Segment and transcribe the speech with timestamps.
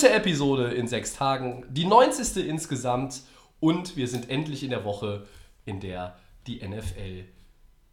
[0.00, 2.48] Dritte Episode in sechs Tagen, die 90.
[2.48, 3.20] insgesamt
[3.60, 5.26] und wir sind endlich in der Woche,
[5.66, 7.24] in der die NFL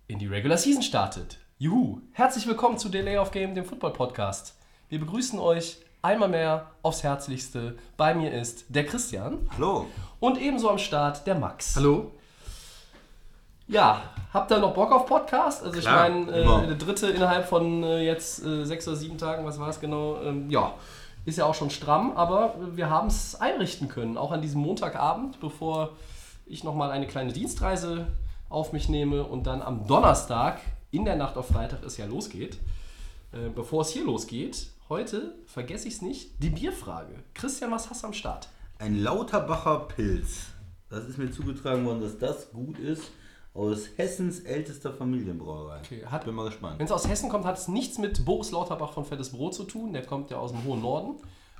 [0.07, 1.37] in die Regular Season startet.
[1.57, 1.99] Juhu!
[2.13, 4.55] Herzlich willkommen zu Delay of Game, dem Football Podcast.
[4.87, 7.77] Wir begrüßen euch einmal mehr aufs Herzlichste.
[7.97, 9.87] Bei mir ist der Christian Hallo.
[10.21, 11.75] und ebenso am Start der Max.
[11.75, 12.13] Hallo?
[13.67, 14.01] Ja,
[14.33, 15.61] habt ihr noch Bock auf Podcast?
[15.61, 19.17] Also Klar, ich meine, äh, der dritte innerhalb von äh, jetzt äh, sechs oder sieben
[19.17, 20.21] Tagen, was war es genau?
[20.21, 20.73] Ähm, ja,
[21.27, 25.41] ist ja auch schon stramm, aber wir haben es einrichten können, auch an diesem Montagabend,
[25.41, 25.97] bevor
[26.45, 28.07] ich nochmal eine kleine Dienstreise
[28.47, 32.57] auf mich nehme und dann am Donnerstag in der Nacht auf Freitag es ja losgeht.
[33.33, 37.15] Äh, bevor es hier losgeht, heute, vergesse ich es nicht, die Bierfrage.
[37.33, 38.47] Christian, was hast du am Start?
[38.79, 40.45] Ein Lauterbacher Pilz.
[40.89, 43.03] Das ist mir zugetragen worden, dass das gut ist.
[43.57, 45.79] Aus Hessens ältester Familienbrauerei.
[45.83, 46.77] Okay, hat- Bin mal gespannt.
[46.77, 49.63] Wenn es aus Hessen kommt, hat es nichts mit Boris Lauterbach von Fettes Brot zu
[49.63, 49.93] tun.
[49.93, 51.15] Der kommt ja aus dem hohen Norden.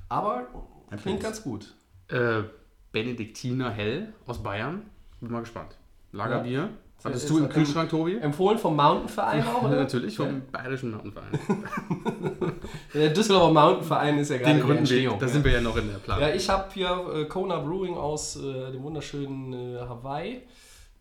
[0.08, 0.48] Aber
[0.92, 1.24] Ein klingt Pilz.
[1.24, 1.74] ganz gut.
[2.10, 2.44] Äh,
[2.92, 4.84] Benediktiner Hell aus Bayern.
[5.20, 5.76] Bin mal gespannt.
[6.12, 6.70] Lagerbier.
[7.04, 8.18] Hattest Ist- du im Kühlschrank, Tobi?
[8.18, 9.76] Empfohlen vom Mountainverein auch, Ja, oder?
[9.82, 11.32] natürlich, vom Bayerischen Mountainverein.
[12.94, 15.20] Der Düsseldorfer Mountainverein ist ja gerade Den in der gründen Entstehung.
[15.20, 15.32] Da ja.
[15.32, 16.22] sind wir ja noch in der Planung.
[16.24, 20.42] Ja, ich habe hier äh, Kona Brewing aus äh, dem wunderschönen äh, Hawaii.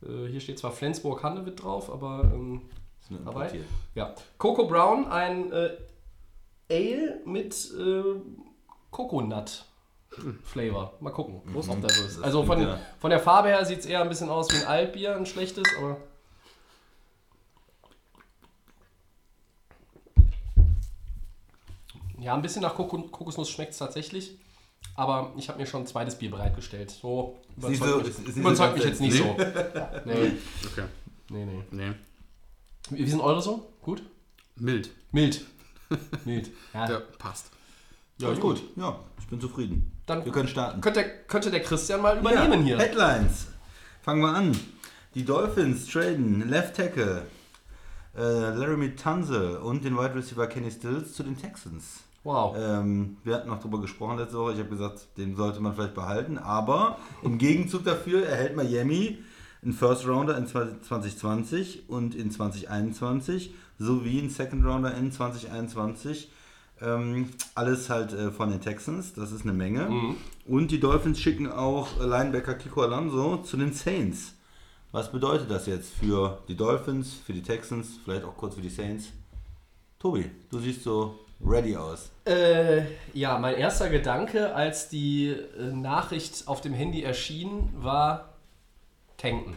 [0.02, 2.62] Äh, hier steht zwar Flensburg Handewitt drauf, aber ähm,
[3.10, 3.64] importiert.
[3.94, 4.14] Ja.
[4.38, 5.70] Coco Brown, ein äh,
[6.70, 8.02] Ale mit äh,
[8.90, 9.64] Coconut
[10.44, 10.94] Flavor.
[11.00, 12.22] Mal gucken, ob der so ist.
[12.22, 14.66] Also von, ja- von der Farbe her sieht es eher ein bisschen aus wie ein
[14.66, 15.98] Altbier, ein schlechtes, aber.
[22.18, 24.38] Ja, ein bisschen nach Koko Kokosnuss schmeckt es tatsächlich.
[24.96, 26.90] Aber ich habe mir schon ein zweites Bier bereitgestellt.
[26.90, 29.36] So überzeugt so- mich, überzeugt mich jetzt nicht so.
[30.04, 30.32] Nee,
[30.64, 30.84] Okay.
[31.30, 31.62] nee, nee.
[31.70, 31.92] Nee.
[32.90, 33.72] Wie wie sind eure so?
[33.82, 34.02] Gut?
[34.56, 34.90] Mild.
[35.12, 35.44] Mild.
[36.24, 36.50] Mild.
[36.72, 36.88] Ja.
[36.90, 37.50] Ja, passt.
[38.18, 38.62] Ja, ist gut.
[38.76, 39.92] Ja, ich bin zufrieden.
[40.06, 40.80] Dann Wir können starten.
[40.80, 42.78] könnte, könnte der Christian mal übernehmen ja, hier.
[42.78, 43.48] Headlines.
[44.02, 44.56] Fangen wir an.
[45.14, 47.26] Die Dolphins traden Left Tackle
[48.16, 52.00] äh, Laramie Tunzel und den Wide Receiver Kenny Stills zu den Texans.
[52.26, 52.56] Wow.
[52.58, 54.54] Ähm, wir hatten noch darüber gesprochen letzte Woche.
[54.54, 56.38] Ich habe gesagt, den sollte man vielleicht behalten.
[56.38, 59.18] Aber im Gegenzug dafür erhält Miami
[59.62, 66.28] einen First Rounder in 2020 und in 2021 sowie einen Second Rounder in 2021.
[66.80, 69.12] Ähm, alles halt äh, von den Texans.
[69.14, 69.88] Das ist eine Menge.
[70.46, 74.34] Und die Dolphins schicken auch Linebacker Kiko Alonso zu den Saints.
[74.90, 78.68] Was bedeutet das jetzt für die Dolphins, für die Texans, vielleicht auch kurz für die
[78.68, 79.12] Saints?
[80.00, 82.10] Tobi, du siehst so ready aus.
[82.26, 82.82] Äh,
[83.12, 88.30] ja, mein erster Gedanke, als die äh, Nachricht auf dem Handy erschien, war
[89.16, 89.56] tanken.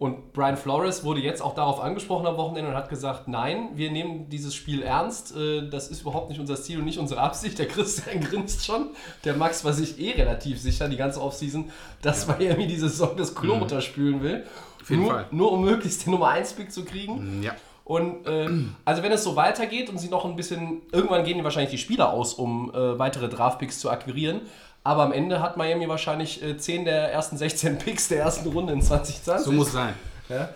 [0.00, 3.90] Und Brian Flores wurde jetzt auch darauf angesprochen am Wochenende und hat gesagt, nein, wir
[3.90, 5.36] nehmen dieses Spiel ernst.
[5.36, 7.58] Äh, das ist überhaupt nicht unser Ziel und nicht unsere Absicht.
[7.58, 8.90] Der Christian grinst schon.
[9.24, 13.34] Der Max war sich eh relativ sicher, die ganze Offseason, dass Miami diese Saison das
[13.34, 14.46] Klo runterspülen will.
[14.80, 15.26] Auf jeden nur, Fall.
[15.32, 17.42] nur um möglichst den Nummer 1 Pick zu kriegen.
[17.42, 17.54] Ja.
[17.90, 18.48] Und äh,
[18.84, 21.78] also wenn es so weitergeht und sie noch ein bisschen, irgendwann gehen die wahrscheinlich die
[21.78, 24.42] Spieler aus, um äh, weitere Draftpicks zu akquirieren.
[24.84, 28.74] Aber am Ende hat Miami wahrscheinlich äh, 10 der ersten 16 Picks der ersten Runde
[28.74, 29.44] in 2020.
[29.44, 29.94] So muss es sein.
[30.28, 30.50] ja?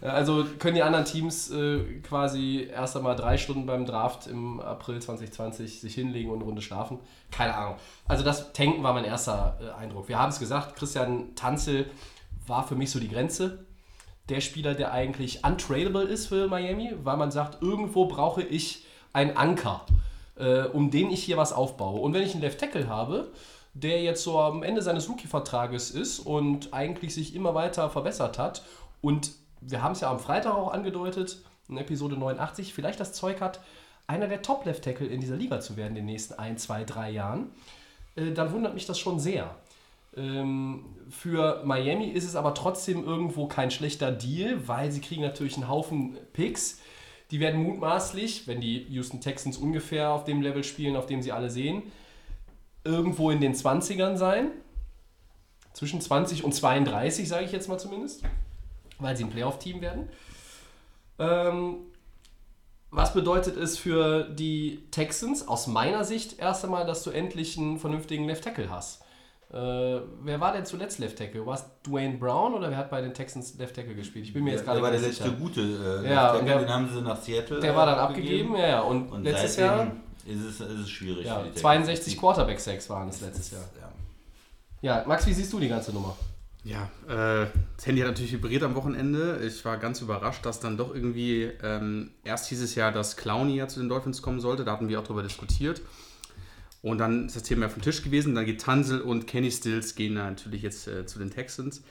[0.00, 4.60] Ja, Also können die anderen Teams äh, quasi erst einmal drei Stunden beim Draft im
[4.60, 7.00] April 2020 sich hinlegen und eine Runde schlafen.
[7.32, 7.74] Keine Ahnung.
[8.06, 10.06] Also das Tanken war mein erster äh, Eindruck.
[10.08, 11.86] Wir haben es gesagt, Christian Tanzel
[12.46, 13.65] war für mich so die Grenze.
[14.28, 19.36] Der Spieler, der eigentlich untradable ist für Miami, weil man sagt, irgendwo brauche ich einen
[19.36, 19.86] Anker,
[20.36, 22.00] äh, um den ich hier was aufbaue.
[22.00, 23.30] Und wenn ich einen Left Tackle habe,
[23.74, 28.62] der jetzt so am Ende seines Rookie-Vertrages ist und eigentlich sich immer weiter verbessert hat
[29.02, 31.38] und wir haben es ja am Freitag auch angedeutet,
[31.68, 33.60] in Episode 89, vielleicht das Zeug hat,
[34.06, 37.50] einer der Top-Left-Tackle in dieser Liga zu werden in den nächsten ein, zwei, drei Jahren,
[38.14, 39.54] äh, dann wundert mich das schon sehr.
[40.16, 45.56] Ähm, für Miami ist es aber trotzdem irgendwo kein schlechter Deal, weil sie kriegen natürlich
[45.56, 46.80] einen Haufen Picks.
[47.30, 51.32] Die werden mutmaßlich, wenn die Houston Texans ungefähr auf dem Level spielen, auf dem sie
[51.32, 51.82] alle sehen,
[52.84, 54.50] irgendwo in den 20ern sein.
[55.72, 58.22] Zwischen 20 und 32, sage ich jetzt mal zumindest.
[58.98, 60.08] Weil sie ein Playoff-Team werden.
[61.18, 61.78] Ähm,
[62.90, 67.78] was bedeutet es für die Texans aus meiner Sicht erst einmal, dass du endlich einen
[67.78, 69.02] vernünftigen Left Tackle hast?
[69.52, 71.46] Äh, wer war denn zuletzt Left Tackle?
[71.46, 74.24] War es Dwayne Brown oder wer hat bei den Texans Left Tackle gespielt?
[74.26, 75.36] Ich bin mir jetzt der gerade war der nicht letzte sicher.
[75.36, 75.60] gute.
[75.60, 77.60] Äh, Ja, Left und Tackle, der- den haben sie nach Seattle.
[77.60, 78.80] Der äh, war dann abgegeben, ja, ja.
[78.80, 79.92] Und, Und letztes Jahr
[80.26, 81.26] ist es, ist es schwierig.
[81.26, 82.20] ja, für die 62 Texans.
[82.20, 83.62] Quarterback-Sacks waren es letztes Jahr.
[83.80, 83.92] Ja.
[84.82, 86.16] Ja, Max, wie siehst du die ganze Nummer?
[86.64, 87.46] Ja, äh,
[87.76, 89.40] das Handy hat natürlich vibriert am Wochenende.
[89.46, 93.54] Ich war ganz überrascht, dass dann doch irgendwie ähm, erst hieß es ja, dass Clowney
[93.56, 94.64] ja zu den Dolphins kommen sollte.
[94.64, 95.80] Da hatten wir auch drüber diskutiert.
[96.82, 98.34] Und dann ist das Thema ja vom Tisch gewesen.
[98.34, 101.82] Dann geht Tansel und Kenny Stills gehen natürlich jetzt äh, zu den Texans.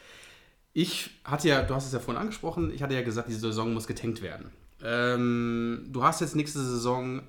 [0.74, 3.74] Ich hatte ja, du hast es ja vorhin angesprochen, ich hatte ja gesagt, diese Saison
[3.74, 4.52] muss getankt werden.
[4.84, 7.22] Ähm, du hast jetzt nächste Saison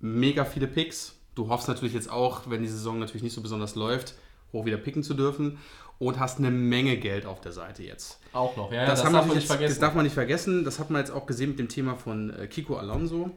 [0.00, 1.14] mega viele Picks.
[1.34, 4.14] Du hoffst natürlich jetzt auch, wenn die Saison natürlich nicht so besonders läuft,
[4.52, 5.58] hoch wieder picken zu dürfen.
[6.00, 8.20] Und hast eine Menge Geld auf der Seite jetzt.
[8.32, 9.70] Auch noch, ja, das, das, haben darf man nicht vergessen.
[9.70, 10.64] das darf man nicht vergessen.
[10.64, 13.30] Das hat man jetzt auch gesehen mit dem Thema von äh, Kiko Alonso,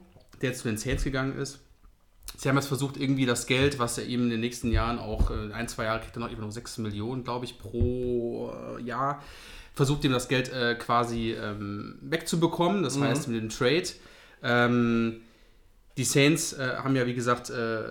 [0.44, 1.60] der zu den Saints gegangen ist.
[2.38, 5.32] Sie haben jetzt versucht, irgendwie das Geld, was er eben in den nächsten Jahren auch,
[5.32, 8.82] äh, ein, zwei Jahre kriegt er noch eben noch 6 Millionen, glaube ich, pro äh,
[8.82, 9.22] Jahr,
[9.74, 12.84] versucht ihm das Geld äh, quasi ähm, wegzubekommen.
[12.84, 13.88] Das heißt, mit dem Trade.
[14.44, 15.22] Ähm,
[15.98, 17.84] die Saints äh, haben ja, wie gesagt, äh,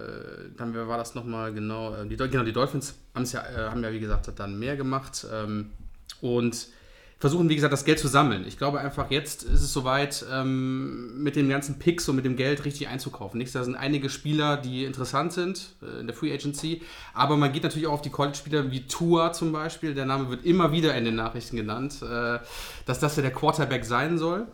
[0.57, 1.95] dann wer war das nochmal genau?
[1.95, 2.95] Äh, die, genau, die Dolphins
[3.33, 5.71] ja, äh, haben ja, wie gesagt, dann mehr gemacht ähm,
[6.21, 6.69] und
[7.21, 8.47] versuchen, wie gesagt, das Geld zu sammeln.
[8.49, 12.35] Ich glaube einfach, jetzt ist es soweit, ähm, mit den ganzen Picks und mit dem
[12.35, 13.37] Geld richtig einzukaufen.
[13.37, 16.81] Nicht, da sind einige Spieler, die interessant sind äh, in der Free Agency,
[17.13, 19.95] aber man geht natürlich auch auf die College-Spieler wie Tua zum Beispiel.
[19.95, 22.39] Der Name wird immer wieder in den Nachrichten genannt, äh,
[22.87, 24.47] dass das ja der Quarterback sein soll.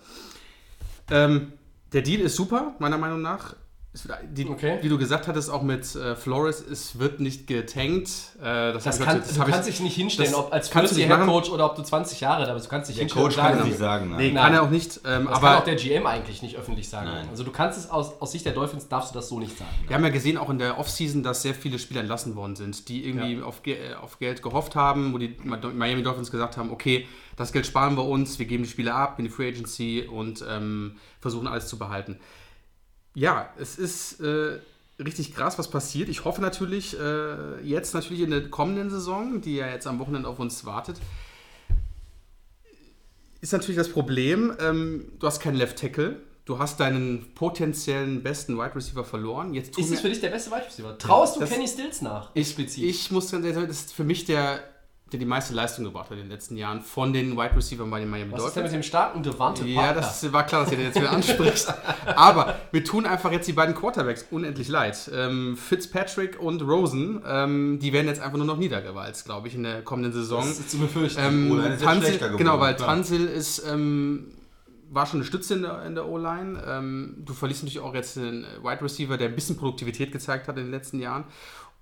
[1.08, 1.52] Ähm,
[1.92, 3.54] der Deal ist super, meiner Meinung nach.
[3.96, 4.78] Es wird- Die, Okay.
[4.82, 8.10] Wie du gesagt hattest, auch mit äh, Flores, es wird nicht getankt.
[8.38, 10.96] Äh, Das ich kann, heute- du kannst dich nicht hinstellen, das ob als kannst du
[10.98, 11.24] nicht Head.
[11.24, 12.66] Coach oder ob du 20 Jahre da bist.
[12.66, 14.10] Du kannst dich Der hinstellen Coach kann nicht sagen.
[14.10, 14.34] Nee, Nein.
[14.34, 14.44] Nein.
[14.44, 15.00] kann er auch nicht.
[15.06, 17.06] Ähm, Das aber kann auch der GM eigentlich nicht öffentlich sagen.
[17.06, 17.26] Nein.
[17.30, 19.70] Also du kannst es aus, aus Sicht der Dolphins darfst du das so nicht sagen.
[19.86, 22.90] wir haben ja gesehen, auch in der Offseason, dass sehr viele Spieler entlassen worden sind,
[22.90, 26.70] die irgendwie auf, Ge äh, auf Geld gehofft haben, wo die Miami Dolphins gesagt haben,
[26.70, 27.06] okay,
[27.36, 30.44] das Geld sparen wir uns, wir geben die Spieler ab in die Free Agency und
[30.46, 32.18] ähm, versuchen alles zu behalten.
[33.16, 34.58] Ja, es ist äh,
[35.02, 36.10] richtig krass, was passiert.
[36.10, 40.28] Ich hoffe natürlich äh, jetzt natürlich in der kommenden Saison, die ja jetzt am Wochenende
[40.28, 40.98] auf uns wartet,
[43.40, 48.58] ist natürlich das Problem, ähm, du hast keinen Left Tackle, du hast deinen potenziellen besten
[48.58, 49.54] Wide Receiver verloren.
[49.54, 50.98] Jetzt Ist es für dich der beste Wide Receiver?
[50.98, 52.30] Traust du Das- Kenny Stills nach?
[52.34, 52.84] ich, explizit.
[52.84, 54.60] ich muss ganz ehrlich sagen, das ist für mich der,
[55.12, 58.00] der die meiste Leistung gebracht hat in den letzten Jahren von den Wide Receivers bei
[58.00, 58.72] den Miami Was ist denn Dolphins.
[58.72, 60.00] mit dem starken Devante Ja, Parker?
[60.00, 61.72] das war klar, dass ihr den jetzt wieder ansprichst.
[62.16, 65.08] Aber wir tun einfach jetzt die beiden Quarterbacks unendlich leid.
[65.14, 69.62] Ähm, Fitzpatrick und Rosen, ähm, die werden jetzt einfach nur noch niedergewalzt, glaube ich, in
[69.62, 70.40] der kommenden Saison.
[70.40, 71.20] Das ist zu befürchten.
[71.22, 72.88] Ähm, ist Tansil, geworden, genau, weil klar.
[72.88, 74.32] Tansil ist, ähm,
[74.90, 76.60] war schon eine Stütze in der, in der O-Line.
[76.66, 80.56] Ähm, du verlierst natürlich auch jetzt einen Wide Receiver, der ein bisschen Produktivität gezeigt hat
[80.56, 81.24] in den letzten Jahren.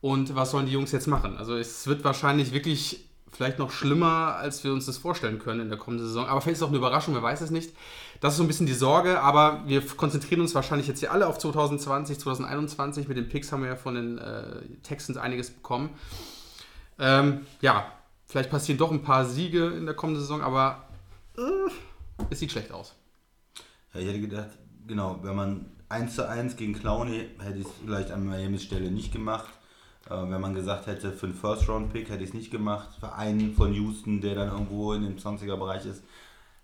[0.03, 1.39] Und was sollen die Jungs jetzt machen?
[1.39, 5.69] Also es wird wahrscheinlich wirklich vielleicht noch schlimmer, als wir uns das vorstellen können in
[5.69, 6.27] der kommenden Saison.
[6.27, 7.75] Aber vielleicht ist es auch eine Überraschung, wer weiß es nicht.
[8.21, 11.27] Das ist so ein bisschen die Sorge, aber wir konzentrieren uns wahrscheinlich jetzt hier alle
[11.27, 13.09] auf 2020, 2021.
[13.09, 15.91] Mit den Picks haben wir ja von den äh, Texans einiges bekommen.
[16.99, 17.87] Ähm, ja,
[18.27, 20.85] vielleicht passieren doch ein paar Siege in der kommenden Saison, aber
[21.37, 22.95] äh, es sieht schlecht aus.
[23.93, 24.51] Ja, ich hätte gedacht,
[24.87, 28.91] genau, wenn man 1 zu 1 gegen Clowney hätte ich es vielleicht an Miamis Stelle
[28.91, 29.53] nicht gemacht.
[30.11, 32.89] Äh, wenn man gesagt hätte, für einen First-Round-Pick hätte ich es nicht gemacht.
[33.01, 36.03] Für einen von Houston, der dann irgendwo in dem 20er-Bereich ist.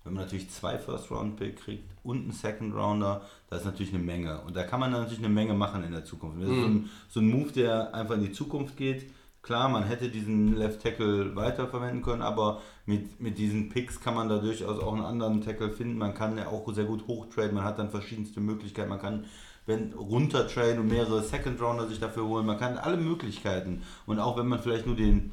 [0.04, 4.40] Wenn man natürlich zwei First-Round-Pick kriegt und einen Second-Rounder, das ist natürlich eine Menge.
[4.42, 6.40] Und da kann man dann natürlich eine Menge machen in der Zukunft.
[6.40, 9.10] Das ist so ein, so ein Move, der einfach in die Zukunft geht.
[9.42, 14.28] Klar, man hätte diesen Left Tackle weiterverwenden können, aber mit, mit diesen Picks kann man
[14.28, 15.96] da durchaus auch einen anderen Tackle finden.
[15.96, 18.90] Man kann ja auch sehr gut hochtraden, man hat dann verschiedenste Möglichkeiten.
[18.90, 19.24] Man kann
[19.70, 22.44] wenn runtertraden und mehrere Second Rounder sich dafür holen.
[22.44, 23.82] Man kann alle Möglichkeiten.
[24.06, 25.30] Und auch wenn man vielleicht nur den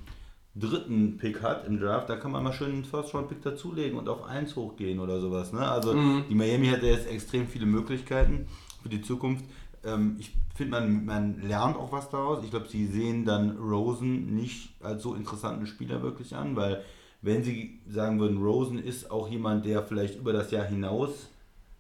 [0.56, 3.98] dritten Pick hat im Draft, da kann man mal schön einen First Round Pick dazulegen
[3.98, 5.54] und auf 1 hochgehen oder sowas.
[5.54, 5.60] Ne?
[5.60, 5.94] Also
[6.30, 8.48] die Miami hat ja jetzt extrem viele Möglichkeiten
[8.82, 9.46] für die Zukunft.
[9.84, 12.44] Ähm, ich finde, man, man lernt auch was daraus.
[12.44, 16.84] Ich glaube, sie sehen dann Rosen nicht als so interessanten Spieler wirklich an, weil
[17.22, 21.30] wenn sie sagen würden, Rosen ist auch jemand, der vielleicht über das Jahr hinaus,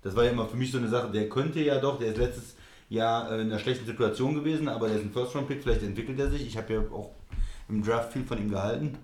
[0.02, 2.18] das war ja immer für mich so eine Sache, der könnte ja doch, der ist
[2.18, 2.56] letztes
[2.90, 6.30] Jahr äh, in einer schlechten Situation gewesen, aber der ist ein First-Round-Pick, vielleicht entwickelt er
[6.30, 6.46] sich.
[6.46, 7.12] Ich habe ja auch
[7.70, 8.98] im Draft viel von ihm gehalten.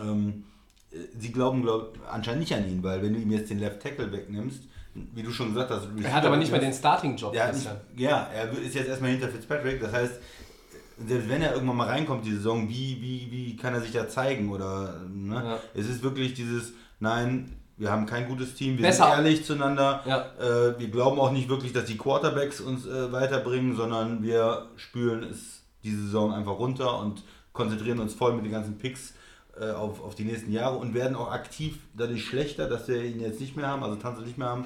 [0.00, 0.44] Ähm,
[0.90, 3.82] äh, sie glauben glaub, anscheinend nicht an ihn, weil wenn du ihm jetzt den Left
[3.82, 4.64] Tackle wegnimmst,
[5.14, 7.34] wie du schon gesagt hast, er hat aber nicht mehr den Starting-Job.
[7.96, 9.80] ja, er ist jetzt erstmal hinter Fitzpatrick.
[9.80, 10.14] Das heißt,
[11.06, 14.08] selbst wenn er irgendwann mal reinkommt, die Saison, wie, wie, wie kann er sich da
[14.08, 14.50] zeigen?
[14.50, 15.34] Oder ne?
[15.34, 15.60] Ja.
[15.74, 19.04] es ist wirklich dieses, nein, wir haben kein gutes Team, wir Besser.
[19.04, 20.02] sind ehrlich zueinander.
[20.06, 20.26] Ja.
[20.40, 25.22] Äh, wir glauben auch nicht wirklich, dass die Quarterbacks uns äh, weiterbringen, sondern wir spülen
[25.24, 29.14] es die Saison einfach runter und konzentrieren uns voll mit den ganzen Picks
[29.58, 33.20] äh, auf, auf die nächsten Jahre und werden auch aktiv dadurch schlechter, dass wir ihn
[33.20, 34.64] jetzt nicht mehr haben, also Tanzel nicht mehr haben.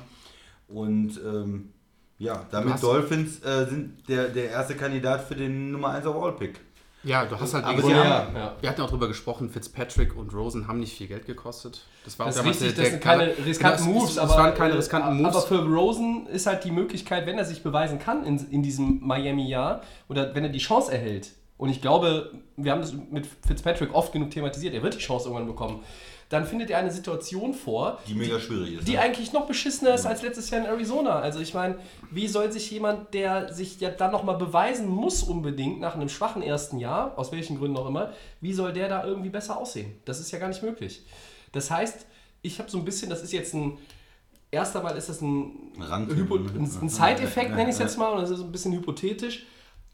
[0.68, 1.72] Und ähm,
[2.18, 6.60] ja, damit Dolphins äh, sind der, der erste Kandidat für den Nummer 1 Overall-Pick.
[7.02, 8.56] Ja, du hast halt Aber sie Ja, haben- ja.
[8.60, 11.80] Wir hatten auch drüber gesprochen, Fitzpatrick und Rosen haben nicht viel Geld gekostet.
[12.04, 14.18] Das war Das auch damals richtig, der- das sind der- keine riskanten Genau, Moves, es,
[14.18, 15.36] aber, waren keine äh, riskanten Moves.
[15.36, 19.00] Aber für Rosen ist halt die Möglichkeit, wenn er sich beweisen kann in, in diesem
[19.06, 23.94] Miami-Jahr oder wenn er die Chance erhält, und ich glaube, wir haben das mit Fitzpatrick
[23.94, 25.82] oft genug thematisiert, er wird die Chance irgendwann bekommen,
[26.30, 28.88] dann findet er eine Situation vor, Die mega schwierig ist.
[28.88, 29.00] die ne?
[29.00, 31.18] eigentlich noch beschissener ist als letztes Jahr in Arizona.
[31.18, 31.76] Also ich meine,
[32.12, 36.40] wie soll sich jemand, der sich ja dann nochmal beweisen muss unbedingt nach einem schwachen
[36.40, 39.92] ersten Jahr, aus welchen Gründen auch immer, wie soll der da irgendwie besser aussehen?
[40.04, 41.04] Das ist ja gar nicht möglich.
[41.50, 42.06] Das heißt,
[42.42, 43.78] ich habe so ein bisschen, das ist jetzt ein,
[44.52, 45.72] erst einmal ist das ein,
[46.08, 46.48] Hypo, ne?
[46.54, 49.46] ein, ein Side-Effekt, nenne ich es jetzt mal, und das ist ein bisschen hypothetisch,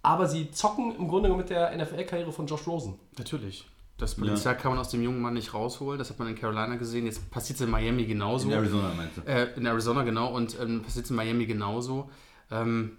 [0.02, 2.98] aber sie zocken im Grunde mit der NFL-Karriere von Josh Rosen.
[3.16, 3.64] Natürlich.
[3.98, 5.98] Das Potenzial kann man aus dem jungen Mann nicht rausholen.
[5.98, 7.06] Das hat man in Carolina gesehen.
[7.06, 8.48] Jetzt passiert es in Miami genauso.
[8.48, 9.22] In Arizona meinst du?
[9.22, 10.34] Äh, in Arizona, genau.
[10.34, 12.10] Und ähm, passiert es in Miami genauso.
[12.50, 12.98] Ähm,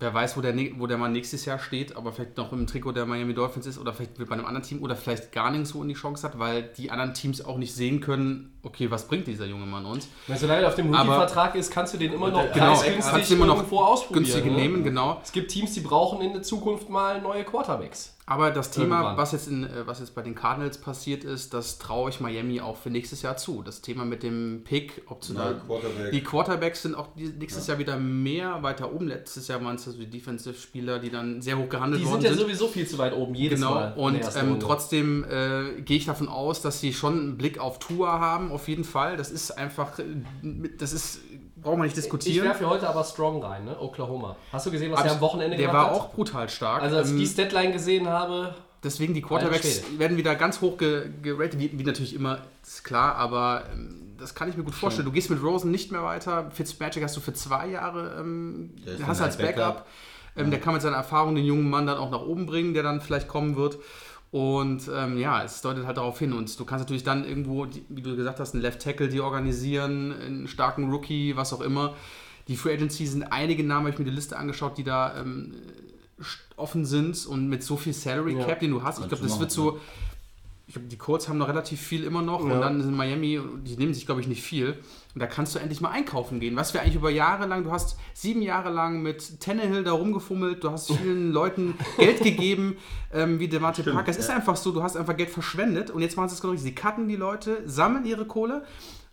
[0.00, 2.92] wer weiß, wo der, wo der Mann nächstes Jahr steht, aber vielleicht noch im Trikot
[2.92, 5.88] der Miami Dolphins ist oder vielleicht bei einem anderen Team oder vielleicht gar nirgendwo in
[5.88, 9.46] die Chance hat, weil die anderen Teams auch nicht sehen können, okay, was bringt dieser
[9.46, 10.08] junge Mann uns.
[10.26, 13.30] Wenn solange er auf dem Rookie-Vertrag ist, kannst du den immer noch Genau, preisgünstig kannst
[13.30, 14.24] du immer noch irgendwo ausprobieren.
[14.24, 14.56] günstige ne?
[14.56, 15.20] nehmen, genau.
[15.22, 18.13] Es gibt Teams, die brauchen in der Zukunft mal neue Quarterbacks.
[18.26, 19.16] Aber das Thema, Irgendwann.
[19.18, 22.58] was jetzt, in, äh, was jetzt bei den Cardinals passiert ist, das traue ich Miami
[22.62, 23.62] auch für nächstes Jahr zu.
[23.62, 26.10] Das Thema mit dem Pick, ob zu Ja, da, Quarterback.
[26.10, 29.08] die Quarterbacks sind auch die- nächstes Jahr wieder mehr weiter oben.
[29.08, 32.30] Letztes Jahr waren es also die Defensive-Spieler, die dann sehr hoch gehandelt Die worden sind
[32.30, 32.40] ja sind.
[32.46, 33.88] sowieso viel zu weit oben, jedes Genau, Mal.
[33.92, 37.78] der und ähm, trotzdem äh, gehe ich davon aus, dass sie schon einen Blick auf
[37.78, 39.18] Tour haben, auf jeden Fall.
[39.18, 40.04] Das ist einfach, äh,
[40.78, 41.20] das ist,
[41.64, 42.46] braucht man nicht Ich diskutieren.
[42.46, 43.76] werfe heute aber Strong rein, ne?
[43.80, 44.36] Oklahoma.
[44.52, 46.00] Hast du gesehen, was Abs- er am Wochenende Der gemacht war hat?
[46.00, 46.82] auch brutal stark.
[46.82, 48.54] Also als ich Ähm, die Statline gesehen habe,
[48.84, 53.14] Deswegen die Quarterbacks werden wieder ganz hoch ge geratet, wie, wie natürlich immer, ist klar,
[53.16, 55.06] aber ähm, das kann ich mir gut vorstellen.
[55.06, 59.06] Du gehst mit Rosen nicht mehr weiter, Fitzmagic hast du für zwei Jahre, ähm, Der
[59.06, 59.56] hast als Backup.
[59.56, 59.86] Backup.
[60.36, 62.82] Ähm, Der kann mit seiner Erfahrung den jungen Mann dann auch nach oben bringen, der
[62.82, 63.78] dann vielleicht kommen wird.
[64.34, 66.32] Und ähm, ja, es deutet halt darauf hin.
[66.32, 70.12] Und du kannst natürlich dann irgendwo, wie du gesagt hast, einen Left Tackle die organisieren,
[70.12, 71.94] einen starken Rookie, was auch immer.
[72.48, 75.54] Die Free Agency sind einige Namen, habe ich mir die Liste angeschaut, die da ähm,
[76.56, 78.44] offen sind und mit so viel Salary Ja.
[78.44, 78.98] Cap, den du hast.
[78.98, 79.78] Ich glaube, das wird so.
[80.66, 82.54] Ich glaube, die Colts haben noch relativ viel immer noch Ja.
[82.54, 84.76] und dann in Miami, die nehmen sich, glaube ich, nicht viel.
[85.14, 86.56] Und da kannst du endlich mal einkaufen gehen.
[86.56, 90.64] Was wir eigentlich über Jahre lang, du hast sieben Jahre lang mit Tannehill da rumgefummelt,
[90.64, 92.76] du hast vielen Leuten Geld gegeben,
[93.12, 94.10] ähm, wie Devante Stimmt, Parker.
[94.10, 94.34] Es ist ja.
[94.34, 96.70] einfach so, du hast einfach Geld verschwendet und jetzt machen sie es genau richtig.
[96.70, 98.64] Sie cutten die Leute, sammeln ihre Kohle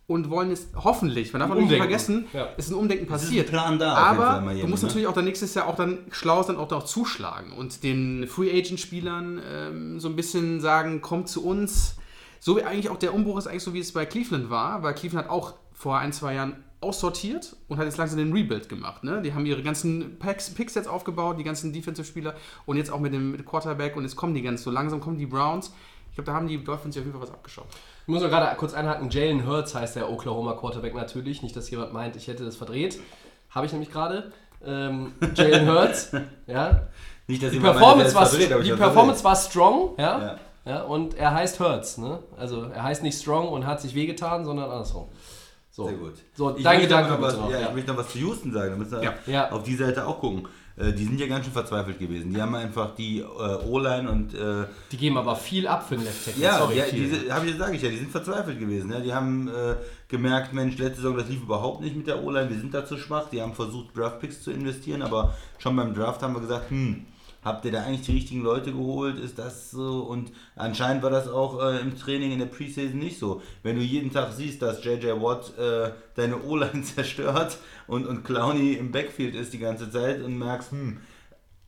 [0.08, 2.46] und wollen jetzt hoffentlich, man darf auch nicht vergessen, Ja.
[2.56, 3.48] ist ein Umdenken ist ein passiert.
[3.48, 4.88] Plan da Aber Miami, du musst ne?
[4.88, 8.26] natürlich auch dann nächstes Jahr auch dann schlau sein, auch da auch zuschlagen und den
[8.26, 11.94] Free Agent Spielern ähm, so ein bisschen sagen, kommt zu uns.
[12.40, 14.94] So wie eigentlich auch der Umbruch ist eigentlich so, wie es bei Cleveland war, weil
[14.94, 19.02] Cleveland hat auch vor ein, zwei Jahren aussortiert und hat jetzt langsam den Rebuild gemacht.
[19.02, 19.20] Ne?
[19.20, 22.34] Die haben ihre ganzen Packs, Picks jetzt aufgebaut, die ganzen Defensive-Spieler
[22.66, 25.18] und jetzt auch mit dem, mit Quarterback und jetzt kommen die ganz so langsam, kommen
[25.18, 25.72] die Browns.
[26.10, 27.66] Ich glaube, da haben die Dolphins sich auf jeden Fall was abgeschaut.
[28.02, 31.42] Ich muss noch gerade kurz einhaken, Jalen Hurts heißt der Oklahoma Quarterback natürlich.
[31.42, 33.00] Nicht, dass jemand meint, ich hätte das verdreht.
[33.50, 34.30] Habe ich nämlich gerade.
[34.64, 36.12] Ähm, Jalen Hurts,
[36.46, 36.82] ja.
[37.26, 40.20] Nicht, dass Die Performance, meint, war, verdreht, die Performance war strong, ja?
[40.20, 40.38] Ja.
[40.64, 40.82] ja.
[40.82, 42.20] Und er heißt Hurts, ne?
[42.38, 45.08] Also er heißt nicht strong und hat sich wehgetan, sondern andersrum.
[45.74, 45.86] So.
[45.88, 46.12] Sehr gut.
[46.34, 47.68] So, Ich dein möchte Gedanke noch was, ja, ja.
[47.68, 48.70] Ich möchte noch was zu Houston sagen.
[48.72, 49.14] Da müssen wir Ja.
[49.26, 49.50] Ja.
[49.50, 50.46] auf die Seite auch gucken.
[50.76, 52.32] Äh, die sind ja ganz schön verzweifelt gewesen.
[52.32, 56.04] Die haben einfach die äh, O-Line und äh, Die geben aber viel ab für den
[56.04, 56.42] Left Tackle.
[56.42, 58.90] ja, Sorry, ja diese, ich sage ich ja, die sind verzweifelt gewesen.
[58.90, 59.00] Ne?
[59.02, 59.76] Die haben äh,
[60.08, 62.50] gemerkt, Mensch, letzte Saison das lief überhaupt nicht mit der O-Line.
[62.50, 63.30] Wir sind da zu schwach.
[63.30, 67.06] Die haben versucht Draftpicks zu investieren, aber schon beim Draft haben wir gesagt, hm,
[67.42, 69.18] habt ihr da eigentlich die richtigen Leute geholt?
[69.18, 70.00] Ist das so?
[70.00, 73.42] Und anscheinend war das auch äh, im Training in der Preseason nicht so.
[73.62, 78.74] Wenn du jeden Tag siehst, dass JJ Watt äh, deine O-Line zerstört und, und Clowney
[78.74, 80.98] im Backfield ist die ganze Zeit und merkst, hm,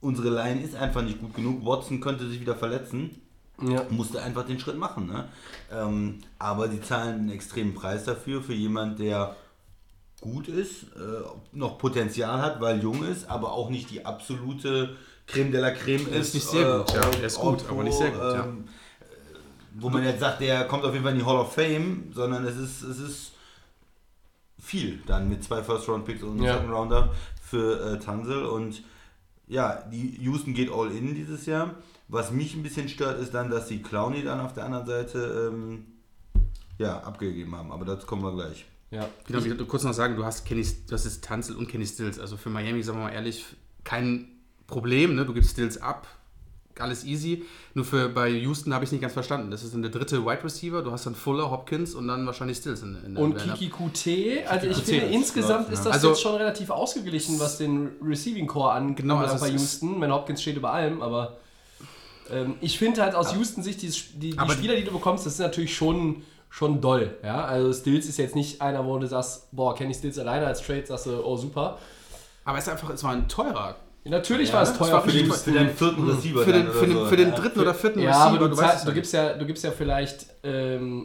[0.00, 1.64] unsere Line ist einfach nicht gut genug.
[1.64, 3.21] Watson könnte sich wieder verletzen
[3.62, 3.85] ja.
[3.90, 5.07] musste einfach den Schritt machen.
[5.07, 5.28] Ne?
[5.73, 9.37] Ähm, aber die zahlen einen extremen Preis dafür, für jemand, der
[10.21, 15.50] gut ist, äh, noch Potenzial hat, weil jung ist, aber auch nicht die absolute Creme
[15.52, 16.28] de la Creme ist.
[16.28, 17.00] ist nicht sehr gut, ja.
[17.00, 18.45] all- Er ist gut, all aber nicht sehr gut, ja.
[18.45, 18.64] ähm,
[19.00, 19.04] äh,
[19.75, 22.45] Wo man jetzt sagt, der kommt auf jeden Fall in die Hall of Fame, sondern
[22.45, 23.33] es ist, es ist
[24.59, 26.54] viel dann mit zwei First-Round-Picks und einem Ja.
[26.54, 27.12] Second-Rounder
[27.43, 28.83] für äh, Tansel und
[29.47, 31.75] ja, die Houston geht all in dieses Jahr.
[32.09, 35.50] Was mich ein bisschen stört, ist dann, dass die Clowny dann auf der anderen Seite
[35.52, 35.87] ähm,
[36.78, 37.71] ja, abgegeben haben.
[37.73, 38.64] Aber dazu kommen wir gleich.
[38.90, 39.07] ja.
[39.26, 41.87] Genau, ich wollte kurz noch sagen, du hast Kenny, du hast jetzt Tanzel und Kenny
[41.87, 42.19] Stills.
[42.19, 43.45] Also für Miami, sagen wir mal ehrlich,
[43.85, 44.28] kein
[44.75, 45.14] Problem.
[45.14, 45.25] Ne?
[45.25, 46.07] Du gibst Stills ab,
[46.81, 47.45] alles easy.
[47.75, 49.50] Nur für bei Houston habe ich es nicht ganz verstanden.
[49.52, 50.83] Das ist dann der dritte Wide Receiver.
[50.83, 54.66] Du hast dann Fuller, Hopkins und dann wahrscheinlich Stills in, in Und Kiki QT, also
[54.66, 58.73] ich QT finde insgesamt ist das Also- jetzt schon relativ ausgeglichen, was den Receiving Core
[58.73, 59.99] angeht, Genau, also bei Houston.
[59.99, 61.37] Man Hopkins steht über allem, aber
[62.31, 65.35] ähm, ich finde halt aus Houston Sicht, die, die, die Spieler, die du bekommst, das
[65.35, 67.16] ist natürlich schon, schon doll.
[67.23, 67.45] Ja?
[67.45, 70.61] Also Stills ist jetzt nicht einer, wo du sagst, boah, kenne ich Stills alleine als
[70.61, 71.78] Trade, sagst du, oh super.
[72.45, 73.76] Aber es ist einfach, es war ein teurer.
[74.04, 75.32] Natürlich Ja, war es teuer war für teuer.
[75.34, 76.42] Für den vierten Receiver.
[76.42, 77.06] Für den, für den, so.
[77.06, 77.34] für den Ja.
[77.37, 80.26] dritten oder vierten Ja, aber du, weißt zahl- du, gibst ja, du gibst ja vielleicht,
[80.42, 81.04] ähm,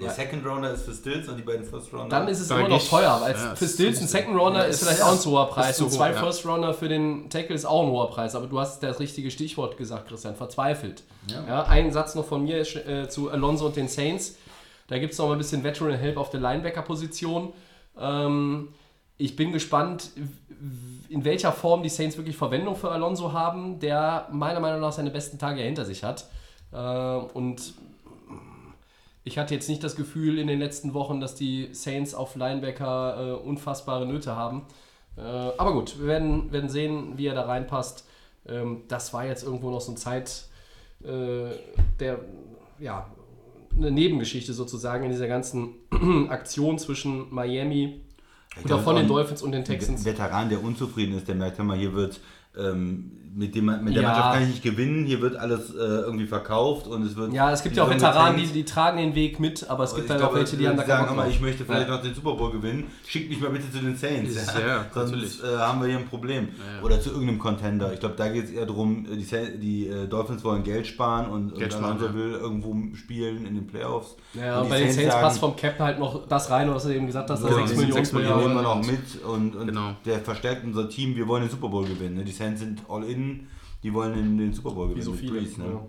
[0.00, 2.08] Der Second Rounder ist für Stills und die beiden First Rounder.
[2.08, 3.18] dann ist es Da immer noch teuer.
[3.22, 5.48] Weil ja, für Stills ein Second Rounder ja, ist vielleicht ist- auch ein zu hoher
[5.48, 5.76] Preis.
[5.76, 6.18] zu Und hoch, zwei ja.
[6.18, 8.34] First Rounder für den Tackle ist auch ein hoher Preis.
[8.34, 11.04] Aber du hast das richtige Stichwort gesagt, Christian, verzweifelt.
[11.28, 11.62] Ja.
[11.64, 14.36] ein Satz noch von mir äh, zu Alonso und den Saints.
[14.88, 17.52] Da gibt es noch mal ein bisschen Veteran Help auf der Linebacker-Position.
[17.98, 18.68] Ähm,
[19.18, 20.10] ich bin gespannt,
[21.08, 25.10] in welcher Form die Saints wirklich Verwendung für Alonso haben, der meiner Meinung nach seine
[25.10, 26.26] besten Tage hinter sich hat.
[26.72, 27.74] Äh, und
[29.24, 33.40] ich hatte jetzt nicht das Gefühl in den letzten Wochen, dass die Saints auf Linebacker
[33.42, 34.62] äh, unfassbare Nöte haben.
[35.16, 38.06] Äh, aber gut, wir werden, werden sehen, wie er da reinpasst.
[38.48, 40.46] Ähm, das war jetzt irgendwo noch so ein Zeit,
[41.04, 42.20] der,
[42.78, 43.10] ja,
[43.76, 45.74] eine Nebengeschichte sozusagen in dieser ganzen
[46.28, 48.02] Aktion zwischen Miami
[48.64, 50.04] oder von den Dolphins und den Texans.
[50.04, 52.20] Veteran, der unzufrieden ist, der merkt, hör mal, hier wird
[52.56, 54.08] ähm, mit, dem, mit der Ja.
[54.08, 57.32] Mannschaft kann ich nicht gewinnen, hier wird alles äh, irgendwie verkauft und es wird.
[57.32, 60.06] Ja, es gibt ja auch Veteranen, die, die tragen den Weg mit, aber es gibt
[60.06, 61.96] ich halt auch welche, die haben da sagen, hör mal, ich möchte vielleicht Ja.
[61.96, 64.34] noch den Super Bowl gewinnen, schickt mich mal bitte zu den Saints.
[64.54, 66.48] Ja, ja, Sonst äh, haben wir hier ein Problem.
[66.82, 67.92] Oder zu irgendeinem Contender.
[67.92, 71.26] Ich glaube, da geht es eher darum, äh, die, die äh, Dolphins wollen Geld sparen
[71.30, 72.14] und, Geld und sparen, Alonso ja.
[72.14, 74.16] will irgendwo spielen in den Playoffs.
[74.34, 77.06] Ja, Und bei den Saints passt vom Cap halt noch das rein, was du eben
[77.06, 78.38] gesagt hast, Genau, das 6 die Millionen sechs pro Die Jahr.
[78.38, 79.92] nehmen wir noch mit und, und Genau.
[80.04, 81.16] der verstärkt unser Team.
[81.16, 82.16] Wir wollen den Super Bowl gewinnen.
[82.16, 82.24] Ne?
[82.24, 83.21] Die Saints sind all in,
[83.82, 85.00] die wollen den, den Super Bowl gewinnen.
[85.00, 85.40] Wie so viele.
[85.40, 85.80] Brees, ne?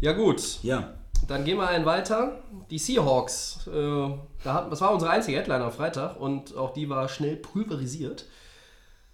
[0.00, 0.94] Ja gut, Ja.
[1.28, 2.42] dann gehen wir einen weiter.
[2.70, 4.08] Die Seahawks, äh,
[4.44, 8.24] da hat, das war unsere einzige Headline am Freitag und auch die war schnell pulverisiert.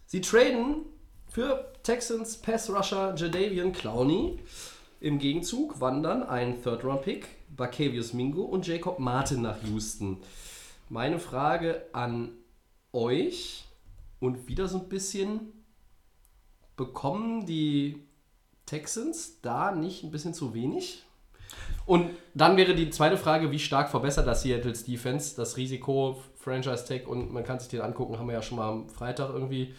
[0.07, 0.85] Sie traden
[1.29, 4.39] für Texans Pass Rusher Jadavian Clowney.
[5.01, 10.19] Im Gegenzug wandern ein Third-Round-Pick, Bacavius Mingo und Jacob Martin nach Houston.
[10.89, 12.31] Meine Frage an
[12.93, 13.65] euch
[14.21, 15.53] und wieder so ein bisschen,
[16.77, 18.03] bekommen die
[18.67, 21.05] Texans da nicht ein bisschen zu wenig?
[21.87, 25.37] Und dann wäre die zweite Frage, wie stark verbessert das Seattle's Defense?
[25.37, 28.69] Das Risiko, Franchise Tag und man kann sich den angucken, haben wir ja schon mal
[28.69, 29.75] am Freitag irgendwie.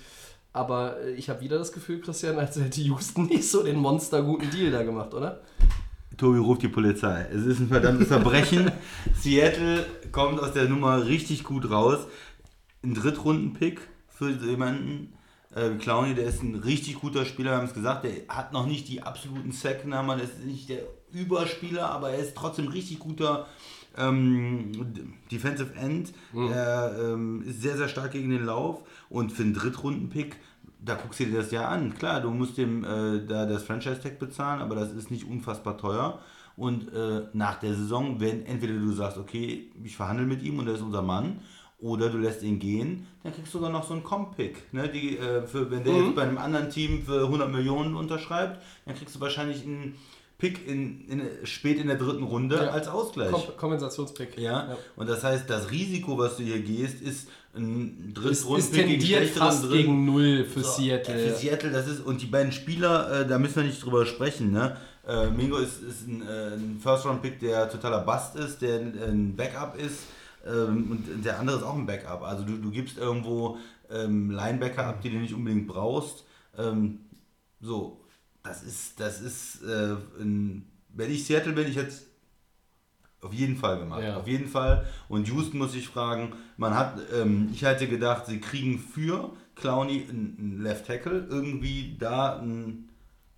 [0.54, 4.50] Aber äh, ich habe wieder das Gefühl, Christian, als hätte Houston nicht so den monsterguten
[4.50, 5.42] Deal da gemacht, oder?
[6.16, 7.28] Tobi ruft die Polizei.
[7.32, 8.72] Es ist ein verdammtes Verbrechen.
[9.14, 12.00] Seattle kommt aus der Nummer richtig gut raus.
[12.84, 15.14] Ein Drittrunden-Pick für jemanden.
[15.56, 18.04] Äh, Clowney, der ist ein richtig guter Spieler, wir haben es gesagt.
[18.04, 20.82] Der hat noch nicht die absoluten Sack-Nummern, ist nicht der
[21.12, 23.48] Überspieler, aber er ist trotzdem richtig guter
[23.98, 24.72] ähm,
[25.32, 26.14] Defensive End.
[26.34, 28.84] Er ähm, ist sehr, sehr stark gegen den Lauf.
[29.10, 30.38] Und für einen Drittrunden-Pick
[30.80, 31.94] da guckst du dir das ja an.
[31.96, 36.20] Klar, du musst dem äh, da das Franchise-Tag bezahlen, aber das ist nicht unfassbar teuer.
[36.56, 40.68] Und äh, nach der Saison, wenn entweder du sagst, okay, ich verhandle mit ihm und
[40.68, 41.42] er ist unser Mann,
[41.80, 44.74] oder du lässt ihn gehen, dann kriegst du sogar noch so einen Comp-Pick.
[44.74, 44.90] Ne?
[44.90, 48.96] Die, äh, für, wenn der jetzt bei einem anderen Team für 100 Millionen unterschreibt, dann
[48.96, 49.96] kriegst du wahrscheinlich einen
[50.40, 52.70] Pick in, in, spät in der dritten Runde Ja.
[52.70, 53.32] als Ausgleich.
[53.32, 54.38] Kom Kompensationspick.
[54.38, 59.48] Ja, und das heißt, das Risiko, was du hier gehst, ist ein Drittrunden-Pick gegen schlechteren
[59.48, 61.16] fast Dritten- gegen Null für so, Seattle.
[61.30, 64.52] Für Seattle, das ist, und die beiden Spieler, äh, da müssen wir nicht drüber sprechen,
[64.52, 64.78] ne?
[65.08, 69.36] Äh, Mingo ist, ist ein, äh, ein First-Round-Pick, der totaler Bust ist, der ein, ein
[69.36, 70.00] Backup ist.
[70.48, 72.22] Ähm, und der andere ist auch ein Backup.
[72.22, 73.58] Also du, du gibst irgendwo
[73.90, 76.26] ähm, Linebacker ab, die du nicht unbedingt brauchst.
[76.58, 77.00] Ähm,
[77.60, 78.02] so,
[78.44, 82.08] das ist, das ist, äh, ein, wenn ich Seattle bin, ich hätte es
[83.22, 84.04] auf jeden Fall gemacht.
[84.04, 84.18] Ja.
[84.18, 84.86] Auf jeden Fall.
[85.10, 90.06] Und Houston muss ich fragen, man hat, ähm, ich hätte gedacht, sie kriegen für Clowney
[90.10, 92.90] einen einen Left Tackle irgendwie da ein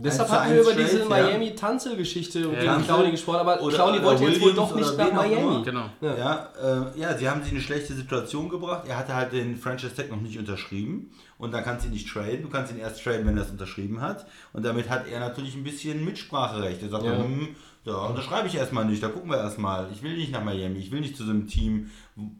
[0.01, 1.27] Deshalb 1 zu hatten wir 1 über diese Trade, ja.
[1.27, 2.75] Miami-Tanzel-Geschichte und Ja.
[2.75, 5.63] gegen Clowney gesprochen, aber Oder- Clowney oder wollte jetzt wohl doch nicht nach Miami.
[5.65, 5.89] Genau.
[6.01, 6.15] Ja.
[6.17, 6.49] Ja,
[6.95, 8.83] äh, ja, sie haben sie in eine schlechte Situation gebracht.
[8.87, 11.11] Er hatte halt den Franchise Tag noch nicht unterschrieben.
[11.37, 12.41] Und dann kannst du ihn nicht traden.
[12.43, 14.25] Du kannst ihn erst traden, wenn er es unterschrieben hat.
[14.53, 16.81] Und damit hat er natürlich ein bisschen Mitspracherecht.
[16.81, 17.17] Er sagt, Ja.
[17.17, 17.49] hm,
[17.85, 19.89] da unterschreibe ich erstmal nicht, da gucken wir erstmal.
[19.93, 21.89] Ich will nicht nach Miami, ich will nicht zu so einem Team,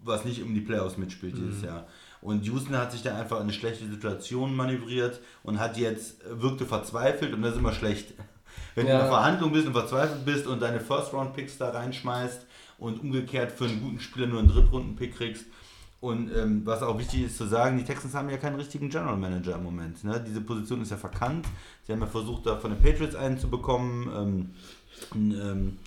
[0.04, 1.88] was nicht um die Playoffs mitspielt dieses Jahr.
[2.22, 6.66] Und Houston hat sich da einfach in eine schlechte Situation manövriert und hat jetzt, wirkte
[6.66, 8.14] verzweifelt und das ist immer schlecht.
[8.76, 8.94] Wenn Ja.
[8.94, 12.46] du in einer Verhandlung bist und verzweifelt bist und deine First-Round-Picks da reinschmeißt
[12.80, 15.46] und umgekehrt für einen guten Spieler nur einen Drittrunden-Pick kriegst,
[16.02, 19.18] Und ähm, was auch wichtig ist zu sagen, die Texans haben ja keinen richtigen General
[19.18, 20.02] Manager im Moment.
[20.06, 20.24] Ne?
[20.26, 21.46] Diese Position ist ja verkannt.
[21.86, 24.10] Sie haben ja versucht, da von den Patriots einen zu bekommen.
[24.16, 25.78] Ähm, ähm,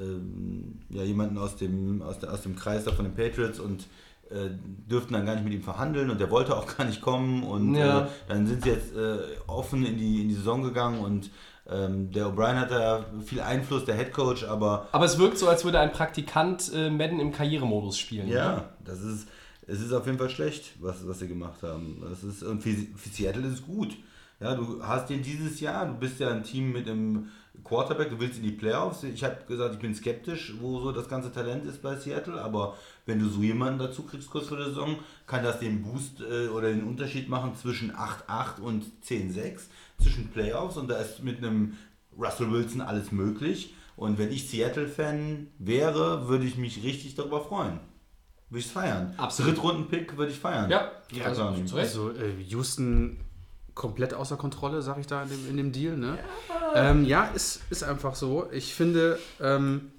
[0.00, 3.86] ähm, ja, jemanden aus dem, aus, der, aus dem Kreis da von den Patriots und
[4.34, 4.50] äh,
[4.90, 7.74] dürften dann gar nicht mit ihm verhandeln und der wollte auch gar nicht kommen und
[7.74, 8.02] Ja.
[8.02, 11.30] äh, dann sind sie jetzt äh, offen in die, in die Saison gegangen und
[11.70, 15.48] ähm, der O'Brien hat da viel Einfluss, der Head Coach, aber Aber es wirkt so,
[15.48, 18.26] als würde ein Praktikant äh, Madden im Karrieremodus spielen.
[18.28, 18.34] ne?
[18.34, 19.28] ja, das ist,
[19.66, 22.02] es ist auf jeden Fall schlecht, was, was sie gemacht haben.
[22.10, 23.96] Das ist, und für, für Seattle ist es gut.
[24.40, 27.28] Ja, du hast den dieses Jahr, du bist ja ein Team mit einem
[27.62, 29.04] Quarterback, du willst in die Playoffs.
[29.04, 32.76] Ich habe gesagt, ich bin skeptisch, wo so das ganze Talent ist bei Seattle, aber
[33.06, 36.48] wenn du so jemanden dazu kriegst kurz vor der Saison, kann das den Boost äh,
[36.48, 39.60] oder den Unterschied machen zwischen 8-8 und 10-6,
[40.00, 41.76] zwischen Playoffs und da ist mit einem
[42.18, 43.74] Russell Wilson alles möglich.
[43.96, 47.78] Und wenn ich Seattle-Fan wäre, würde ich mich richtig darüber freuen.
[48.50, 49.14] Würde ich es feiern.
[49.16, 49.52] Absolut.
[49.52, 50.70] Drittrunden-Pick würde ich feiern.
[50.70, 51.54] Ja, Ja, also.
[51.76, 53.20] Also äh, Houston
[53.74, 55.96] komplett außer Kontrolle, sag ich da in dem, in dem Deal.
[55.96, 56.18] Ne?
[56.74, 58.46] Ja, ähm, ja ist, ist einfach so.
[58.52, 59.90] Ich finde, ähm,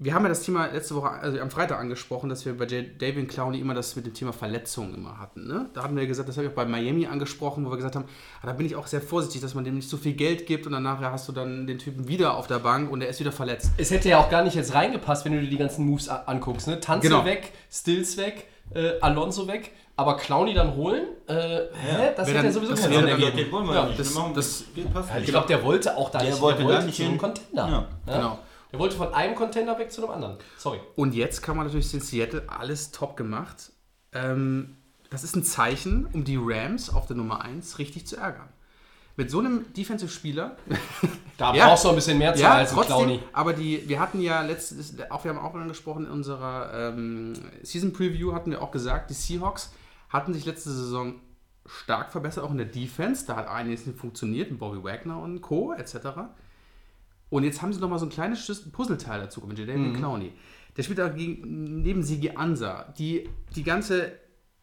[0.00, 3.28] wir haben ja das Thema letzte Woche, also am Freitag angesprochen, dass wir bei David
[3.28, 5.48] Clowney immer das mit dem Thema Verletzungen immer hatten.
[5.48, 5.70] Ne?
[5.74, 8.04] Da hatten wir gesagt, das habe ich auch bei Miami angesprochen, wo wir gesagt haben,
[8.40, 10.66] ah, da bin ich auch sehr vorsichtig, dass man dem nicht so viel Geld gibt
[10.66, 13.18] und dann nachher hast du dann den Typen wieder auf der Bank und er ist
[13.18, 13.72] wieder verletzt.
[13.76, 16.68] Es hätte ja auch gar nicht jetzt reingepasst, wenn du dir die ganzen Moves anguckst.
[16.68, 16.78] Ne?
[16.78, 17.24] Tanzel Genau.
[17.24, 21.02] weg, Stills weg, äh, Alonso weg, aber Clowny dann holen?
[21.26, 22.12] Äh, hä?
[22.16, 23.66] Das hätte ja sowieso das keinen wäre Sinn ergeben.
[23.74, 23.98] Ja, nicht.
[23.98, 24.88] das- das- nicht.
[25.24, 26.40] ich glaube, der wollte auch da Der nicht.
[26.40, 27.18] wollte der da wollte nicht zu einem.
[27.18, 27.68] Contender.
[27.68, 27.88] Ja.
[28.14, 28.38] Genau.
[28.72, 30.36] Der wollte von einem Contender weg zu einem anderen.
[30.56, 30.78] Sorry.
[30.94, 33.72] Und jetzt kann man natürlich in Seattle alles top gemacht.
[34.12, 34.76] Ähm,
[35.10, 38.48] das ist ein Zeichen, um die Rams auf der Nummer 1 richtig zu ärgern.
[39.16, 40.56] Mit so einem Defensive-Spieler,
[41.38, 41.66] Da Ja.
[41.66, 43.20] brauchst du ein bisschen mehr Zahl ja, als trotzdem, Clowny.
[43.32, 47.32] aber die, wir hatten ja letztes, auch wir haben auch angesprochen in unserer ähm,
[47.62, 49.72] Season Preview hatten wir auch gesagt, die Seahawks
[50.08, 51.20] hatten sich letzte Saison
[51.66, 53.26] stark verbessert, auch in der Defense.
[53.26, 55.72] Da hat einiges nicht funktioniert mit Bobby Wagner und Co.
[55.74, 55.96] etc.
[57.30, 60.32] Und jetzt haben sie noch mal so ein kleines Puzzleteil dazu mit Jadavion Clowney.
[60.76, 62.92] Der spielt dagegen neben Sigi Ansa.
[62.98, 64.12] Die, die ganze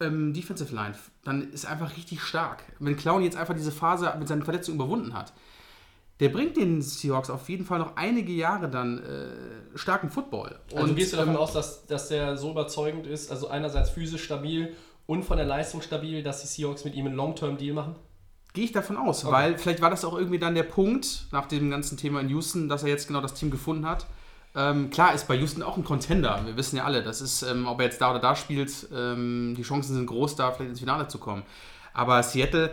[0.00, 2.64] ähm, Defensive Line, dann ist einfach richtig stark.
[2.78, 5.32] Wenn Clowney jetzt einfach diese Phase mit seinen Verletzungen überwunden hat,
[6.20, 10.58] der bringt den Seahawks auf jeden Fall noch einige Jahre dann äh, starken Football.
[10.74, 14.24] Also gehst du davon ähm, aus, dass, dass der so überzeugend ist, also einerseits physisch
[14.24, 14.74] stabil
[15.06, 17.96] und von der Leistung stabil, dass die Seahawks mit ihm einen Long-Term-Deal machen?
[18.52, 21.70] Gehe ich davon aus, weil vielleicht war das auch irgendwie dann der Punkt nach dem
[21.70, 24.06] ganzen Thema in Houston, dass er jetzt genau das Team gefunden hat.
[24.54, 26.40] Ähm, klar ist bei Houston auch ein Contender.
[26.46, 29.54] Wir wissen ja alle, das ist, ähm, ob er jetzt da oder da spielt, ähm,
[29.56, 31.42] die Chancen sind groß, da vielleicht ins Finale zu kommen.
[31.92, 32.72] Aber Seattle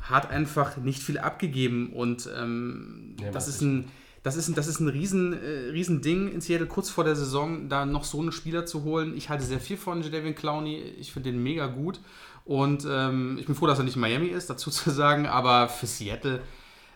[0.00, 3.90] hat einfach nicht viel abgegeben und ähm, Ja, das, ist ein,
[4.26, 7.14] das ist ein, das ist ein riesen, äh, riesen Ding in Seattle, kurz vor der
[7.14, 9.16] Saison da noch so einen Spieler zu holen.
[9.16, 12.00] Ich halte sehr viel von Jadavion Clowney, ich finde den mega gut
[12.44, 15.68] und ähm, ich bin froh, dass er nicht in Miami ist, dazu zu sagen, aber
[15.68, 16.42] für Seattle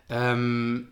[0.09, 0.89] ähm,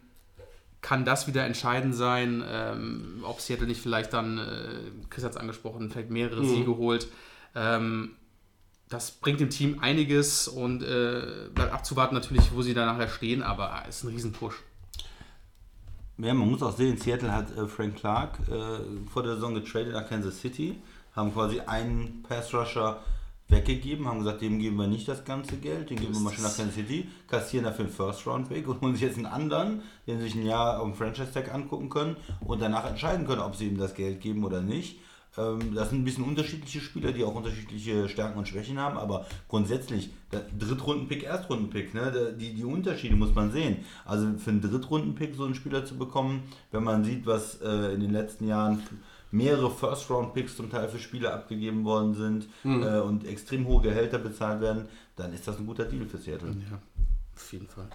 [0.79, 5.37] kann das wieder entscheidend sein, ähm, ob Seattle nicht vielleicht dann, äh, Chris hat es
[5.37, 7.09] angesprochen, vielleicht mehrere Siege holt.
[7.53, 8.11] Ähm,
[8.87, 13.43] das bringt dem Team einiges und äh, bleibt abzuwarten natürlich, wo sie da nachher stehen,
[13.43, 14.55] aber es ist ein Riesenpush.
[16.21, 19.93] Ja, man muss auch sehen, Seattle hat äh, Frank Clark äh, vor der Saison getradet
[19.93, 20.77] nach Kansas City,
[21.15, 22.99] haben quasi einen Pass-Rusher
[23.47, 26.43] weggegeben, haben gesagt, dem geben wir nicht das ganze Geld, den geben wir mal schön
[26.43, 30.25] nach Kansas City, kassieren dafür einen First-Round-Pick und holen sich jetzt einen anderen, den sie
[30.25, 33.77] sich ein Jahr auf dem Franchise-Tag angucken können und danach entscheiden können, ob sie ihm
[33.77, 34.99] das Geld geben oder nicht.
[35.39, 39.25] Ähm, Das sind ein bisschen unterschiedliche Spieler, die auch unterschiedliche Stärken und Schwächen haben, aber
[39.47, 40.09] grundsätzlich,
[40.57, 43.77] Drittrunden-Pick, Erstrunden-Pick, ne, die, die Unterschiede muss man sehen.
[44.05, 48.01] Also für einen Drittrunden-Pick so einen Spieler zu bekommen, wenn man sieht, was äh, in
[48.01, 48.83] den letzten Jahren
[49.31, 54.59] mehrere First-Round-Picks zum Teil für Spieler abgegeben worden sind äh, und extrem hohe Gehälter bezahlt
[54.61, 56.49] werden, dann ist das ein guter Deal für Seattle.
[56.49, 56.79] Ja,
[57.35, 57.87] auf jeden Fall.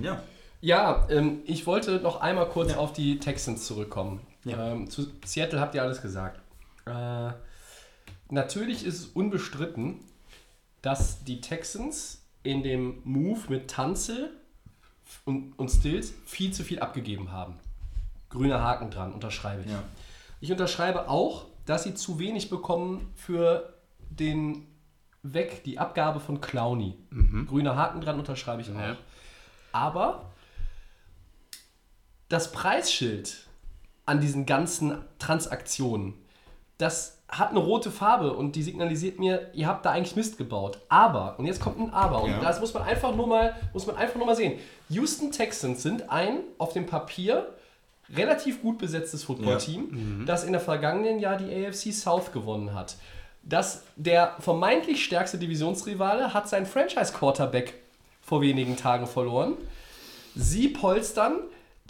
[0.00, 0.22] Ja.
[0.60, 4.20] Ja, ähm, ich wollte noch einmal kurz auf die Texans zurückkommen.
[4.44, 4.72] Ja.
[4.72, 6.40] Ähm, zu Seattle habt ihr alles gesagt.
[6.86, 7.32] Äh,
[8.30, 10.00] natürlich ist es unbestritten,
[10.82, 14.30] dass die Texans in dem Move mit Tanzel
[15.24, 17.58] und, und Stills viel zu viel abgegeben haben.
[18.28, 19.70] Grüner Haken dran, unterschreibe ich.
[19.70, 19.82] Ja.
[20.40, 23.74] Ich unterschreibe auch, dass sie zu wenig bekommen für
[24.10, 24.66] den
[25.22, 26.98] Weg, die Abgabe von Clowny.
[27.46, 28.78] Grüner Haken dran, unterschreibe ich auch.
[28.78, 28.96] Ja.
[29.72, 30.30] Aber
[32.28, 33.43] das Preisschild
[34.06, 36.14] an diesen ganzen Transaktionen,
[36.78, 40.78] das hat eine rote Farbe und die signalisiert mir, ihr habt da eigentlich Mist gebaut.
[40.88, 42.40] Aber, und jetzt kommt ein Aber, und Ja.
[42.40, 44.58] das muss man einfach nur mal, muss man einfach nur mal sehen.
[44.88, 47.48] Houston Texans sind ein auf dem Papier
[48.14, 52.96] relativ gut besetztes Footballteam, das in der vergangenen Jahr die AFC South gewonnen hat.
[53.42, 57.74] Das, der vermeintlich stärkste Divisionsrivale hat seinen Franchise-Quarterback
[58.22, 59.54] vor wenigen Tagen verloren.
[60.34, 61.40] Sie polstern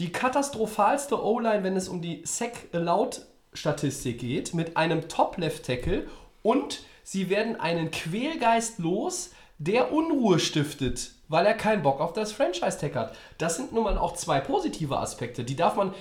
[0.01, 6.09] die katastrophalste O-Line, wenn es um die Sack-Allowed-Statistik geht, mit einem Top-Left-Tackle
[6.43, 12.33] und sie werden einen Quälgeist los, der Unruhe stiftet, weil er keinen Bock auf das
[12.33, 13.17] Franchise-Tag hat.
[13.39, 15.45] Das sind nun mal auch zwei positive Aspekte.
[15.45, 15.95] Die darf man.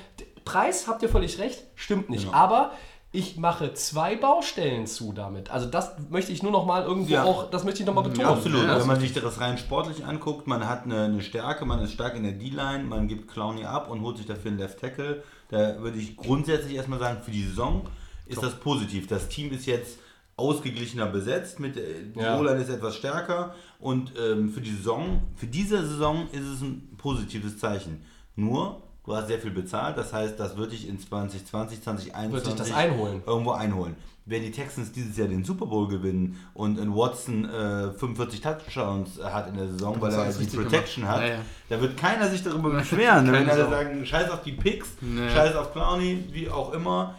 [0.44, 2.26] Preis, habt ihr völlig recht, stimmt nicht.
[2.26, 2.36] Genau.
[2.36, 2.74] Aber
[3.15, 5.52] ich mache zwei Baustellen zu damit.
[5.52, 7.23] Also das möchte ich nur noch mal irgendwo Ja.
[7.23, 8.28] auch, das möchte ich noch mal betonen.
[8.28, 8.63] Absolut.
[8.65, 11.93] Ja, Wenn man sich das rein sportlich anguckt, man hat eine, eine Stärke, man ist
[11.93, 15.23] stark in der D-Line, man gibt Clowney ab und holt sich dafür einen Left Tackle.
[15.49, 17.84] Da würde ich grundsätzlich erstmal sagen, für die Saison
[18.26, 19.08] ist das positiv.
[19.08, 19.99] Das Team ist jetzt
[20.36, 21.82] ausgeglichener besetzt, mit, äh,
[22.15, 22.39] die Ja.
[22.39, 26.95] O-Line ist etwas stärker und ähm, für die Saison, für diese Saison ist es ein
[26.97, 28.04] positives Zeichen.
[28.36, 32.48] Nur, du hast sehr viel bezahlt, das heißt, das wird dich in 2020, 2021 Wird
[32.48, 33.22] dich das einholen.
[33.26, 33.96] irgendwo einholen.
[34.26, 39.20] Wenn die Texans dieses Jahr den Super Bowl gewinnen und in Watson äh, 45 Touchdowns
[39.22, 41.18] hat in der Saison, weil er die Protection gemacht.
[41.20, 41.42] hat, Ja, ja.
[41.68, 43.26] da wird keiner sich darüber beschweren.
[43.26, 43.34] ne?
[43.34, 45.30] wenn alle sagen, scheiß auf die Picks, Nee.
[45.30, 47.16] scheiß auf Clowny, wie auch immer.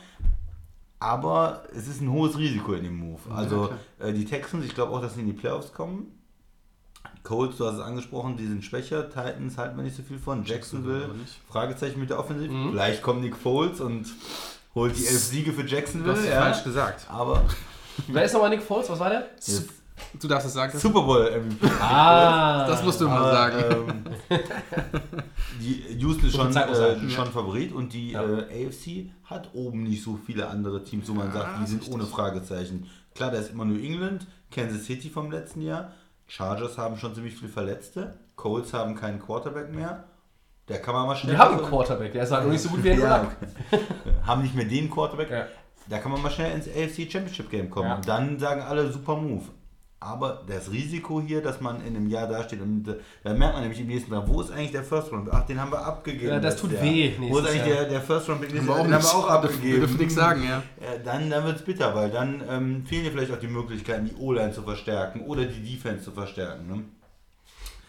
[1.01, 3.21] Aber es ist ein hohes Risiko in dem Move.
[3.35, 3.69] Also
[3.99, 6.07] äh, die Texans, ich glaube auch, dass sie in die Playoffs kommen.
[7.25, 9.09] Colts, du hast es angesprochen, die sind schwächer.
[9.09, 10.45] Titans halten wir nicht so viel von.
[10.45, 11.09] Jacksonville.
[11.51, 12.53] Fragezeichen mit der Offensive.
[12.53, 12.71] Mhm.
[12.71, 14.07] Vielleicht kommt Nick Foles und
[14.75, 16.13] holt die elf Siege für Jacksonville.
[16.15, 16.41] Du hast ja.
[16.41, 17.07] falsch gesagt.
[17.11, 17.43] Aber
[18.09, 18.89] Wer ist nochmal Nick Foles?
[18.91, 19.27] Was war der?
[19.35, 19.65] jetzt
[20.21, 20.79] Du darfst es sagen.
[20.79, 21.67] Super Bowl MVP.
[21.81, 23.65] Ah, Das musst du immer sagen.
[24.31, 24.39] ähm,
[25.61, 28.23] die Houston ist schon, äh, schon Favorit und die Ja.
[28.23, 32.05] äh, AFC hat oben nicht so viele andere Teams, wo man sagt, die sind ohne
[32.05, 32.89] Fragezeichen.
[33.15, 35.93] Klar, da ist immer New England, Kansas City vom letzten Jahr,
[36.27, 40.05] Chargers haben schon ziemlich viele Verletzte, Colts haben keinen Quarterback mehr.
[40.69, 41.35] Der kann man mal schnell.
[41.35, 43.31] Wir haben einen Quarterback, der ist halt noch nicht so gut wie ein ja,
[44.27, 45.31] haben nicht mehr den Quarterback.
[45.31, 45.47] Ja.
[45.89, 47.89] Da kann man mal schnell ins AFC Championship Game kommen.
[47.89, 47.97] Ja.
[47.97, 49.45] Und dann sagen alle super Move.
[50.05, 53.63] Aber das Risiko hier, dass man in einem Jahr dasteht und äh, da merkt man
[53.63, 55.29] nämlich im nächsten Jahr, wo ist eigentlich der First Round?
[55.33, 56.29] Ach, den haben wir abgegeben.
[56.29, 56.83] Ja, das tut Jahr.
[56.83, 57.77] weh Wo ist eigentlich Jahr.
[57.81, 58.51] der, der First Round Pick?
[58.51, 59.81] Haben Den wir auch haben wir auch abgegeben.
[59.81, 60.63] Dürfen nichts sagen, ja.
[60.81, 64.05] Ja, dann dann wird es bitter, weil dann ähm, fehlen dir vielleicht auch die Möglichkeiten,
[64.05, 66.67] die O-Line zu verstärken oder die Defense zu verstärken.
[66.69, 66.85] Ne?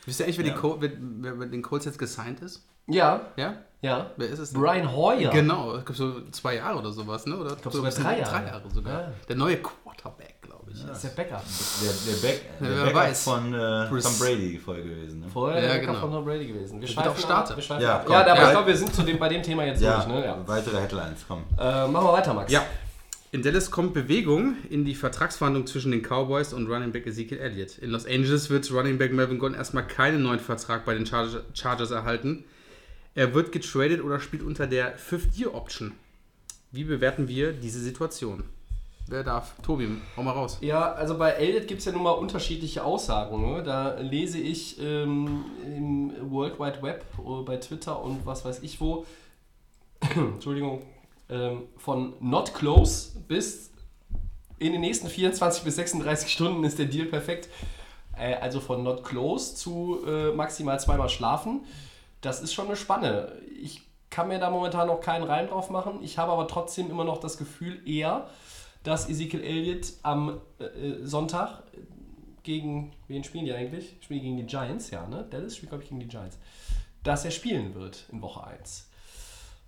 [0.06, 0.54] Wisst ihr eigentlich, wer, Ja.
[0.54, 0.92] Col wer,
[1.40, 2.64] wer den Colts jetzt gesigned ist?
[2.88, 3.56] Ja, Ja?
[3.82, 4.12] ja.
[4.16, 4.62] Wer ist es denn?
[4.62, 5.32] Brian Hoyer.
[5.32, 7.36] Genau, es gibt so zwei Jahre oder sowas, ne?
[7.36, 8.32] Oder ich glaub sogar drei Jahre.
[8.32, 9.02] Drei Jahre sogar.
[9.02, 9.12] Ja.
[9.28, 10.35] Der neue Quarterback,
[10.66, 10.86] glaube ich.
[10.86, 11.42] Das ist der Bäcker.
[11.84, 13.24] Der, der, Back, der wer Backup weiß.
[13.24, 15.20] von äh, Tom Brady voll gewesen.
[15.22, 15.26] Ne?
[15.32, 16.00] Vorher Ja, der Bäcker genau.
[16.02, 16.82] von Tom Brady gewesen.
[16.82, 17.52] Wir auch Starter.
[17.52, 18.44] ab, wir schweifen Ja, ja, aber Ja.
[18.46, 20.08] ich glaube, wir sind zu dem, bei dem Thema jetzt Ja, durch.
[20.08, 20.26] Ne?
[20.26, 20.44] Ja.
[20.48, 21.44] weitere Headlines, komm.
[21.58, 22.52] Äh, machen wir weiter, Max.
[22.52, 22.66] Ja.
[23.32, 27.78] In Dallas kommt Bewegung in die Vertragsverhandlung zwischen den Cowboys und Running Back Ezekiel Elliott.
[27.80, 31.44] In Los Angeles wird Running Back Melvin Gordon erstmal keinen neuen Vertrag bei den Charge-
[31.54, 32.46] Chargers erhalten.
[33.14, 35.92] Er wird getradet oder spielt unter der Fifth-Year-Option.
[36.72, 38.44] Wie bewerten wir diese Situation?
[39.08, 39.54] Wer darf?
[39.62, 40.58] Tobi, hau mal raus.
[40.62, 43.40] Ja, also bei Elliot gibt es ja nun mal unterschiedliche Aussagen.
[43.40, 43.62] Ne?
[43.62, 48.82] Da lese ich ähm, im World Wide Web, äh, bei Twitter und was weiß ich
[48.82, 49.06] wo,
[50.16, 50.82] Entschuldigung,
[51.30, 53.72] ähm, von not close bis
[54.58, 57.50] in den nächsten 24 bis 36 Stunden ist der Deal perfekt.
[58.18, 61.64] Äh, also von not close zu äh, maximal zweimal schlafen.
[62.22, 63.34] Das ist schon eine Spanne.
[63.62, 66.00] Ich kann mir da momentan noch keinen Reim drauf machen.
[66.02, 68.30] Ich habe aber trotzdem immer noch das Gefühl eher,
[68.86, 71.64] dass Ezekiel Elliott am äh, äh, Sonntag
[72.44, 73.96] gegen, wen spielen die eigentlich?
[74.00, 75.26] Spielen gegen die Giants, ja, ne?
[75.30, 76.38] Dallas spielt, glaube ich, gegen die Giants.
[77.04, 78.90] Dass er spielen wird in Woche 1.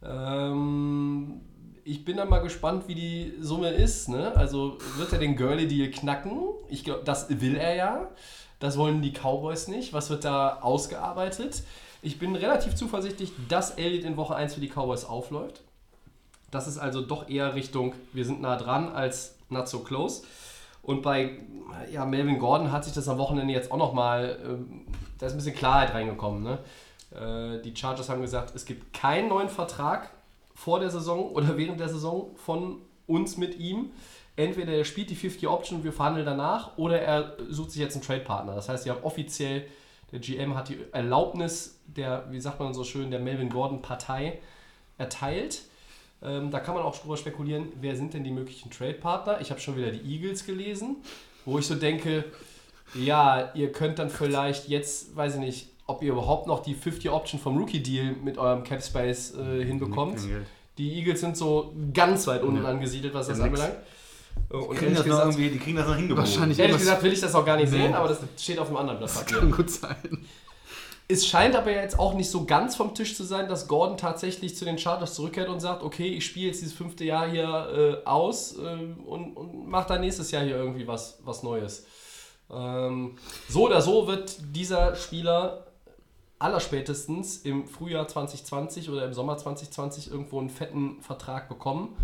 [0.04, 1.42] Ähm,
[1.84, 4.10] ich bin dann mal gespannt, wie die Summe ist.
[4.10, 4.36] Ne?
[4.36, 6.42] Also wird er den Gurley-Deal knacken?
[6.70, 8.12] Ich glaube, das will er ja.
[8.60, 9.94] Das wollen die Cowboys nicht.
[9.94, 11.64] Was wird da ausgearbeitet?
[12.02, 15.64] Ich bin relativ zuversichtlich, dass Elliott in Woche 1 für die Cowboys aufläuft.
[16.52, 20.24] Das ist also doch eher Richtung, wir sind nah dran als not so close.
[20.82, 21.40] Und bei
[21.92, 24.86] ja, Melvin Gordon hat sich das am Wochenende jetzt auch nochmal, ähm,
[25.18, 26.44] da ist ein bisschen Klarheit reingekommen.
[26.44, 26.60] Ne?
[27.12, 30.10] Äh, die Chargers haben gesagt, es gibt keinen neuen Vertrag
[30.56, 33.92] vor der Saison oder während der Saison von uns mit ihm.
[34.38, 38.04] Entweder er spielt die 50 Option wir verhandeln danach oder er sucht sich jetzt einen
[38.04, 38.56] Trade-Partner.
[38.56, 39.66] Das heißt, sie haben offiziell,
[40.12, 44.40] der GM hat die Erlaubnis der, wie sagt man so schön, der Melvin Gordon-Partei
[44.98, 45.64] erteilt.
[46.22, 49.40] Ähm, da kann man auch drüber spekulieren, wer sind denn die möglichen Trade-Partner.
[49.42, 50.98] Ich habe schon wieder die Eagles gelesen,
[51.46, 52.26] wo ich so denke,
[52.96, 57.10] ja, ihr könnt dann vielleicht jetzt, weiß ich nicht, ob ihr überhaupt noch die 50
[57.12, 60.20] Option vom Rookie-Deal mit eurem Cap Space äh, hinbekommt.
[60.78, 62.70] Die Eagles sind so ganz weit unten Ja.
[62.70, 63.74] angesiedelt, was das Ja, anbelangt.
[64.50, 66.24] Äh, Und Kriegen ehrlich das noch gesagt, irgendwie, die kriegen das noch hingebogen.
[66.24, 66.60] Wahrscheinlich.
[66.60, 69.00] ehrlich gesagt will ich das auch gar nicht sehen, aber das steht auf einem anderen
[69.00, 69.96] Blatt Das kann gut sein.
[71.10, 74.58] Es scheint aber jetzt auch nicht so ganz vom Tisch zu sein, dass Gordon tatsächlich
[74.58, 78.06] zu den Chargers zurückkehrt und sagt, okay, ich spiele jetzt dieses fünfte Jahr hier äh,
[78.06, 81.86] aus äh, und, und mache dann nächstes Jahr hier irgendwie was, was Neues.
[82.50, 83.18] Ähm,
[83.48, 85.68] so oder so wird dieser Spieler
[86.40, 91.98] allerspätestens im Frühjahr 2020 oder im Sommer 2020 irgendwo einen fetten Vertrag bekommen.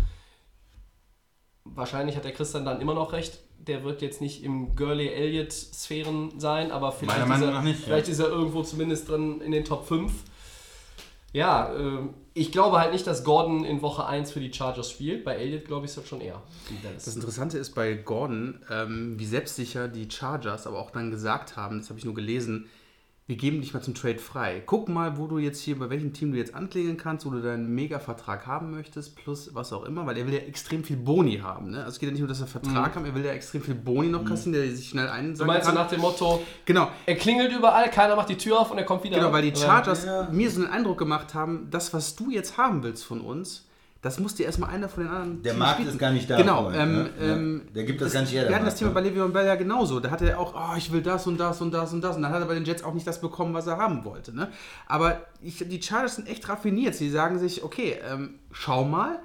[1.64, 3.38] Wahrscheinlich hat der Christian dann immer noch recht.
[3.66, 7.84] Der wird jetzt nicht im Gurley-Elliott-Sphären sein, aber vielleicht, ist er, nicht, ja.
[7.86, 10.12] vielleicht ist er irgendwo zumindest drin in den Top 5.
[11.32, 15.24] Ja, ähm, ich glaube halt nicht, dass Gordon in Woche 1 für die Chargers spielt.
[15.24, 16.40] Bei Elliott glaube ich es halt schon eher.
[16.94, 21.80] Das Interessante ist bei Gordon, ähm, wie selbstsicher die Chargers aber auch dann gesagt haben,
[21.80, 22.68] das habe ich nur gelesen,
[23.26, 24.62] wir geben dich mal zum Trade frei.
[24.66, 27.40] Guck mal, wo du jetzt hier, bei welchem Team du jetzt anklingen kannst, wo du
[27.40, 31.38] deinen Mega-Vertrag haben möchtest, plus was auch immer, weil er will ja extrem viel Boni
[31.38, 31.70] haben.
[31.70, 31.78] Ne?
[31.78, 33.76] Also es geht ja nicht nur, dass er Vertrag haben, er will ja extrem viel
[33.76, 35.82] Boni noch kassieren, der sich schnell Du einsagen meinst so kann.
[35.82, 39.04] nach dem Motto, genau, er klingelt überall, keiner macht die Tür auf und er kommt
[39.04, 39.16] wieder.
[39.16, 39.58] Genau, weil die?
[39.58, 40.28] Chargers Ja.
[40.30, 43.66] mir so einen Eindruck gemacht haben, das, was du jetzt haben willst von uns,
[44.04, 45.90] das muss dir erstmal einer von den anderen Der Teams Markt bieten.
[45.90, 46.36] ist gar nicht da.
[46.36, 47.10] Genau, ähm, ne?
[47.18, 47.62] ähm.
[47.74, 48.46] Der gibt das, gar nicht her.
[48.46, 48.94] Wir hatten das Thema ne?
[48.94, 49.98] bei Le'Veon Bell ja genauso.
[49.98, 52.16] Da hatte er auch, oh, ich will das und das und das und das.
[52.16, 54.36] Und dann hat er bei den Jets auch nicht das bekommen, was er haben wollte.
[54.36, 54.52] Ne?
[54.86, 56.94] Aber ich, die Chargers sind echt raffiniert.
[56.94, 59.20] Sie sagen sich, okay, ähm, schau mal.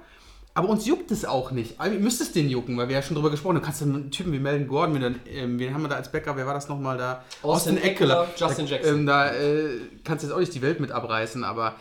[0.54, 1.78] Aber uns juckt es auch nicht.
[1.78, 3.60] Also, ihr müsst es den jucken, weil wir ja schon drüber gesprochen haben.
[3.60, 6.36] Du kannst einen Typen wie Melvin Gordon, dann, ähm, wen haben wir da als Backup?
[6.36, 7.22] Wer war das nochmal da?
[7.42, 8.98] Austin Eckler, Justin da, Jackson.
[9.00, 9.68] Ähm, da äh,
[10.04, 11.74] kannst du jetzt auch nicht die Welt mit abreißen, aber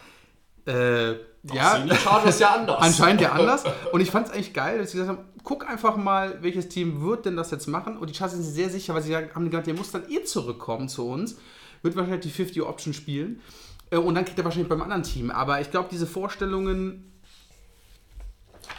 [0.65, 2.77] äh, ja, Sehen die Chargers ja anders.
[2.81, 3.63] anscheinend ja anders.
[3.91, 7.01] Und ich fand es eigentlich geil, dass sie gesagt haben, guck einfach mal, welches Team
[7.01, 7.97] wird denn das jetzt machen.
[7.97, 10.23] Und die Chargers sind sehr sicher, weil sie sagen- haben gesagt, der muss dann eh
[10.23, 11.37] zurückkommen zu uns.
[11.81, 13.41] Wird wahrscheinlich die 50-Option spielen.
[13.89, 15.31] Äh, Und dann kriegt er wahrscheinlich beim anderen Team.
[15.31, 17.05] Aber ich glaube, diese Vorstellungen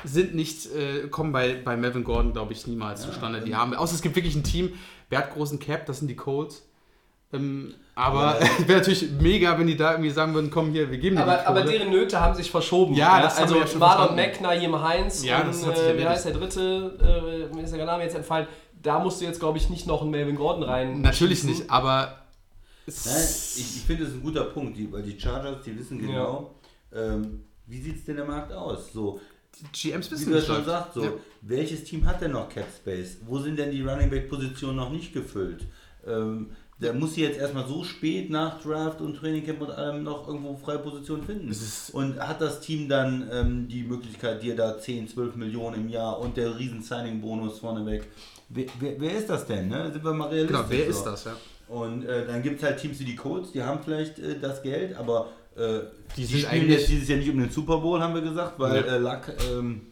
[0.04, 3.40] sind nicht, äh, kommen bei, bei Melvin Gordon, glaube ich, niemals zustande.
[3.40, 4.72] Die haben, außer es gibt wirklich ein Team,
[5.08, 6.66] wer hat großen Cap, das sind die Colts.
[7.32, 11.16] Ähm, aber wäre natürlich mega, wenn die da irgendwie sagen würden, komm hier, wir geben
[11.16, 12.94] dir Aber, die aber deren Nöte haben sich verschoben.
[12.94, 14.16] Ja, das haben also wir ja schon Marlon.
[14.16, 17.62] Mack, Naim Heinz Ja, und das hat sich äh, wie heißt der dritte, äh, mir
[17.62, 18.46] ist der Name jetzt entfallen.
[18.82, 21.00] Da musst du jetzt, glaube ich, nicht noch einen Melvin Gordon rein.
[21.02, 21.50] Natürlich schießen.
[21.50, 22.16] nicht, aber
[22.86, 23.16] es- Nein,
[23.56, 26.54] ich, ich finde, das ist ein guter Punkt, die, weil die Chargers, die wissen genau,
[26.94, 28.92] ähm, wie sieht es denn der Markt aus?
[28.92, 29.20] So,
[29.72, 31.10] GMs wie wissen du ja nicht, schon sagst, so, Ja.
[31.42, 33.18] welches Team hat denn noch Cap Space?
[33.26, 35.66] Wo sind denn die Running Back Positionen noch nicht gefüllt?
[36.06, 40.02] Ähm, der muss sie jetzt erstmal so spät nach Draft und Training Camp und allem
[40.02, 41.54] noch irgendwo freie Positionen finden.
[41.92, 46.18] Und hat das Team dann ähm, die Möglichkeit, dir da 10, 12 Millionen im Jahr
[46.18, 48.04] und der riesen Signing-Bonus vorneweg.
[48.48, 49.68] Wer, wer, wer ist das denn?
[49.68, 49.90] Ne?
[49.92, 50.56] Sind wir mal realistisch.
[50.56, 50.90] Genau, wer so.
[50.90, 51.36] ist das, ja?
[51.68, 54.60] Und äh, dann gibt es halt Teams wie die Colts, die haben vielleicht äh, das
[54.62, 55.80] Geld, aber äh,
[56.16, 58.58] Die die, sind spielen jetzt dieses Jahr nicht um den Super Bowl, haben wir gesagt,
[58.58, 58.88] weil Nee.
[58.88, 59.82] äh, Luck ähm,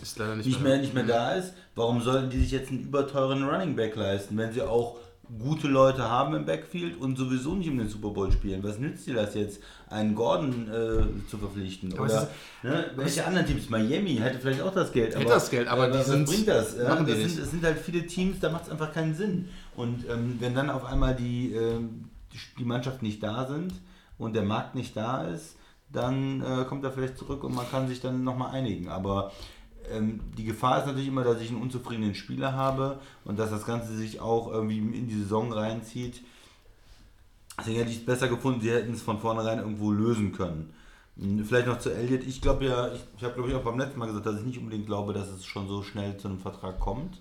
[0.00, 1.52] Ist leider nicht, nicht, mehr, nicht mehr da ist.
[1.74, 4.96] Warum sollten die sich jetzt einen überteuren Running Back leisten, wenn sie auch
[5.38, 8.62] gute Leute haben im Backfield und sowieso nicht um den Super Bowl spielen?
[8.62, 11.92] Was nützt dir das jetzt, einen Gordon äh, zu verpflichten?
[11.96, 12.28] Aber es Oder
[12.62, 13.70] ne, welche anderen Teams?
[13.70, 15.14] Miami hätte vielleicht auch das Geld.
[15.14, 16.76] Hätte das Geld, aber die was sind- bringt das?
[16.76, 19.48] Ja, das, sind, das sind halt viele Teams, da macht es einfach keinen Sinn.
[19.76, 22.10] Und ähm, wenn dann auf einmal die, ähm,
[22.58, 23.72] die, Mannschaften nicht da sind
[24.18, 25.56] und der Markt nicht da ist,
[25.92, 28.88] dann äh, kommt er vielleicht zurück und man kann sich dann nochmal einigen.
[28.88, 29.32] Aber
[29.90, 33.64] ähm, die Gefahr ist natürlich immer, dass ich einen unzufriedenen Spieler habe und dass das
[33.66, 36.22] Ganze sich auch irgendwie in die Saison reinzieht.
[37.58, 40.72] Deswegen hätte ich es besser gefunden, sie hätten es von vornherein irgendwo lösen können.
[41.18, 42.22] Hm, Vielleicht noch zu Elliott.
[42.24, 44.46] Ich glaube ja, ich, ich habe glaube ich auch beim letzten Mal gesagt, dass ich
[44.46, 47.20] nicht unbedingt glaube, dass es schon so schnell zu einem Vertrag kommt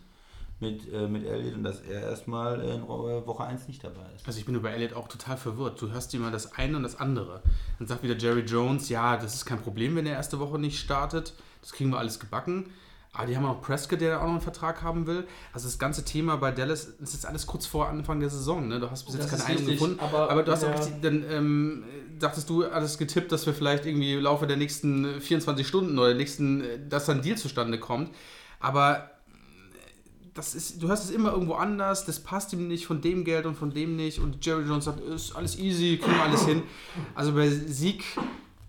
[0.62, 4.26] mit, äh, mit Elliott und dass er erstmal in Ro- Woche 1 nicht dabei ist.
[4.28, 5.82] Also ich bin über Elliott auch total verwirrt.
[5.82, 7.41] Du hörst immer das eine und das andere.
[7.80, 10.80] Dann sagt wieder Jerry Jones, ja, das ist kein Problem, wenn er erste Woche nicht
[10.80, 11.34] startet.
[11.62, 12.72] Das kriegen wir alles gebacken.
[13.12, 15.26] Aber die haben auch Prescott, der auch noch einen Vertrag haben will.
[15.52, 18.67] Also das ganze Thema bei Dallas, das ist alles kurz vor Anfang der Saison.
[18.67, 18.80] Ne?
[18.80, 20.00] Du hast bis jetzt Das keine Einigung gefunden.
[20.00, 20.72] aber- Aber, du hast ja.
[20.74, 21.84] auch richtig, dann ähm,
[22.19, 26.10] dachtest du, alles getippt, dass wir vielleicht irgendwie im Laufe der nächsten 24 Stunden oder
[26.10, 28.12] der nächsten, äh, dass dann ein Deal zustande kommt.
[28.60, 29.10] Aber
[30.36, 33.48] das ist, du hörst es immer irgendwo anders, das passt ihm nicht von dem Geld
[33.48, 34.19] und von dem nicht.
[34.19, 36.62] Und Jerry Jones sagt, ist alles easy, kriegen wir alles hin.
[37.15, 38.04] Also bei Sieg,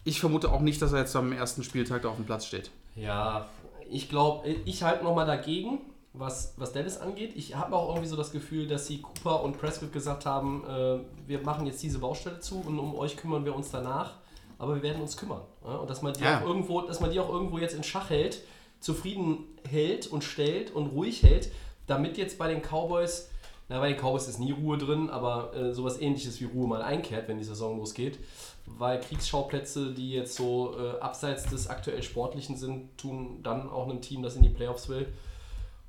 [0.04, 2.70] ich vermute auch nicht, dass er jetzt am ersten Spieltag da auf dem Platz steht.
[2.96, 3.48] Ja,
[3.90, 5.80] ich glaube, ich halte nochmal dagegen,
[6.12, 7.32] was, was Dallas angeht.
[7.36, 10.98] Ich habe auch irgendwie so das Gefühl, dass sie Cooper und Prescott gesagt haben, äh,
[11.26, 14.14] wir machen jetzt diese Baustelle zu und um euch kümmern wir uns danach,
[14.58, 15.42] aber wir werden uns kümmern.
[15.64, 15.76] Ja?
[15.76, 16.40] Und dass man, die Ja.
[16.40, 18.42] auch irgendwo, dass man die auch irgendwo jetzt in Schach hält,
[18.80, 21.50] zufrieden hält und stellt und ruhig hält,
[21.86, 23.30] damit jetzt bei den Cowboys,
[23.68, 26.82] na bei den Cowboys ist nie Ruhe drin, aber äh, sowas ähnliches wie Ruhe mal
[26.82, 28.18] einkehrt, wenn die Saison losgeht.
[28.78, 34.00] Weil Kriegsschauplätze, die jetzt so äh, abseits des aktuell Sportlichen sind, tun dann auch einem
[34.00, 35.12] Team, das in die Playoffs will.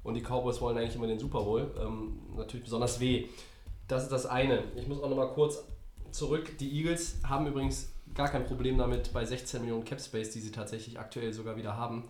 [0.03, 1.71] Und die Cowboys wollen eigentlich immer den Super Bowl.
[1.79, 3.27] Ähm, natürlich besonders weh.
[3.87, 4.63] Das ist das eine.
[4.75, 5.63] Ich muss auch noch mal kurz
[6.11, 6.57] zurück.
[6.59, 10.51] Die Eagles haben übrigens gar kein Problem damit, bei 16 Millionen Cap Space, die sie
[10.51, 12.05] tatsächlich aktuell sogar wieder haben,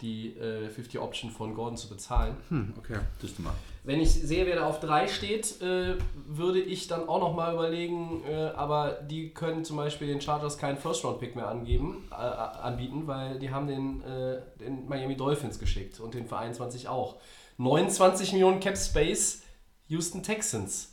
[0.00, 2.36] die äh, 50 Option von Gordon zu bezahlen.
[2.48, 2.98] Hm, okay.
[3.20, 3.54] Das ist mal.
[3.84, 8.22] Wenn ich sehe, wer da auf 3 steht, äh, würde ich dann auch nochmal überlegen,
[8.26, 13.38] äh, aber die können zum Beispiel den Chargers keinen First-Round-Pick mehr angeben, äh, anbieten, weil
[13.38, 17.16] die haben den, äh, den Miami Dolphins geschickt und den für 21 auch.
[17.58, 19.42] 29 Millionen Cap Space,
[19.88, 20.92] Houston Texans.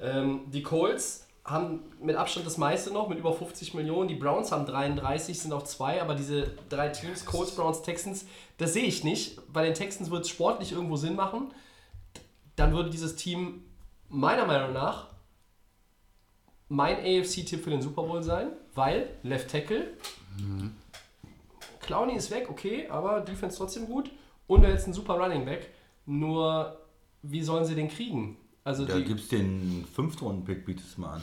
[0.00, 4.08] Ähm, die Colts haben mit Abstand das meiste noch, mit über 50 Millionen.
[4.08, 8.26] Die Browns haben 33, sind auf 2, aber diese drei Teams, Colts, Browns, Texans,
[8.58, 9.40] das sehe ich nicht.
[9.52, 11.52] Bei den Texans wird es sportlich irgendwo Sinn machen.
[12.54, 13.64] Dann würde dieses Team
[14.08, 15.08] meiner Meinung nach
[16.68, 19.92] mein AFC-Tipp für den Super Bowl sein, weil Left Tackle,
[21.80, 24.10] Clowney ist weg, okay, aber Defense trotzdem gut.
[24.46, 25.70] Und ist ein super Running Back.
[26.06, 26.78] Nur,
[27.22, 28.36] wie sollen sie den kriegen?
[28.64, 31.22] Also Da gibt es den Fünftrunden-Pick, bietest du mal an.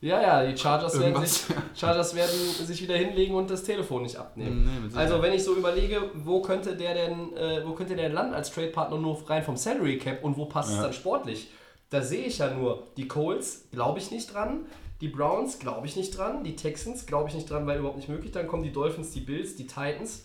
[0.00, 1.42] ja, ja, die Chargers werden, sich,
[1.76, 2.30] Chargers werden
[2.64, 4.64] sich wieder hinlegen und das Telefon nicht abnehmen.
[4.90, 8.32] Nee, also wenn ich so überlege, wo könnte der denn, äh, wo könnte der landen
[8.34, 10.82] als Trade-Partner nur rein vom Salary Cap und wo passt es Ja.
[10.84, 11.50] dann sportlich?
[11.90, 14.66] Da sehe ich ja nur, die Colts glaube ich nicht dran,
[15.00, 18.08] die Browns glaube ich nicht dran, die Texans glaube ich nicht dran, weil überhaupt nicht
[18.08, 18.32] möglich.
[18.32, 20.24] Dann kommen die Dolphins, die Bills, die Titans.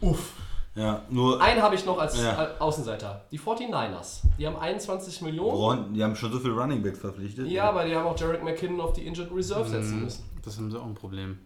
[0.00, 0.32] Uff.
[0.76, 2.44] Ja, nur Einen habe ich noch als Ja.
[2.44, 3.24] äh, Außenseiter.
[3.32, 4.20] Die 49ers.
[4.38, 5.50] Die haben 21 Millionen.
[5.50, 7.48] Braun, die haben schon so viele Runningbacks verpflichtet.
[7.48, 10.22] Ja, aber die haben auch Jarek McKinnon auf die Injured Reserve setzen müssen.
[10.44, 11.38] Das haben sie auch ein Problem.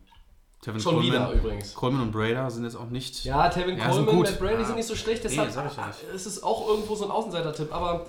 [0.61, 1.75] Tevin Schon Coleman, wieder übrigens.
[1.75, 3.25] Coleman und Brader sind jetzt auch nicht.
[3.25, 4.27] Ja, Tevin Ja, Coleman, gut.
[4.27, 4.65] Matt Brady Ja.
[4.67, 6.05] sind nicht so schlecht, Nee, deshalb sag ich ja nicht.
[6.15, 8.07] es ist auch irgendwo so ein Außenseiter-Tipp, aber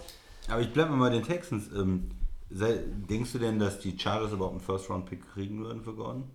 [0.50, 1.70] Aber ich bleibe mal bei den Texans.
[1.76, 2.12] Ähm,
[2.52, 2.78] sei,
[3.10, 6.30] denkst du denn, dass die Chargers überhaupt einen First-Round-Pick kriegen würden für Gordon?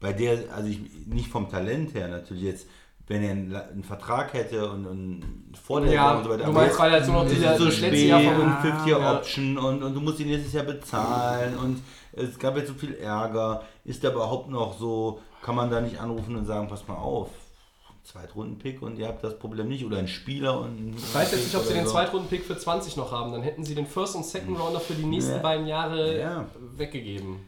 [0.00, 2.66] Bei der, also ich, nicht vom Talent her natürlich jetzt,
[3.06, 5.22] wenn er einen, einen Vertrag hätte und, und
[5.62, 6.38] vor der ja, und so weiter.
[6.38, 8.86] du aber meinst, jetzt- weil er so noch es dieser so letzte Jahr und 50
[8.86, 9.12] ja.
[9.16, 11.82] Option und, und du musst ihn nächstes Jahr bezahlen und
[12.12, 13.62] es gab jetzt so viel Ärger.
[13.84, 17.28] Ist der überhaupt noch so, kann man da nicht anrufen und sagen, pass mal auf,
[18.04, 21.56] Zweitrunden-Pick und ihr habt das Problem nicht oder ein Spieler und Ich weiß jetzt nicht,
[21.56, 21.92] ob sie den so.
[21.92, 23.32] Zweitrunden-Pick für 20 noch haben.
[23.32, 25.38] Dann hätten sie den First- und Second-Rounder für die nächsten Ja.
[25.38, 26.44] beiden Jahre Ja.
[26.76, 27.46] weggegeben.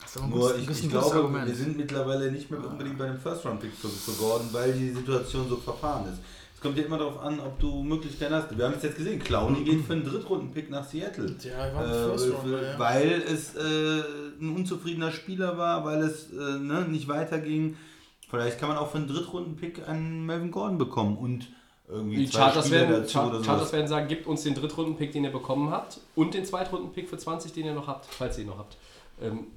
[0.00, 1.46] Das ist aber ein Nur gutes- ich, ich glaube, Argument.
[1.46, 3.70] wir sind mittlerweile nicht mehr unbedingt bei dem First-Round-Pick
[4.18, 6.18] Gordon, weil die Situation so verfahren ist.
[6.54, 8.56] Es kommt ja immer darauf an, ob du Möglichkeiten hast.
[8.56, 11.34] Wir haben es jetzt gesehen, Clowny geht für einen Drittrunden-Pick nach Seattle.
[11.42, 12.78] Ja, war ein Äh, ja.
[12.78, 14.02] weil es äh,
[14.40, 17.76] ein unzufriedener Spieler war, weil es äh, ne, nicht weiterging.
[18.30, 21.48] Vielleicht kann man auch für einen Drittrunden-Pick einen Melvin Gordon bekommen und
[21.86, 23.72] irgendwie Die zwei Chargers Spieler werden, dazu Char oder Chargers sowas.
[23.74, 27.52] werden sagen, gebt uns den Drittrunden-Pick, den ihr bekommen habt und den Zweitrunden-Pick für 20,
[27.52, 28.76] den ihr noch habt, falls ihr ihn noch habt.
[29.20, 29.48] Ähm,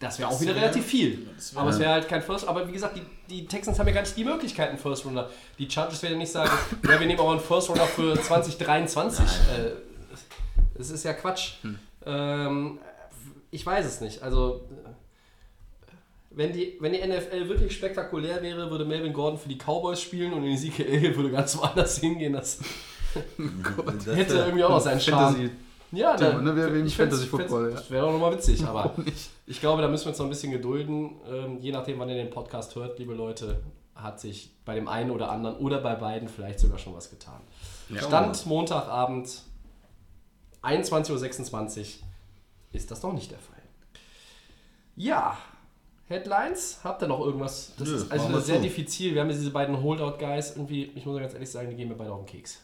[0.00, 1.26] das wäre auch wieder wär- relativ viel.
[1.26, 2.48] wär- Aber es wäre halt kein First.
[2.48, 5.28] Aber wie gesagt, die, die Texans haben ja gar nicht die Möglichkeiten, First Runner.
[5.58, 6.50] Die Chargers werden nicht sagen,
[6.84, 9.24] ja, wir nehmen aber einen First Runner für 2023.
[9.24, 9.28] Äh,
[10.76, 11.52] das ist ja Quatsch.
[12.06, 12.78] Ähm,
[13.52, 14.22] ich weiß es nicht.
[14.22, 14.88] Also, äh,
[16.30, 20.32] wenn die, wenn die NFL wirklich spektakulär wäre, würde Melvin Gordon für die Cowboys spielen
[20.32, 22.32] und Ezekiel Elliott würde ganz woanders hingehen.
[22.32, 22.58] Das
[24.06, 25.34] Das hätte irgendwie auch noch seinen Charme.
[25.34, 25.50] Fantasy.
[25.92, 26.66] Ja, Thema, dann, ne?
[26.66, 27.76] Im ich Fantasy Football, ja.
[27.76, 28.94] Das wäre doch nochmal witzig, aber
[29.46, 31.16] ich glaube, da müssen wir uns noch ein bisschen gedulden.
[31.28, 33.60] Ähm, je nachdem, wann ihr den Podcast hört, liebe Leute,
[33.94, 37.40] hat sich bei dem einen oder anderen oder bei beiden vielleicht sogar schon was getan.
[37.96, 39.42] Stand Montagabend,
[40.62, 41.84] 21.26 Uhr,
[42.72, 43.60] ist das noch nicht der Fall.
[44.96, 45.36] Ja,
[46.06, 47.72] Headlines, habt ihr noch irgendwas?
[47.78, 48.62] Das Nö, ist also sehr zu.
[48.62, 49.14] diffizil.
[49.14, 51.94] Wir haben jetzt diese beiden Holdout-Guys irgendwie, ich muss ganz ehrlich sagen, die gehen mir
[51.94, 52.60] beide auf den Keks.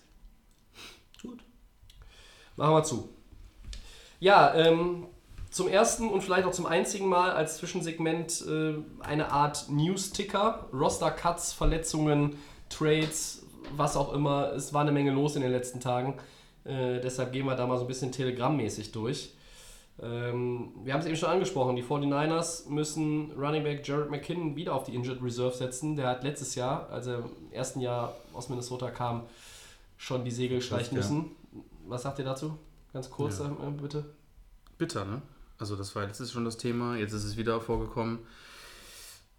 [1.22, 1.42] Gut.
[2.56, 3.15] Machen wir zu.
[4.20, 5.06] Ja, ähm,
[5.50, 10.66] zum ersten und vielleicht auch zum einzigen Mal als Zwischensegment äh, eine Art News-Ticker.
[10.72, 12.36] Roster-Cuts, Verletzungen,
[12.68, 13.42] Trades,
[13.74, 14.52] was auch immer.
[14.52, 16.14] Es war eine Menge los in den letzten Tagen.
[16.64, 19.32] Äh, deshalb gehen wir da mal so ein bisschen telegrammmäßig durch.
[20.02, 24.74] Ähm, wir haben es eben schon angesprochen, die 49ers müssen Running Back Jared McKinnon wieder
[24.74, 25.96] auf die Injured Reserve setzen.
[25.96, 29.22] Der hat letztes Jahr, als er im ersten Jahr aus Minnesota kam,
[29.96, 31.30] schon die Segel streichen müssen.
[31.86, 32.58] Was sagt ihr dazu?
[32.96, 33.44] Ganz kurz, Ja.
[33.82, 34.06] bitte.
[34.78, 35.20] Bitter, ne?
[35.58, 38.20] Also das war letztes schon das Thema, jetzt ist es wieder vorgekommen.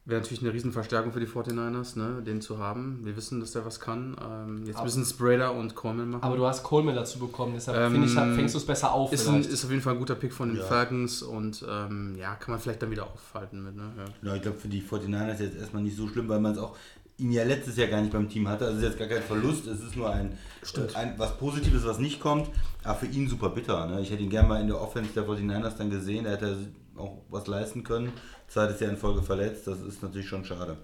[0.09, 3.01] Wäre natürlich eine Riesenverstärkung für die 49ers, ne, den zu haben.
[3.03, 4.15] Wir wissen, dass der was kann.
[4.25, 6.23] Ähm, jetzt Aber- müssen Sprader und Coleman machen.
[6.23, 9.11] Aber du hast Coleman dazu bekommen, deshalb Ähm, finde ich, fängst du es besser auf.
[9.11, 10.63] ist, ein, ist auf jeden Fall ein guter Pick von den Ja.
[10.63, 13.75] Falcons und ähm, ja, kann man vielleicht dann wieder aufhalten mit.
[13.75, 13.83] Ne?
[14.23, 14.29] Ja.
[14.29, 16.73] Ja, ich glaube für die 49ers jetzt erstmal nicht so schlimm, weil man es auch
[17.17, 18.63] ihn ja letztes Jahr gar nicht beim Team hatte.
[18.65, 20.31] Also es ist jetzt gar kein Verlust, es ist nur ein,
[20.73, 22.47] äh, ein was Positives, was nicht kommt.
[22.85, 23.87] Aber für ihn super bitter.
[23.87, 23.99] Ne?
[23.99, 26.55] Ich hätte ihn gerne mal in der Offense der 49ers dann gesehen, da hätte er
[26.99, 28.11] auch was leisten können.
[28.47, 30.77] Zweites Jahr in Folge verletzt, das ist natürlich schon schade.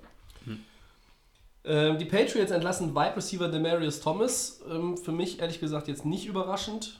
[1.65, 4.61] Ähm, die Patriots entlassen Wide Receiver Demarius Thomas.
[4.69, 6.99] Ähm, für mich ehrlich gesagt jetzt nicht überraschend.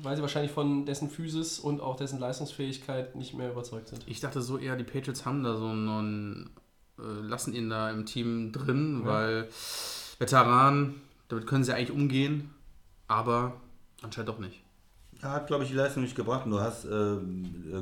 [0.00, 4.04] weil sie wahrscheinlich von dessen Physis und auch dessen Leistungsfähigkeit nicht mehr überzeugt sind.
[4.06, 6.50] Ich dachte so eher, die Patriots haben da so einen,
[7.00, 9.06] äh, lassen ihn da im Team drin, Ja.
[9.10, 9.48] weil
[10.20, 10.94] Veteran,
[11.26, 12.54] damit können sie eigentlich umgehen,
[13.08, 13.54] aber
[14.00, 14.60] anscheinend doch nicht.
[15.20, 16.44] Er hat, glaube ich, die Leistung nicht gebracht.
[16.44, 17.16] Und du hast, äh,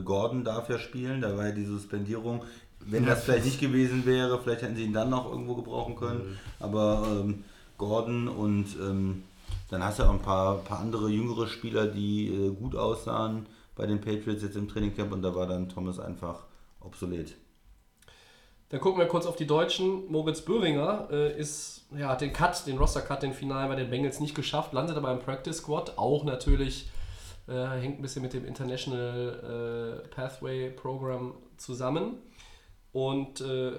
[0.05, 2.43] Gordon darf ja spielen, da war ja die Suspendierung.
[2.81, 6.39] Wenn das vielleicht nicht gewesen wäre, vielleicht hätten sie ihn dann noch irgendwo gebrauchen können.
[6.61, 7.45] Aber ähm,
[7.79, 9.25] Gordon und ähm,
[9.71, 13.87] dann hast du auch ein paar, paar andere jüngere Spieler, die äh, gut aussahen bei
[13.87, 16.45] den Patriots jetzt im Trainingcamp und da war dann Thomas einfach
[16.81, 17.35] obsolet.
[18.71, 20.11] Dann gucken wir kurz auf die Deutschen.
[20.11, 24.19] Moritz Böhringer äh, ist, ja, hat den Cut, den Roster-Cut, den Final bei den Bengals
[24.19, 25.99] nicht geschafft, landet aber im Practice Squad.
[25.99, 26.89] Auch natürlich
[27.49, 32.19] äh, hängt ein bisschen mit dem International äh, Pathway Program zusammen.
[32.93, 33.73] Und äh,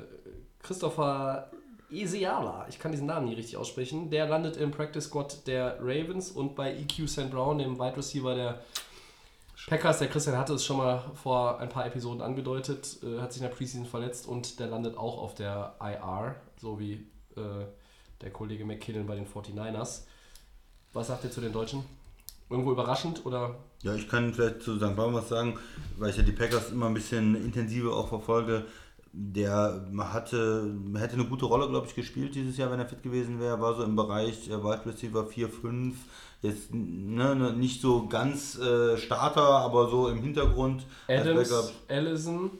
[0.59, 1.51] Christopher
[1.89, 6.31] Ezeala, ich kann diesen Namen nie richtig aussprechen, der landet im Practice Squad der Ravens
[6.31, 7.31] und bei EQ St.
[7.31, 8.61] Brown, dem Wide Receiver der
[9.67, 13.41] Packers, der Christian hatte es schon mal vor ein paar Episoden angedeutet, äh, hat sich
[13.41, 17.05] in der Preseason verletzt und der landet auch auf der IR, so wie
[17.35, 17.65] äh,
[18.21, 20.03] der Kollege McKinnon bei den 49ers.
[20.93, 21.83] Was sagt ihr zu den Deutschen?
[22.49, 23.55] Irgendwo überraschend oder?
[23.83, 24.95] Ja, ich kann vielleicht zu St.
[24.95, 25.57] Brown was sagen,
[25.97, 28.65] weil ich ja die Packers immer ein bisschen intensiver auch verfolge.
[29.13, 33.39] Der hatte, hätte eine gute Rolle, glaube ich, gespielt dieses Jahr, wenn er fit gewesen
[33.39, 33.59] wäre.
[33.59, 35.95] War so im Bereich äh, Wide Receiver 4, 5.
[36.41, 40.85] Jetzt ne, ne, nicht so ganz äh, Starter, aber so im Hintergrund.
[41.07, 41.71] Adams, Backup.
[41.87, 42.51] Allison,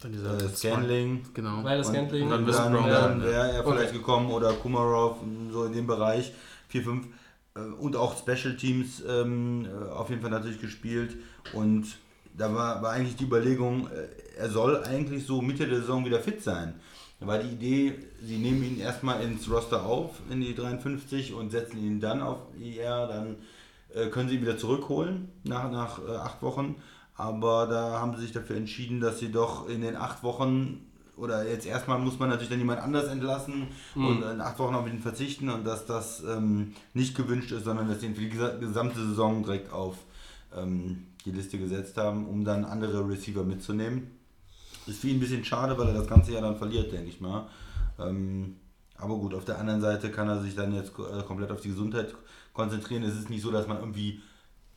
[0.00, 1.22] Dann dieser Äh, Scanling.
[1.34, 1.62] Genau.
[1.64, 2.22] weil das Und, Scantling.
[2.24, 3.98] und dann, dann, dann wäre er vielleicht Okay.
[3.98, 5.18] gekommen oder Kumarov,
[5.52, 6.32] so in dem Bereich
[6.68, 7.08] 4, 5 äh,
[7.80, 11.16] und auch Special Teams ähm, äh, auf jeden Fall natürlich gespielt
[11.52, 11.98] und
[12.36, 16.20] da war, war eigentlich die Überlegung, äh, er soll eigentlich so Mitte der Saison wieder
[16.20, 16.74] fit sein.
[17.18, 21.50] Da war die Idee, sie nehmen ihn erstmal ins Roster auf, in die 53 und
[21.50, 23.36] setzen ihn dann auf IR, dann
[23.94, 26.76] äh, können sie ihn wieder zurückholen nach, nach äh, acht Wochen.
[27.16, 30.85] Aber da haben sie sich dafür entschieden, dass sie doch in den acht Wochen
[31.16, 34.86] oder jetzt erstmal muss man natürlich dann jemand anders entlassen und in acht Wochen auf
[34.86, 38.32] ihn verzichten und dass das ähm, nicht gewünscht ist, sondern dass sie ihn für die
[38.32, 39.96] gesa- gesamte Saison direkt auf
[40.54, 44.10] ähm, die Liste gesetzt haben, um dann andere Receiver mitzunehmen.
[44.86, 47.20] Ist für ihn ein bisschen schade, weil er das ganze Jahr dann verliert, denke ich
[47.20, 47.48] mal.
[47.98, 48.56] Ähm,
[48.98, 51.70] aber gut, auf der anderen Seite kann er sich dann jetzt äh, komplett auf die
[51.70, 52.14] Gesundheit
[52.52, 53.02] konzentrieren.
[53.02, 54.20] Es ist nicht so, dass man irgendwie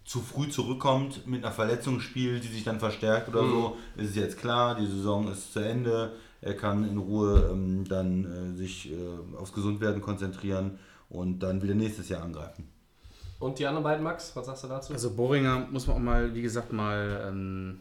[0.06, 3.78] zu früh zurückkommt, mit einer Verletzung spielt, die sich dann verstärkt oder so.
[3.96, 6.14] Es ist jetzt klar, die Saison ist zu Ende.
[6.42, 8.96] Er kann in Ruhe ähm, dann äh, sich äh,
[9.38, 10.80] aufs Gesundwerden konzentrieren
[11.10, 12.68] und dann wieder nächstes Jahr angreifen.
[13.40, 14.94] Und die anderen beiden, Max, was sagst du dazu?
[14.94, 17.80] Also Boringer muss man auch mal, wie gesagt, mal ähm,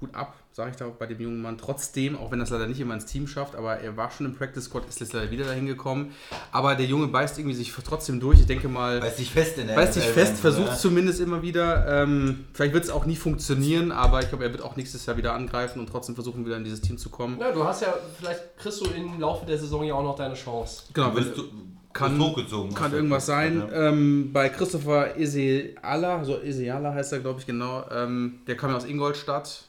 [0.00, 1.58] Hut ab, sage ich da bei dem jungen Mann.
[1.58, 4.34] Trotzdem, auch wenn das leider nicht immer ins Team schafft, aber er war schon im
[4.34, 6.12] Practice Squad, ist jetzt leider wieder dahin gekommen.
[6.52, 8.40] Aber der Junge beißt irgendwie sich trotzdem durch.
[8.40, 10.72] Ich denke mal, Beißt dich fest in der beißt sich fest, versucht ja?
[10.74, 12.02] es zumindest immer wieder.
[12.02, 15.16] Ähm, vielleicht wird es auch nie funktionieren, aber ich glaube, er wird auch nächstes Jahr
[15.16, 17.36] wieder angreifen und trotzdem versuchen, wieder in dieses Team zu kommen.
[17.38, 20.34] Na, du hast ja, vielleicht kriegst du im Laufe der Saison ja auch noch deine
[20.34, 20.84] Chance.
[20.94, 21.44] Genau, Wirst du,
[21.92, 22.74] kann- hochgezogen.
[22.74, 23.64] Kann irgendwas sein.
[23.70, 23.88] Ja.
[23.88, 28.76] Ähm, bei Christopher Ezeala, so Ezeala heißt er, glaube ich, genau, ähm, der kam ja
[28.76, 29.64] aus Ingolstadt.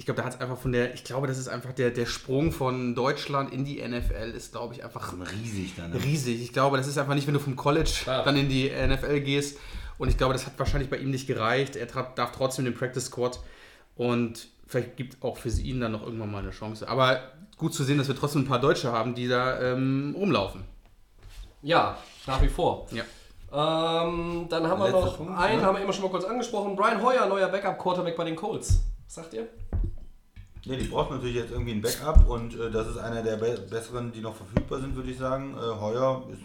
[0.00, 2.06] Ich glaube, da hat es einfach von der, ich glaube, das ist einfach der, der
[2.06, 5.90] Sprung von Deutschland in die NFL ist, glaube ich, einfach Riesig dann.
[5.90, 6.02] Ne?
[6.02, 6.40] riesig.
[6.40, 8.24] Ich glaube, das ist einfach nicht, wenn du vom College Klar.
[8.24, 9.58] dann in die NFL gehst.
[9.98, 11.76] Und ich glaube, das hat wahrscheinlich bei ihm nicht gereicht.
[11.76, 13.40] Er darf trotzdem den Practice Squad.
[13.94, 16.88] Und vielleicht gibt auch für ihn dann noch irgendwann mal eine Chance.
[16.88, 17.20] Aber
[17.58, 20.64] gut zu sehen, dass wir trotzdem ein paar Deutsche haben, die da ähm, rumlaufen.
[21.60, 22.86] Ja, nach wie vor.
[22.90, 23.02] Ja.
[23.52, 25.66] Ähm, dann haben wir Letzter noch Punkt, einen, ne?
[25.66, 26.74] haben wir immer schon mal kurz angesprochen.
[26.74, 28.80] Brian Hoyer, neuer Backup-Quarterback bei den Colts.
[29.04, 29.46] Was sagt ihr?
[30.64, 33.66] Ja, die braucht natürlich jetzt irgendwie ein Backup und äh, das ist einer der be
[33.70, 35.54] besseren, die noch verfügbar sind, würde ich sagen.
[35.54, 36.42] Äh, Heuer ist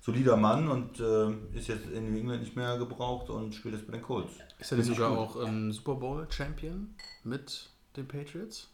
[0.00, 3.86] solider Mann und äh, ist jetzt in New England nicht mehr gebraucht und spielt jetzt
[3.86, 4.32] bei den Colts.
[4.58, 5.18] Ist er nicht sogar gut.
[5.18, 8.68] auch ähm, Super Bowl Champion mit den Patriots?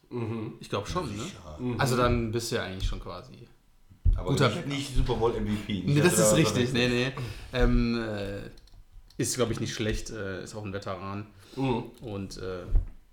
[0.58, 1.22] Ich glaube schon, ne?
[1.22, 1.76] Ja.
[1.78, 3.46] Also dann bist du ja eigentlich schon quasi.
[4.16, 5.84] Aber Guter nicht, nicht Super Bowl MVP.
[5.86, 6.72] Nee, das ist da richtig.
[6.72, 7.12] Nee, nee.
[7.52, 8.50] Ähm, äh,
[9.16, 10.10] ist, glaube ich, nicht schlecht.
[10.10, 11.26] Äh, ist auch ein Veteran.
[11.56, 11.84] Mhm.
[12.00, 12.64] Und äh,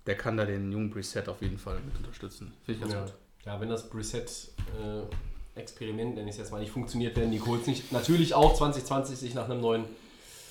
[0.08, 2.52] der kann da den jungen Preset auf jeden Fall mit unterstützen.
[2.66, 3.00] Finde ich ganz Ja.
[3.02, 3.12] gut.
[3.46, 7.92] ja, wenn das Preset-Experiment, nenne ich es jetzt mal, nicht funktioniert, werden die Colts nicht
[7.92, 9.84] natürlich auch 2020 sich nach einem neuen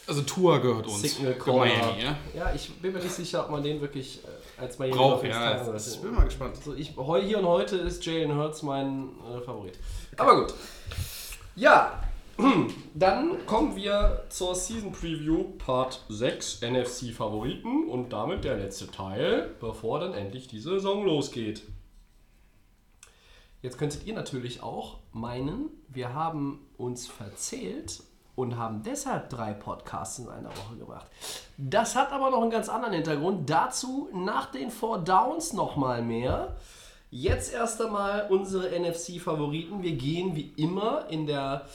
[0.07, 1.75] Also Tour gehört Signal Für Corner.
[1.75, 2.15] Miami, ja?
[2.35, 4.27] Ja, ich bin mir nicht sicher, ob man den wirklich äh,
[4.61, 5.63] als Miami Braucht, ja.
[5.65, 5.89] sollte.
[5.89, 6.55] Ich bin mal gespannt.
[6.57, 9.77] Also ich, heu, hier und heute ist Jalen Hurts mein äh, Favorit.
[10.17, 10.53] Aber gut.
[11.55, 12.01] Ja,
[12.93, 19.55] dann kommen wir zur Season Preview Part 6 NFC Favoriten und damit der letzte Teil,
[19.59, 21.63] bevor dann endlich die Saison losgeht.
[23.61, 28.03] Jetzt könntet ihr natürlich auch meinen, wir haben uns verzählt
[28.35, 31.07] und haben deshalb drei Podcasts in einer Woche gemacht.
[31.57, 33.49] Das hat aber noch einen ganz anderen Hintergrund.
[33.49, 36.55] Dazu nach den Four Downs nochmal mehr.
[37.09, 39.81] Jetzt erst einmal unsere NFC-Favoriten.
[39.81, 41.65] Wir gehen wie immer in der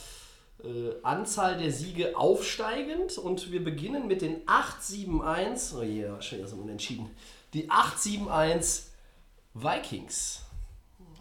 [0.64, 5.76] äh, Anzahl der Siege aufsteigend und wir beginnen mit den 8-7-1.
[5.78, 7.10] Oh je, wahrscheinlich ist unentschieden.
[7.54, 8.84] Die 8-7-1
[9.54, 10.42] Vikings.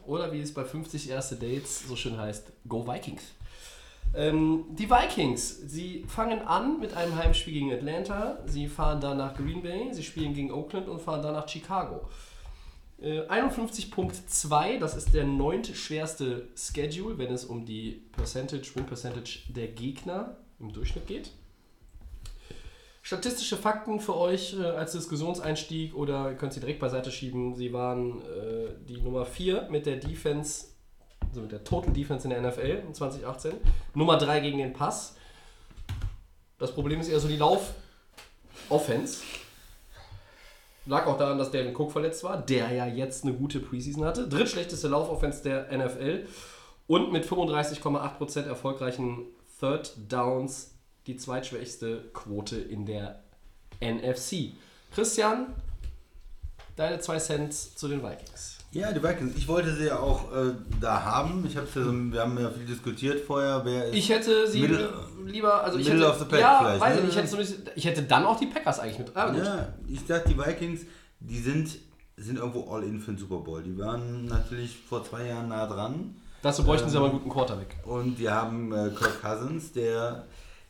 [0.05, 3.23] Oder wie es bei 50 erste Dates so schön heißt, Go Vikings.
[4.13, 9.35] Ähm, die Vikings, sie fangen an mit einem Heimspiel gegen Atlanta, sie fahren dann nach
[9.35, 12.09] Green Bay, sie spielen gegen Oakland und fahren dann nach Chicago.
[13.01, 19.39] Äh, 51.2, das ist der neunt schwerste Schedule, wenn es um die Percentage, Win Percentage
[19.49, 21.31] der Gegner im Durchschnitt geht.
[23.01, 27.55] Statistische Fakten für euch äh, als Diskussionseinstieg oder ihr könnt sie direkt beiseite schieben.
[27.55, 30.67] Sie waren äh, die Nummer 4 mit der Defense,
[31.27, 33.53] also mit der Total Defense in der NFL in 2018.
[33.95, 35.15] Nummer 3 gegen den Pass.
[36.59, 39.23] Das Problem ist eher so die Lauf-Offense.
[40.85, 44.27] Lag auch daran, dass Devin Cook verletzt war, der ja jetzt eine gute Preseason hatte.
[44.27, 46.27] Drittschlechteste Laufoffense der NFL
[46.87, 49.27] und mit 35,8% erfolgreichen
[49.59, 50.73] Third Downs
[51.07, 53.23] die zweitschwächste Quote in der
[53.79, 54.53] NFC.
[54.91, 55.53] Christian,
[56.75, 58.50] deine zwei Cents zu den Vikings.
[58.73, 59.35] Ja, die Vikings.
[59.35, 61.45] Ich wollte sie ja auch äh, da haben.
[61.45, 63.61] Ich hab's ja so, wir haben ja viel diskutiert vorher.
[63.65, 64.89] Wer ist Ich hätte sie Middle-
[65.25, 67.09] lieber, also ich Middle hätte, of the pack ja, vielleicht, weiß ich ne?
[67.09, 67.37] ich hätte, so
[67.75, 69.15] ich hätte dann auch die Packers eigentlich mit.
[69.15, 69.33] Ah.
[69.33, 70.81] Ja, ich dachte, die Vikings,
[71.19, 71.77] die sind,
[72.15, 73.61] sind irgendwo all in für den Super Bowl.
[73.61, 76.15] Die waren natürlich vor zwei Jahren nah dran.
[76.41, 77.75] Dazu bräuchten sie aber einen guten Quarterback.
[77.85, 80.25] Und die haben äh, Kirk Cousins, der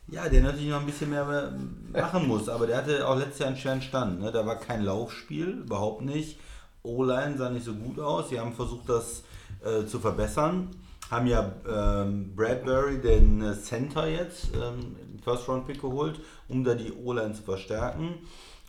[0.08, 1.52] ja, der natürlich noch ein bisschen mehr
[1.94, 2.48] äh, machen muss.
[2.48, 4.20] Aber der hatte auch letztes Jahr einen schweren Stand.
[4.20, 4.32] Ne?
[4.32, 6.38] Da war kein Laufspiel, überhaupt nicht.
[6.82, 8.28] O-Line sah nicht so gut aus.
[8.28, 9.22] Sie haben versucht, das
[9.64, 10.70] äh, zu verbessern.
[11.10, 16.74] Haben ja ähm, Bradbury, den äh, Center jetzt, ähm, First Round Pick geholt, um da
[16.74, 18.14] die O-Line zu verstärken.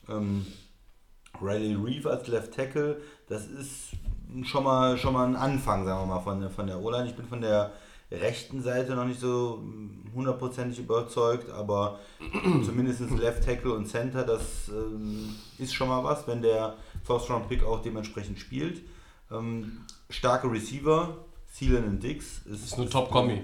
[0.09, 0.45] Ähm,
[1.41, 3.93] Riley Reeve als Left Tackle, das ist
[4.43, 7.07] schon mal, schon mal ein Anfang, sagen wir mal, von, der- von der O-Line.
[7.07, 7.71] Ich bin von der
[8.11, 9.63] rechten Seite noch nicht so
[10.13, 11.97] hundertprozentig überzeugt, aber
[12.63, 17.49] zumindest Left Tackle und Center, das ähm, ist schon mal was, wenn der First Round
[17.49, 18.81] Pick auch dementsprechend spielt.
[19.31, 19.79] Ähm,
[20.09, 21.17] starke Receiver,
[21.57, 22.41] Thielen und Dix.
[22.45, 23.43] Ist, ist eine Top-Kombi.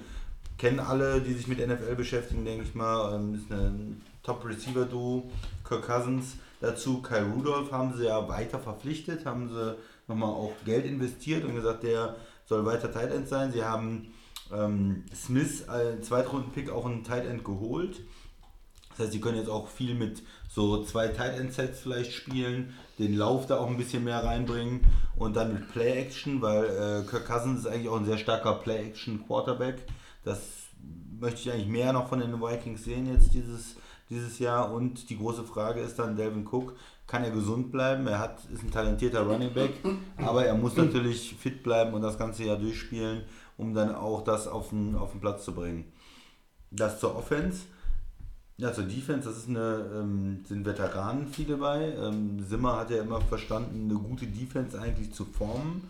[0.57, 3.15] Kennen alle, die sich mit NFL beschäftigen, denke ich mal.
[3.15, 5.31] Ähm, ist ein Top-Receiver-Duo.
[5.63, 6.37] Kirk Cousins.
[6.61, 11.55] Dazu Kyle Rudolph haben sie ja weiter verpflichtet, haben sie nochmal auch Geld investiert und
[11.55, 13.53] gesagt, der soll weiter Tight End sein.
[13.53, 14.13] Sie haben
[14.51, 18.01] ähm, Smith als Zweitrunden-Pick auch einen Tight End geholt.
[18.99, 22.73] Das heißt, sie können jetzt auch viel mit so zwei Tight End Sets vielleicht spielen,
[22.97, 24.81] den Lauf da auch ein bisschen mehr reinbringen
[25.15, 28.55] und dann mit Play Action, weil äh, Kirk Cousins ist eigentlich auch ein sehr starker
[28.55, 29.85] Play Action Quarterback.
[30.25, 30.41] Das
[31.17, 33.77] möchte ich eigentlich mehr noch von den Vikings sehen jetzt dieses,
[34.09, 34.73] dieses Jahr.
[34.73, 36.75] Und die große Frage ist dann Delvin Cook,
[37.07, 38.05] kann er gesund bleiben?
[38.05, 39.75] Er hat, ist ein talentierter Running Back,
[40.17, 43.23] aber er muss natürlich fit bleiben und das ganze Jahr durchspielen,
[43.55, 45.85] um dann auch das auf den, auf den Platz zu bringen.
[46.69, 47.61] Das zur Offense.
[48.59, 51.93] Ja, zur Defense, das ist eine, ähm, sind Veteranen viele bei.
[51.93, 55.89] Ähm, Simmer hat ja immer verstanden, eine gute Defense eigentlich zu formen.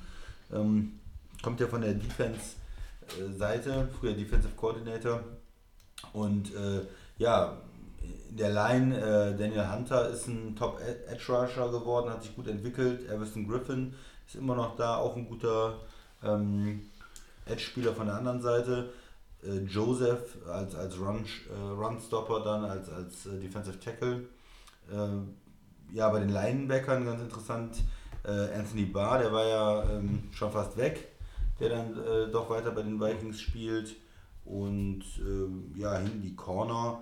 [0.53, 0.99] Ähm,
[1.41, 5.23] kommt ja von der Defense-Seite, früher Defensive Coordinator.
[6.13, 6.81] Und äh,
[7.17, 7.57] ja,
[8.29, 13.09] in der Line, äh, Daniel Hunter ist ein Top-Edge-Rusher geworden, hat sich gut entwickelt.
[13.09, 13.95] Everson Griffin
[14.27, 15.79] ist immer noch da, auch ein guter
[16.23, 16.81] ähm,
[17.47, 18.91] Edge-Spieler von der anderen Seite.
[19.43, 24.25] Äh, Joseph als, als Run, äh, Run-Stopper dann, als, als äh, Defensive Tackle.
[24.91, 27.77] Äh, ja, bei den Linebackern ganz interessant,
[28.23, 31.07] äh, Anthony Barr, der war ja ähm, schon fast weg,
[31.59, 33.95] der dann doch weiter bei den Vikings spielt.
[34.45, 37.01] Und ähm, ja, hinten die Corner,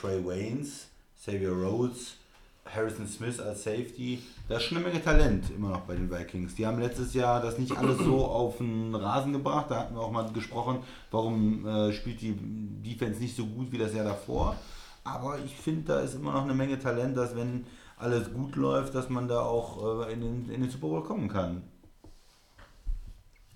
[0.00, 2.16] Trey Waynes, Xavier Rhodes,
[2.64, 4.22] Harrison Smith als Safety.
[4.48, 6.54] Da ist schon eine Menge Talent immer noch bei den Vikings.
[6.54, 9.66] Die haben letztes Jahr das nicht alles so auf den Rasen gebracht.
[9.70, 10.78] Da hatten wir auch mal gesprochen,
[11.10, 14.56] warum äh, spielt die Defense nicht so gut wie das Jahr davor.
[15.04, 17.66] Aber ich finde, da ist immer noch eine Menge Talent, dass wenn
[17.98, 21.28] alles gut läuft, dass man da auch äh, in, den, in den Super Bowl kommen
[21.28, 21.62] kann.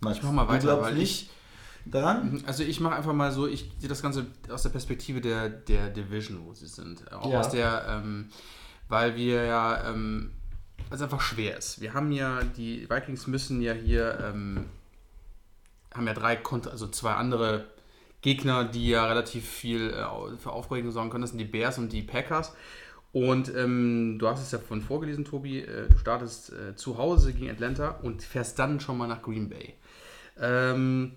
[0.00, 1.30] Max, Ich mach mal weiter, weil nicht
[1.84, 2.42] daran?
[2.46, 5.88] Also ich mache einfach mal so, ich sehe das Ganze aus der Perspektive der, der
[5.90, 7.10] Division, wo sie sind.
[7.12, 7.40] Auch Ja.
[7.40, 8.28] aus der, ähm,
[8.88, 10.32] weil wir ja, ähm,
[10.90, 11.80] es einfach schwer ist.
[11.80, 14.66] Wir haben ja, die Vikings müssen ja hier, ähm,
[15.94, 16.38] haben ja drei,
[16.70, 17.66] also zwei andere
[18.20, 21.22] Gegner, die ja relativ viel äh, für Aufregung sorgen können.
[21.22, 22.54] Das sind die Bears und die Packers.
[23.12, 25.60] Und ähm, du hast es ja von vorgelesen, Tobi.
[25.60, 29.48] Äh, du startest äh, zu Hause gegen Atlanta und fährst dann schon mal nach Green
[29.48, 29.74] Bay.
[30.38, 31.12] Ähm,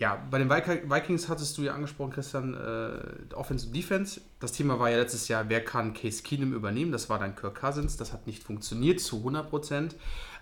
[0.00, 4.22] ja, bei den Vik- Vikings hattest du ja angesprochen, Christian, äh, Offense und Defense.
[4.40, 6.90] Das Thema war ja letztes Jahr, wer kann Case Keenum übernehmen?
[6.90, 7.98] Das war dann Kirk Cousins.
[7.98, 9.94] Das hat nicht funktioniert zu 100%.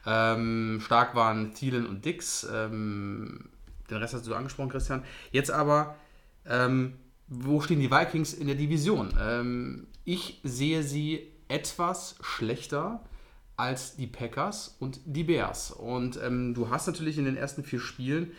[0.07, 2.47] Ähm, stark waren Thielen und Dix.
[2.51, 3.49] Ähm,
[3.91, 5.03] den Rest hast du angesprochen, Christian.
[5.33, 5.97] Jetzt aber,
[6.47, 6.95] ähm,
[7.27, 9.13] wo stehen die Vikings in der Division?
[9.21, 13.03] Ähm, ich sehe sie etwas schlechter
[13.57, 15.73] als die Packers und die Bears.
[15.73, 18.31] Und ähm, du hast natürlich in den ersten vier Spielen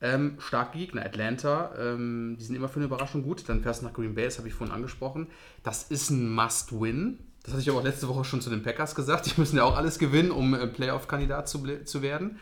[0.00, 1.04] ähm, starke Gegner.
[1.04, 3.48] Atlanta, ähm, die sind immer für eine Überraschung gut.
[3.48, 5.28] Dann fährst du nach Green Bay, das habe ich vorhin angesprochen.
[5.62, 7.18] Das ist ein Must-Win.
[7.42, 9.26] Das hatte ich aber auch letzte Woche schon zu den Packers gesagt.
[9.36, 12.38] Die müssen ja auch alles gewinnen, um äh, Playoff-Kandidat zu, zu werden.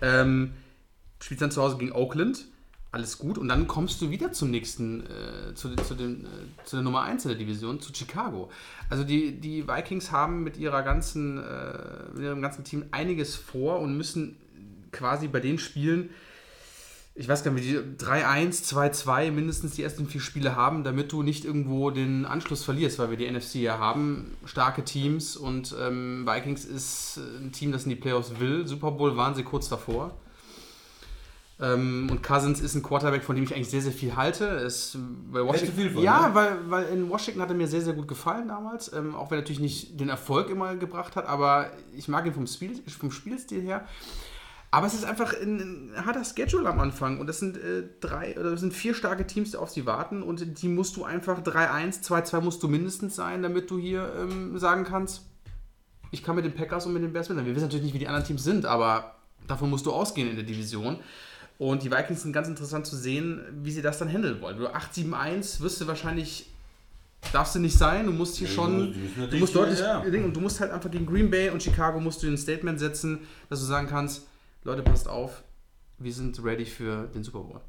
[0.00, 0.52] Ähm,
[1.20, 2.46] spielst dann zu Hause gegen Oakland.
[2.92, 3.38] Alles gut.
[3.38, 6.28] Und dann kommst du wieder zum nächsten, äh, zu, zu, den, äh,
[6.64, 8.50] zu der Nummer 1 in der Division, zu Chicago.
[8.90, 13.80] Also die, die Vikings haben mit, ihrer ganzen, äh, mit ihrem ganzen Team einiges vor
[13.80, 14.36] und müssen
[14.90, 16.10] quasi bei den Spielen,
[17.14, 21.12] ich weiß gar nicht, wie die 3-1, 2-2 mindestens die ersten vier Spiele haben, damit
[21.12, 25.74] du nicht irgendwo den Anschluss verlierst, weil wir die NFC ja haben, starke Teams und
[25.78, 28.66] ähm, Vikings ist ein Team, das in die Playoffs will.
[28.66, 30.14] Super Bowl waren sie kurz davor.
[31.60, 34.46] Ähm, und Cousins ist ein Quarterback, von dem ich eigentlich sehr, sehr viel halte.
[34.46, 34.96] Es,
[35.34, 36.34] Hältst du viel von, ja, ne?
[36.34, 38.92] weil, weil in Washington hat er mir sehr, sehr gut gefallen damals.
[38.92, 42.32] Ähm, auch wenn er natürlich nicht den Erfolg immer gebracht hat, aber ich mag ihn
[42.32, 43.86] vom, Spiel, vom Spielstil her.
[44.74, 48.38] Aber es ist einfach ein, ein harter Schedule am Anfang und das sind äh, drei
[48.38, 51.42] oder das sind vier starke Teams, die auf sie warten und die musst du einfach
[51.42, 55.26] 3-1, 2-2 musst du mindestens sein, damit du hier ähm, sagen kannst,
[56.10, 57.48] ich kann mit den Packers und mit den Bears mitnehmen.
[57.48, 59.16] Wir wissen natürlich nicht, wie die anderen Teams sind, aber
[59.46, 60.98] davon musst du ausgehen in der Division.
[61.58, 64.56] Und die Vikings sind ganz interessant zu sehen, wie sie das dann handeln wollen.
[64.56, 66.50] Du 8-7-1 wirst du wahrscheinlich,
[67.30, 68.06] darfst du nicht sein.
[68.06, 68.94] Du musst hier Nee, schon,
[69.30, 70.00] du musst deutlich, ja.
[70.00, 72.80] Ding, und du musst halt einfach gegen Green Bay und Chicago musst du ein Statement
[72.80, 73.20] setzen,
[73.50, 74.26] dass du sagen kannst,
[74.64, 75.42] Leute, passt auf,
[75.98, 77.60] wir sind ready für den Super Bowl.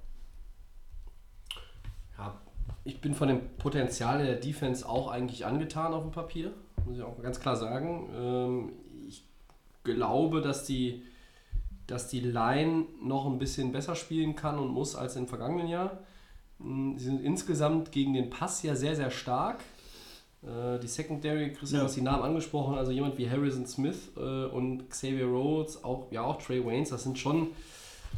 [2.18, 2.40] Ja,
[2.84, 6.54] ich bin von dem Potenzial der Defense auch eigentlich angetan auf dem Papier,
[6.86, 8.10] muss ich auch ganz klar sagen.
[8.16, 8.74] Ähm,
[9.08, 9.26] ich
[9.84, 11.04] glaube, dass die,
[11.88, 15.98] dass die Line noch ein bisschen besser spielen kann und muss als im vergangenen Jahr.
[16.60, 19.64] Mm, Sie sind insgesamt gegen den Pass ja sehr, sehr stark.
[20.46, 21.84] Äh, Die Secondary, Christian, Ja.
[21.84, 26.08] du hast die Namen angesprochen, also jemand wie Harrison Smith äh, und Xavier Rhodes, auch,
[26.12, 27.48] ja auch Trey Waynes, das sind schon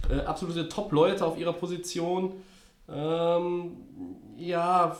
[0.09, 2.33] äh, absolute Top-Leute auf ihrer Position.
[2.87, 3.71] Ähm,
[4.37, 4.95] ja,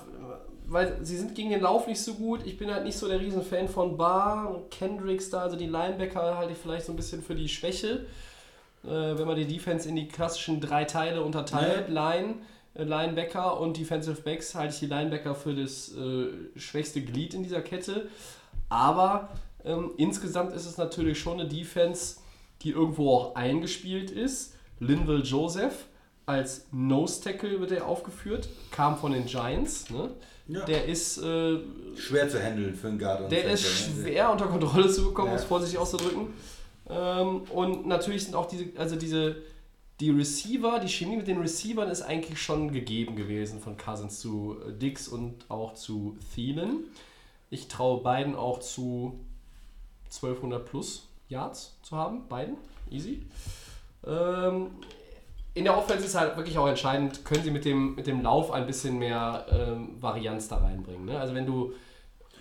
[0.67, 2.41] weil sie sind gegen den Lauf nicht so gut.
[2.45, 6.53] Ich bin halt nicht so der Riesenfan von Barr Kendricks da, also die Linebacker halte
[6.53, 8.05] ich vielleicht so ein bisschen für die Schwäche.
[8.83, 12.33] Äh, wenn man die Defense in die klassischen drei Teile unterteilt, Line, äh,
[12.77, 16.27] Linebacker und Defensive Backs, halte ich die Linebacker für das äh,
[16.59, 18.07] schwächste Glied in dieser Kette.
[18.69, 19.29] Aber
[19.63, 22.17] ähm, insgesamt ist es natürlich schon eine Defense,
[22.61, 24.53] die irgendwo auch eingespielt ist.
[24.79, 25.85] Linville Joseph
[26.25, 29.89] als Nose Tackle wird er aufgeführt, kam von den Giants.
[29.91, 30.09] Ne?
[30.47, 30.65] Ja.
[30.65, 31.57] Der ist äh,
[31.95, 35.39] Schwer zu handeln für einen Guard der ist schwer unter Kontrolle zu bekommen, um Ja.
[35.39, 36.27] es vorsichtig auszudrücken.
[36.89, 39.37] Ähm, und natürlich sind auch diese, also diese,
[39.99, 44.57] die Receiver, die Chemie mit den Receivern ist eigentlich schon gegeben gewesen von Cousins zu
[44.67, 46.85] äh, Dix und auch zu Thielen.
[47.49, 49.19] Ich traue beiden auch zu
[50.05, 52.57] 1200 plus Yards zu haben, beiden,
[52.89, 53.23] easy.
[54.05, 54.71] Ähm,
[55.53, 58.51] in der Offense ist halt wirklich auch entscheidend, können sie mit dem, mit dem Lauf
[58.51, 61.05] ein bisschen mehr ähm, Varianz da reinbringen.
[61.05, 61.17] Ne?
[61.17, 61.73] Also wenn du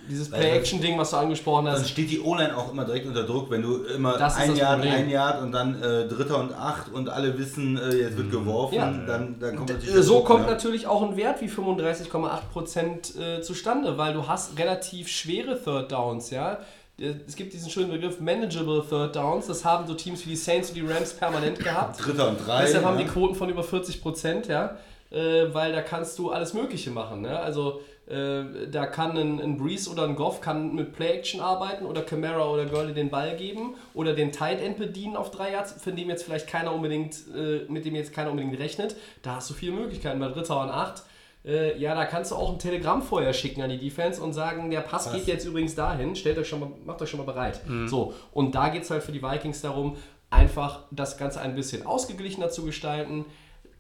[0.09, 3.51] dieses Play-Action-Ding, was du angesprochen Dann hast, steht die O-Line auch immer direkt unter Druck,
[3.51, 4.93] wenn du immer Das ein Yard, Problem.
[4.95, 8.75] ein Yard und dann äh, Dritter und Acht und alle wissen, äh, jetzt wird geworfen,
[8.75, 8.91] Ja.
[8.91, 10.53] dann, dann kommt natürlich Äh, der So Druck, kommt ne?
[10.53, 16.31] natürlich auch ein Wert wie 35,8% äh, zustande, weil du hast relativ schwere Third Downs,
[16.31, 16.59] ja.
[16.99, 20.37] Äh, Es gibt diesen schönen Begriff Manageable Third Downs, das haben so Teams wie die
[20.37, 22.05] Saints und die Rams permanent gehabt.
[22.05, 22.63] Dritter und drei.
[22.63, 23.05] Deshalb haben ne?
[23.05, 24.77] die Quoten von über 40%, ja.
[25.11, 27.21] Äh, weil da kannst du alles Mögliche machen.
[27.23, 27.39] Ne?
[27.39, 32.03] Also äh, da kann ein, ein Breeze oder ein Goff kann mit Play-Action arbeiten oder
[32.03, 35.97] Camara oder Gurley den Ball geben oder den Tight End bedienen auf drei Yards, von
[35.97, 38.97] dem jetzt vielleicht keiner unbedingt, äh, mit dem jetzt keiner unbedingt rechnet.
[39.23, 40.21] Da hast du viele Möglichkeiten.
[40.21, 41.05] Bei Dritter und Acht,
[41.47, 44.71] äh, ja, da kannst du auch ein Telegramm vorher schicken an die Defense und sagen,
[44.71, 47.61] der Pass geht jetzt übrigens dahin, stellt euch schon mal, macht euch schon mal bereit.
[47.87, 49.97] So, und da geht es halt für die Vikings darum,
[50.31, 53.25] einfach das Ganze ein bisschen ausgeglichener zu gestalten.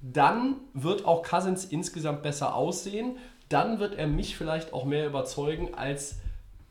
[0.02, 3.16] Dann wird auch Cousins insgesamt besser aussehen.
[3.48, 6.16] Dann wird er mich vielleicht auch mehr überzeugen als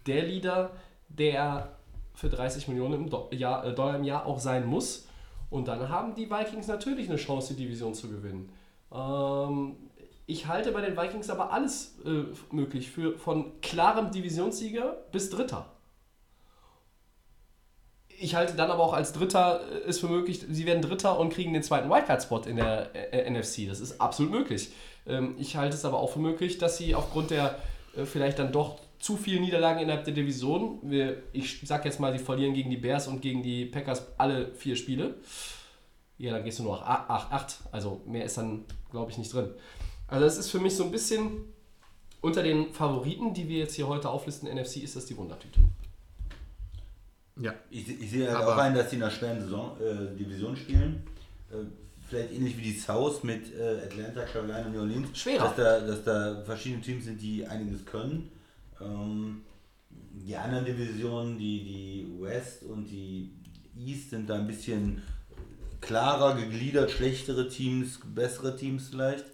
[0.05, 0.71] der Leader,
[1.09, 1.75] der er
[2.15, 5.07] für 30 Millionen im Jahr, äh, Dollar im Jahr auch sein muss.
[5.49, 8.49] Und dann haben die Vikings natürlich eine Chance, die Division zu gewinnen.
[8.91, 9.75] Ähm,
[10.25, 15.65] ich halte bei den Vikings aber alles äh, möglich, für, von klarem Divisionssieger bis Dritter.
[18.07, 21.31] ich halte dann aber auch als Dritter äh, ist für möglich, sie werden Dritter und
[21.31, 23.67] kriegen den zweiten Wildcard-Spot in der äh, NFC.
[23.67, 24.71] Das ist absolut möglich.
[25.07, 27.59] Ähm, ich halte es aber auch für möglich, dass sie aufgrund der
[27.95, 32.17] äh, vielleicht dann doch zu vielen Niederlagen innerhalb der Division, wir, ich sag jetzt mal,
[32.17, 35.15] sie verlieren gegen die Bears und gegen die Packers alle vier Spiele.
[36.17, 39.49] Ja, dann gehst du nur auf 8, also mehr ist dann, glaube ich, nicht drin.
[40.07, 41.41] Also das ist für mich so ein bisschen
[42.21, 45.59] unter den Favoriten, die wir jetzt hier heute auflisten, NFC, ist das die Wundertüte.
[47.41, 47.53] Ja.
[47.69, 50.55] Ich, ich sehe halt Aber- auch ein, dass die in einer schweren Saison, äh, Division
[50.55, 51.03] spielen.
[51.51, 51.55] Äh,
[52.13, 55.17] vielleicht ähnlich wie die South mit äh, Atlanta, Carolina, New Orleans.
[55.17, 55.45] Schwerer.
[55.45, 58.31] Dass da, dass da verschiedene Teams sind, die einiges können.
[58.79, 59.41] Ähm,
[59.89, 63.31] die anderen Divisionen, die, die West und die
[63.75, 65.01] East, sind da ein bisschen
[65.81, 69.25] klarer gegliedert, schlechtere Teams, bessere Teams vielleicht.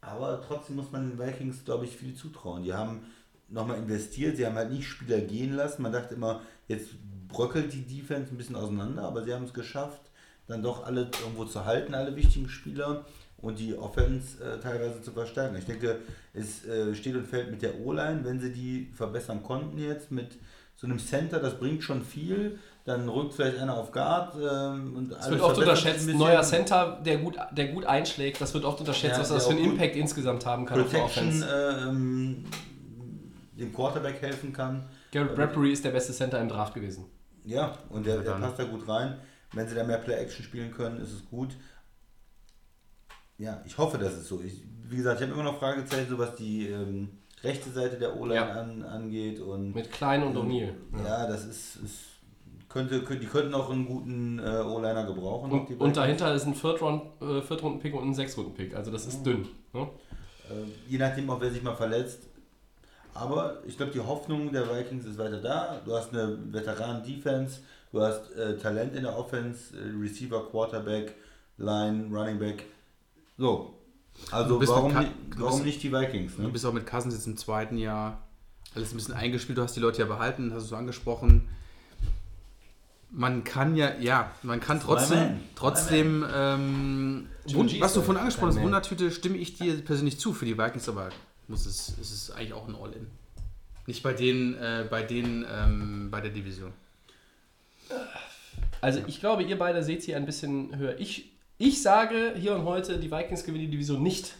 [0.00, 2.62] Aber trotzdem muss man den Vikings, glaube ich, viel zutrauen.
[2.62, 3.00] Die haben
[3.48, 5.82] nochmal investiert, sie haben halt nicht Spieler gehen lassen.
[5.82, 6.90] Man dachte immer, jetzt
[7.26, 10.12] bröckelt die Defense ein bisschen auseinander, aber sie haben es geschafft,
[10.46, 13.04] dann doch alle irgendwo zu halten, alle wichtigen Spieler
[13.38, 15.56] und die Offense äh, teilweise zu verstärken.
[15.56, 15.98] Ich denke,
[16.32, 20.38] es äh, steht und fällt mit der O-Line, wenn sie die verbessern konnten jetzt mit
[20.76, 22.58] so einem Center, das bringt schon viel.
[22.84, 26.06] Dann rückt vielleicht einer auf Guard ähm, und Das wird oft unterschätzt.
[26.08, 29.46] Ein neuer Center, der gut, der gut einschlägt, das wird oft unterschätzt, Ja, was das
[29.46, 31.46] für einen Impact insgesamt haben kann auf der Protection Offense.
[31.48, 32.44] äh, ähm,
[33.58, 34.84] dem Quarterback helfen kann.
[35.12, 37.06] Garrett Bradbury ist der beste Center im Draft gewesen.
[37.44, 39.16] Ja, und der, der passt da gut rein.
[39.54, 41.56] Wenn sie da mehr Play-Action spielen können, ist es gut.
[43.38, 44.62] Ja, ich hoffe, dass es so ist.
[44.88, 47.08] Wie gesagt, ich habe immer noch Fragezeichen, so was die ähm,
[47.42, 48.48] rechte Seite der O-Line Ja.
[48.60, 49.40] an, angeht.
[49.40, 50.72] Und, Mit Klein und ähm, O'Neill.
[51.04, 51.98] Ja, das ist, ist
[52.68, 55.50] könnte, die könnten auch einen guten äh, O-Liner gebrauchen.
[55.52, 58.74] Und, und dahinter ist ein äh, Viertrunden-Pick und ein Sechstrunden-Pick.
[58.74, 59.46] Also das ist dünn.
[59.72, 59.82] Ne?
[60.50, 62.22] Äh, je nachdem, auch wer sich mal verletzt.
[63.14, 65.80] Aber ich glaube, die Hoffnung der Vikings ist weiter da.
[65.84, 67.60] Du hast eine Veteranen-Defense,
[67.94, 71.14] du hast äh, Talent in der Offense, äh, Receiver, Quarterback,
[71.56, 72.64] Line, Running Back.
[73.38, 73.74] So.
[74.30, 75.00] Also Du bist warum, du
[75.40, 76.36] warum bist- nicht die Vikings?
[76.36, 76.48] Du Ne?
[76.48, 78.20] bist auch mit Cousins jetzt im zweiten Jahr
[78.74, 79.56] alles ein bisschen eingespielt.
[79.58, 81.48] Du hast die Leute ja behalten, hast du so angesprochen.
[83.10, 88.48] Man kann ja, ja, man kann trotzdem, trotzdem, ähm, Wund- was ist du von angesprochen
[88.56, 88.60] hast.
[88.62, 91.10] Wundertüte, stimme ich dir persönlich zu für die Vikings, aber
[91.46, 93.06] muss es, ist es eigentlich auch ein All-In.
[93.86, 96.72] Nicht bei denen, äh, bei denen, ähm, bei der Division.
[98.80, 100.98] Also ich glaube, ihr beide seht sie ein bisschen höher.
[100.98, 104.34] Ich, ich sage hier und heute, die Vikings gewinnen die Division nicht.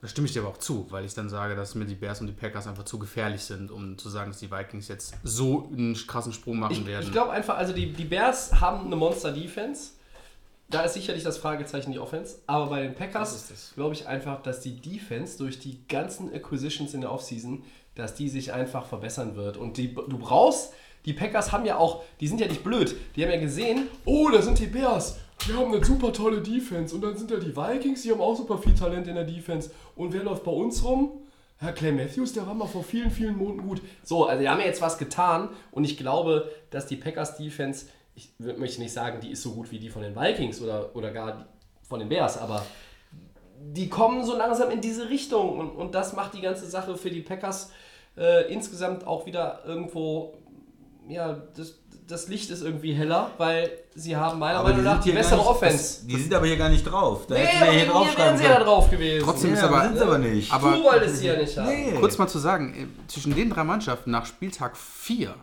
[0.00, 2.20] Da stimme ich dir aber auch zu, weil ich dann sage, dass mir die Bears
[2.20, 5.68] und die Packers einfach zu gefährlich sind, um zu sagen, dass die Vikings jetzt so
[5.72, 7.04] einen krassen Sprung machen Ich, werden.
[7.06, 9.92] ich glaube einfach, also die, die Bears haben eine Monster-Defense.
[10.68, 12.38] Da ist sicherlich das Fragezeichen die Offense.
[12.46, 17.00] Aber bei den Packers glaube ich einfach, dass die Defense durch die ganzen Acquisitions in
[17.02, 17.64] der Offseason,
[17.94, 19.56] dass die sich einfach verbessern wird.
[19.56, 20.72] Und die, du brauchst,
[21.06, 22.96] die Packers haben ja auch, die sind ja nicht blöd.
[23.14, 25.18] Die haben ja gesehen, oh, da sind die Bears.
[25.46, 26.94] Die haben eine super tolle Defense.
[26.94, 29.70] Und dann sind da die Vikings, die haben auch super viel Talent in der Defense.
[29.94, 31.22] Und wer läuft bei uns rum?
[31.58, 33.80] Herr Clay Matthews, der war mal vor vielen, vielen Monaten gut.
[34.02, 37.86] So, also die haben ja jetzt was getan und ich glaube, dass die Packers Defense,
[38.14, 41.12] ich möchte nicht sagen, die ist so gut wie die von den Vikings oder, oder
[41.12, 41.46] gar
[41.82, 42.66] von den Bears, aber
[43.58, 47.08] die kommen so langsam in diese Richtung und, und das macht die ganze Sache für
[47.08, 47.72] die Packers
[48.18, 50.34] äh, insgesamt auch wieder irgendwo,
[51.08, 51.74] ja, das,
[52.08, 55.38] das Licht ist irgendwie heller, weil sie haben meiner Aber Meinung nach die sind bessere
[55.38, 55.76] nicht, Offense.
[55.76, 57.26] das, die sind aber hier gar nicht drauf.
[57.26, 57.62] Da Nee, hätten wir
[57.94, 59.24] aber hier hier wären sie ja drauf gewesen.
[59.24, 60.52] Trotzdem ist Ja, aber, sind's aber nicht.
[60.52, 61.68] aber du wolltest sie ja nicht haben.
[61.68, 61.92] Nee.
[61.98, 65.34] kurz mal zu sagen, äh, zwischen den drei Mannschaften nach Spieltag 4,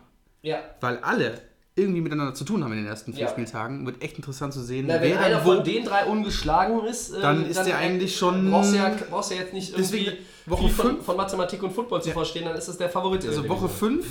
[0.42, 0.58] Ja.
[0.80, 1.40] weil alle
[1.76, 3.28] irgendwie miteinander zu tun haben in den ersten vier Ja.
[3.30, 6.84] Spieltagen, wird echt interessant zu sehen, Na, wenn wer einer dann von den drei ungeschlagen
[6.86, 9.70] ist, äh, Dann ist der eigentlich schon- Brauchst du ja, brauchst du ja jetzt nicht
[9.70, 10.16] irgendwie Deswegen
[10.46, 13.26] Woche viel von, fünf- von Mathematik und Football zu verstehen, dann ist es der Favorit.
[13.26, 14.02] Also der Woche Division.
[14.02, 14.06] 5,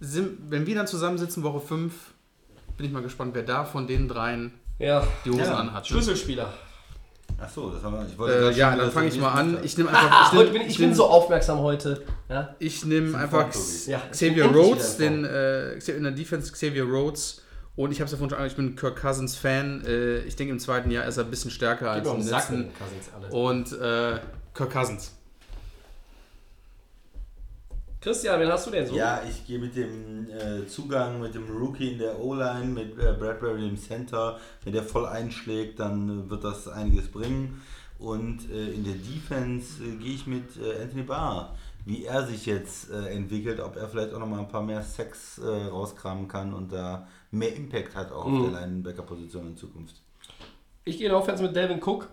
[0.00, 1.92] sind, wenn wir dann zusammensitzen, Woche 5,
[2.76, 5.02] bin ich mal gespannt, wer da von den dreien Ja.
[5.24, 5.56] die Hosen Ja.
[5.56, 5.88] anhat.
[5.88, 6.52] Schlüsselspieler.
[7.40, 8.06] Achso, das haben wir.
[8.06, 9.58] Ich wollte Äh, ja, dann fange so ich mal an.
[9.62, 10.32] Ich nehme Ah, einfach.
[10.38, 12.02] heute bin, ich ich bin nehm- so aufmerksam heute.
[12.28, 12.54] Ja?
[12.58, 13.48] Ich nehme einfach.
[13.86, 17.42] Ja, Xavier Rhodes, den äh, in der Defense Xavier Rhodes.
[17.76, 19.84] Und ich habe es ja vorhin schon angesprochen, ich bin Kirk Cousins Fan.
[19.86, 22.54] Äh, ich denke, im zweiten Jahr ist er ein bisschen stärker Gib als im letzten.
[22.64, 23.28] den Cousins alle.
[23.30, 24.18] Und äh,
[24.54, 25.12] Kirk Cousins.
[28.08, 28.94] Christian, wen hast du denn so?
[28.96, 33.12] Ja, ich gehe mit dem äh, Zugang, mit dem Rookie in der O-Line, mit äh,
[33.12, 34.38] Bradbury im Center.
[34.64, 37.60] Wenn der voll einschlägt, dann äh, wird das einiges bringen.
[37.98, 41.54] Und äh, in der Defense äh, gehe ich mit äh, Anthony Barr.
[41.84, 45.40] Wie er sich jetzt entwickelt, ob er vielleicht auch noch mal ein paar mehr Sex
[45.42, 48.34] rauskramen kann und da mehr Impact hat auch Mhm.
[48.44, 49.96] auf der Linebacker-Position in Zukunft.
[50.84, 52.08] Ich gehe in Offense mit Delvin Cook.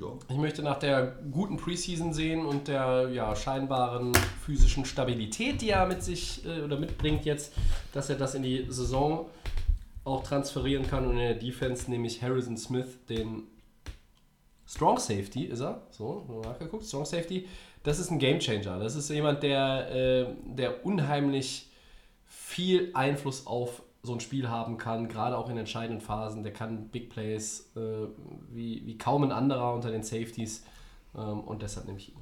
[0.00, 0.06] Ja.
[0.28, 4.12] Ich möchte nach der guten Preseason sehen und der ja, scheinbaren
[4.44, 7.52] physischen Stabilität, die er mit sich äh, oder mitbringt jetzt,
[7.92, 9.26] dass er das in die Saison
[10.04, 13.42] auch transferieren kann und in der Defense nehme ich Harrison Smith, den
[14.66, 17.48] Strong Safety ist er, so, nachgeguckt, Strong Safety,
[17.82, 18.78] das ist ein Game Changer.
[18.78, 21.68] Das ist jemand, der, äh, der unheimlich
[22.26, 26.42] viel Einfluss auf so ein Spiel haben kann, gerade auch in entscheidenden Phasen.
[26.42, 27.80] Der kann Big Plays äh,
[28.50, 30.64] wie, wie kaum ein anderer unter den Safeties
[31.14, 32.16] ähm, und deshalb nehme ich ihn.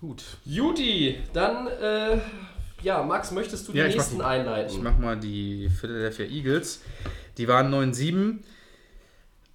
[0.00, 0.22] Gut.
[0.44, 2.18] Judy, dann, äh,
[2.82, 4.76] ja, Max, möchtest du die Ja, nächsten die- einleiten?
[4.76, 6.82] Ich mach mal die Philadelphia Eagles.
[7.36, 8.38] Die waren 9-7.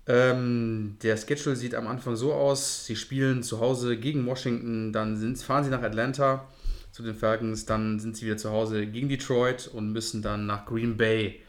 [0.06, 5.16] Ähm, der Schedule sieht am Anfang so aus: Sie spielen zu Hause gegen Washington, dann
[5.16, 6.46] sind, fahren sie nach Atlanta
[6.94, 10.68] zu den Falcons, dann sind sie wieder zu Hause gegen Detroit und müssen dann nach
[10.68, 11.42] Green Bay.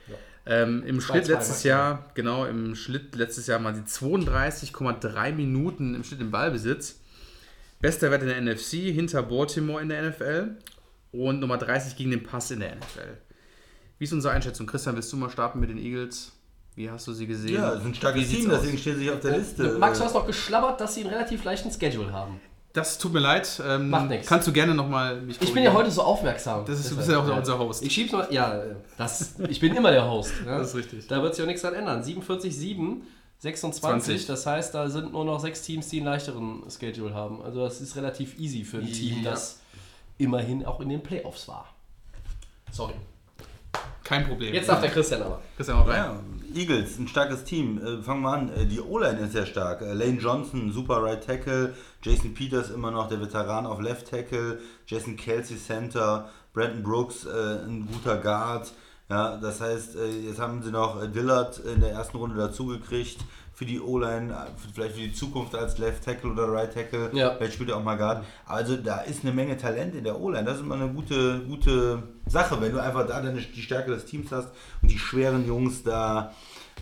[0.46, 6.02] Ähm, Im Schnitt letztes Jahr, genau, im Schnitt letztes Jahr waren sie 32,3 Minuten im
[6.02, 7.00] Schnitt im Ballbesitz.
[7.80, 10.56] Bester Wert in der NFC, hinter Baltimore in der NFL
[11.12, 13.18] und Nummer 30 gegen den Pass in der NFL.
[13.98, 14.66] Wie ist unsere Einschätzung?
[14.66, 16.32] Christian, willst du mal starten mit den Eagles?
[16.74, 17.56] Wie hast du sie gesehen?
[17.56, 19.76] Ja, das ist ein starkes Team, deswegen stehen sie auf der Liste.
[19.78, 22.40] Max, du hast noch geschlabbert, dass sie einen relativ leichten Schedule haben.
[22.74, 23.62] Das tut mir leid.
[23.64, 24.26] Ähm, Macht nix.
[24.26, 26.64] Kannst du gerne nochmal mich Ich bin ja heute so aufmerksam.
[26.66, 27.36] Das ist, du bist ja auch ja.
[27.36, 27.84] unser Host.
[27.84, 28.26] Ich schieb's mal.
[28.32, 28.62] Ja,
[28.98, 30.32] das, ich bin immer der Host.
[30.44, 30.58] Ja.
[30.58, 31.06] Das ist richtig.
[31.06, 32.02] Da wird sich auch nichts dran ändern.
[32.02, 33.06] 47, 7,
[33.38, 33.80] 26.
[34.06, 34.26] 20.
[34.26, 37.42] Das heißt, da sind nur noch sechs Teams, die einen leichteren Schedule haben.
[37.42, 39.30] Also, das ist relativ easy für ein Team, Ja.
[39.30, 39.60] das
[40.18, 41.72] immerhin auch in den Playoffs war.
[42.72, 42.94] Sorry.
[44.02, 44.52] Kein Problem.
[44.52, 45.40] Jetzt darf der Christian aber.
[45.56, 45.96] Christian auch rein.
[45.96, 46.20] Ja,
[46.54, 47.78] Eagles, ein starkes Team.
[47.78, 48.48] Äh, fangen wir an.
[48.50, 49.82] Äh, die O-Line ist sehr stark.
[49.82, 51.74] Äh, Lane Johnson, super Right Tackle.
[52.02, 54.60] Jason Peters immer noch der Veteran auf Left Tackle.
[54.86, 56.28] Jason Kelsey Center.
[56.52, 58.72] Brandon Brooks, äh, ein guter Guard.
[59.10, 63.18] Ja, das heißt, äh, jetzt haben sie noch Dillard in der ersten Runde dazugekriegt
[63.54, 67.10] für die O-Line, äh, vielleicht für die Zukunft als Left Tackle oder Right Tackle.
[67.12, 67.34] Ja.
[67.36, 68.24] Vielleicht spielt er auch mal Guard.
[68.46, 70.44] Also da ist eine Menge Talent in der O-Line.
[70.44, 74.06] Das ist immer eine gute, gute Sache, wenn du einfach da deine, die Stärke des
[74.06, 74.48] Teams hast
[74.82, 76.34] und die schweren Jungs da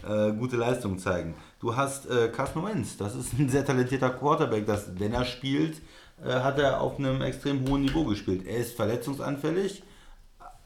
[0.09, 1.35] äh, gute Leistung zeigen.
[1.61, 5.81] Du hast äh, Carson Wentz, das ist ein sehr talentierter Quarterback, das, wenn er spielt,
[6.25, 8.47] äh, hat er auf einem extrem hohen Niveau gespielt.
[8.47, 9.83] Er ist verletzungsanfällig,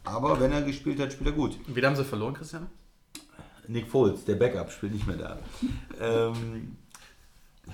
[0.05, 1.59] aber wenn er gespielt hat, spielt er gut.
[1.67, 2.69] Wen haben sie verloren, Christian?
[3.69, 5.39] Nick Foles, der Backup, spielt nicht mehr da.
[6.01, 6.77] ähm,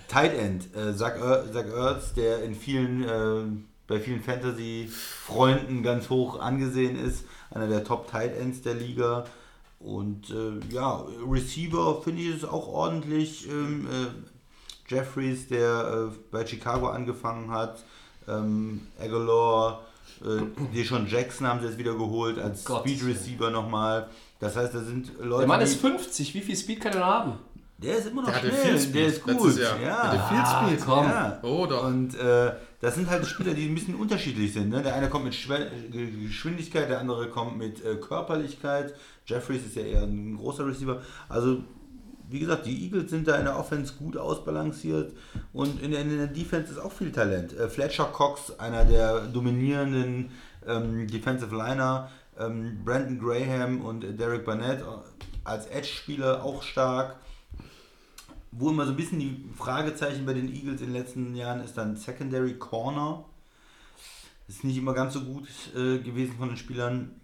[0.09, 1.15] Tight End, äh, Zach,
[1.53, 3.43] Zach Ertz, der in vielen, äh,
[3.87, 9.25] bei vielen Fantasy-Freunden ganz hoch angesehen ist, einer der Top Tight Ends der Liga.
[9.81, 13.49] Und äh, ja, Receiver finde ich es auch ordentlich.
[13.49, 17.83] Ähm, äh, Jeffries, der äh, bei Chicago angefangen hat,
[18.29, 19.83] ähm, Aguilar,
[20.25, 20.43] äh,
[20.75, 22.83] Deshaun Jackson haben sie jetzt wieder geholt als Gott.
[22.83, 24.09] Speed Receiver nochmal.
[24.43, 26.35] Das heißt, da sind Leute, Der Mann ist 50.
[26.35, 27.33] Wie viel Speed kann er noch haben?
[27.79, 29.59] der ist immer noch Der schnell, viel Speed der ist gut.
[29.59, 29.81] Jahr.
[29.81, 30.11] Ja.
[30.13, 30.81] Der viel Ah, Speed.
[30.85, 31.05] komm.
[31.05, 31.39] Ja.
[31.43, 31.85] Oh, doch.
[31.87, 34.69] Und äh, das sind halt Spieler, die ein bisschen unterschiedlich sind.
[34.71, 34.83] Ne?
[34.83, 38.95] Der eine kommt mit Schwe Geschwindigkeit, der andere kommt mit äh, Körperlichkeit.
[39.27, 41.01] Jeffries ist ja eher ein großer Receiver.
[41.29, 41.59] Also,
[42.29, 45.13] wie gesagt, die Eagles sind da in der Offense gut ausbalanciert
[45.53, 47.53] und in der, in der Defense ist auch viel Talent.
[47.57, 50.31] Äh, Fletcher Cox, einer der dominierenden
[50.67, 52.11] ähm, Defensive Liner.
[52.39, 54.85] Ähm, Brandon Graham und Derek Barnett äh,
[55.45, 57.17] als Edge-Spieler auch stark
[58.53, 61.77] wo immer so ein bisschen die Fragezeichen bei den Eagles in den letzten Jahren ist
[61.77, 63.25] dann Secondary Corner.
[64.47, 67.21] Ist nicht immer ganz so gut äh, gewesen von den Spielern.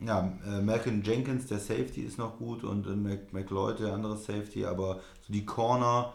[0.00, 4.64] Ja, äh, Malcolm Jenkins, der Safety, ist noch gut und äh, McLeod, der andere Safety,
[4.64, 6.14] aber so die Corner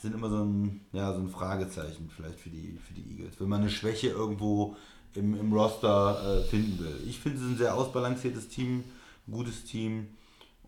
[0.00, 3.48] sind immer so ein, ja, so ein Fragezeichen vielleicht für die, für die Eagles, wenn
[3.48, 4.76] man eine Schwäche irgendwo
[5.16, 7.00] im, im Roster äh, finden will.
[7.06, 8.84] Ich finde, es ist ein sehr ausbalanciertes Team,
[9.26, 10.08] ein gutes Team.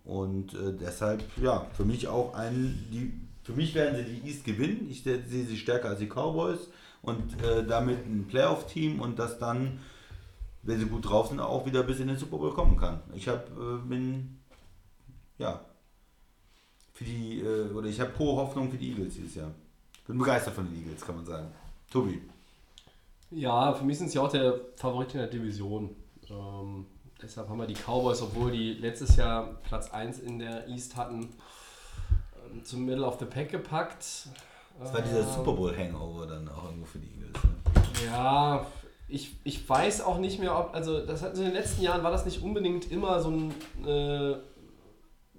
[0.04, 3.12] Und äh, deshalb, ja, für mich auch ein, die,
[3.44, 4.88] für mich werden sie die East gewinnen.
[4.90, 6.68] Ich se- sehe sie stärker als die Cowboys
[7.02, 9.78] und äh, damit ein Playoff-Team und das dann,
[10.62, 13.00] wenn sie gut drauf sind, auch wieder bis in den Super Bowl kommen kann.
[13.14, 13.44] Ich habe,
[13.84, 14.38] äh, bin,
[15.38, 15.60] ja,
[16.94, 19.50] für die, äh, oder ich habe hohe Hoffnung für die Eagles dieses Jahr.
[20.06, 21.48] Bin begeistert von den Eagles, kann man sagen.
[21.90, 22.22] Tobi.
[23.30, 25.94] Ja, für mich sind sie auch der Favorit in der Division.
[26.30, 26.86] Ähm,
[27.20, 31.28] deshalb haben wir die Cowboys, obwohl die letztes Jahr Platz 1 in der East hatten,
[32.50, 34.28] ähm, zum Middle of the Pack gepackt.
[34.80, 37.44] Das war dieser Ähm, Super Bowl-Hangover dann auch irgendwo für die Eagles.
[37.44, 38.06] Ne?
[38.06, 38.66] Ja,
[39.08, 42.10] ich, ich weiß auch nicht mehr, ob, also das hat in den letzten Jahren war
[42.10, 43.50] das nicht unbedingt immer so ein,
[43.86, 44.36] äh,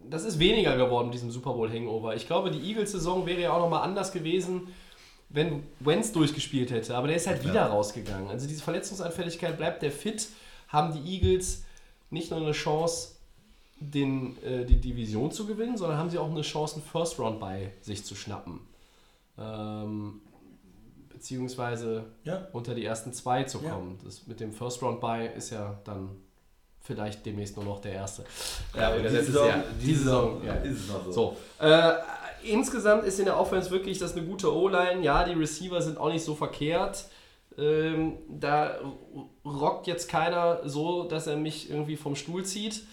[0.09, 2.15] das ist weniger geworden diesem Super Bowl Hangover.
[2.15, 4.67] Ich glaube, die Eagles-Saison wäre ja auch nochmal anders gewesen,
[5.29, 7.49] wenn Wentz durchgespielt hätte, aber der ist halt Ja.
[7.49, 8.29] wieder rausgegangen.
[8.29, 10.27] Also diese Verletzungsanfälligkeit bleibt der fit,
[10.69, 11.63] haben die Eagles
[12.09, 13.09] nicht nur eine Chance,
[13.79, 17.39] den, äh, die Division zu gewinnen, sondern haben sie auch eine Chance, einen First Round
[17.39, 18.59] bei sich zu schnappen.
[19.37, 20.19] Ähm,
[21.09, 22.47] beziehungsweise Ja.
[22.53, 23.71] unter die ersten zwei zu Ja.
[23.71, 23.99] kommen.
[24.03, 26.09] Das mit dem First Round Bye ist ja dann
[26.81, 28.23] vielleicht demnächst nur noch der Erste.
[28.75, 30.53] Ja, das diese ist Saison, ja- diese Saison ja.
[30.55, 31.11] ist es noch so.
[31.11, 31.37] So.
[31.59, 31.93] Äh,
[32.43, 35.01] insgesamt ist in der Offense wirklich das eine gute O-Line.
[35.01, 37.05] Ja, die Receiver sind auch nicht so verkehrt.
[37.57, 38.79] Ähm, da
[39.45, 42.83] rockt jetzt keiner so, dass er mich irgendwie vom Stuhl zieht.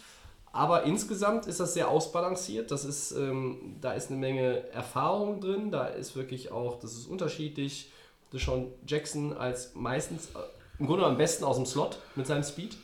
[0.53, 2.71] Aber insgesamt ist das sehr ausbalanciert.
[2.71, 5.71] Das ist, ähm, da ist eine Menge Erfahrung drin.
[5.71, 7.91] Da ist wirklich auch, das ist unterschiedlich.
[8.33, 10.39] Deshaun Jackson als meistens, äh,
[10.79, 12.77] im Grunde am besten aus dem Slot mit seinem Speed.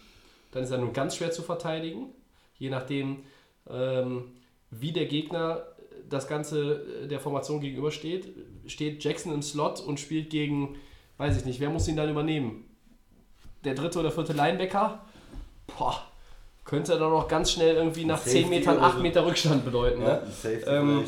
[0.52, 2.12] Dann ist er nur ganz schwer zu verteidigen.
[2.58, 3.24] Je nachdem,
[3.68, 4.32] ähm,
[4.70, 5.64] wie der Gegner
[6.12, 8.28] das Ganze äh, der Formation gegenübersteht.
[8.66, 10.76] Steht Jackson im Slot und spielt gegen,
[11.18, 12.64] weiß ich nicht, wer muss ihn dann übernehmen?
[13.64, 15.00] Der dritte oder vierte Linebacker?
[15.66, 16.02] Boah,
[16.64, 19.02] könnte dann auch ganz schnell irgendwie nach 10 Safety Metern oder 8 so.
[19.02, 20.02] Meter Rückstand bedeuten.
[20.02, 20.26] Ja, Ne?
[20.30, 21.04] Safety Ähm,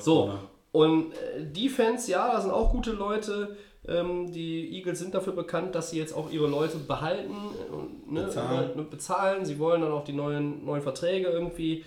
[0.00, 0.32] So,
[0.72, 3.56] und äh, Defense, ja, da sind auch gute Leute.
[3.86, 7.34] Ähm, die Eagles sind dafür bekannt, dass sie jetzt auch ihre Leute behalten
[7.72, 8.78] und ne, Bezahlen.
[8.78, 9.44] äh, bezahlen.
[9.46, 11.84] Sie wollen dann auch die neuen, neuen Verträge irgendwie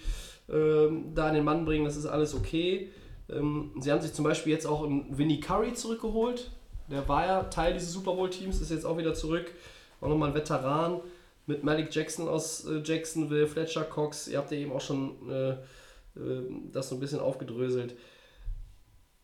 [0.51, 1.85] ähm, da an den Mann bringen.
[1.85, 2.89] Das ist alles okay.
[3.29, 6.51] Ähm, sie haben sich zum Beispiel jetzt auch einen Vinnie Curry zurückgeholt.
[6.89, 9.53] Der war ja Teil dieses Super Bowl-Teams, ist jetzt auch wieder zurück.
[10.01, 10.99] Auch nochmal ein Veteran
[11.45, 14.27] mit Malik Jackson aus äh, Jacksonville, Fletcher Cox.
[14.27, 17.95] Ihr habt ja eben auch schon äh, äh, das so ein bisschen aufgedröselt.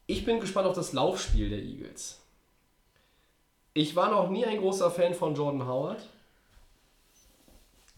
[0.06, 2.22] Ich bin gespannt auf das Laufspiel der Eagles.
[3.74, 6.08] Ich war noch nie ein großer Fan von Jordan Howard.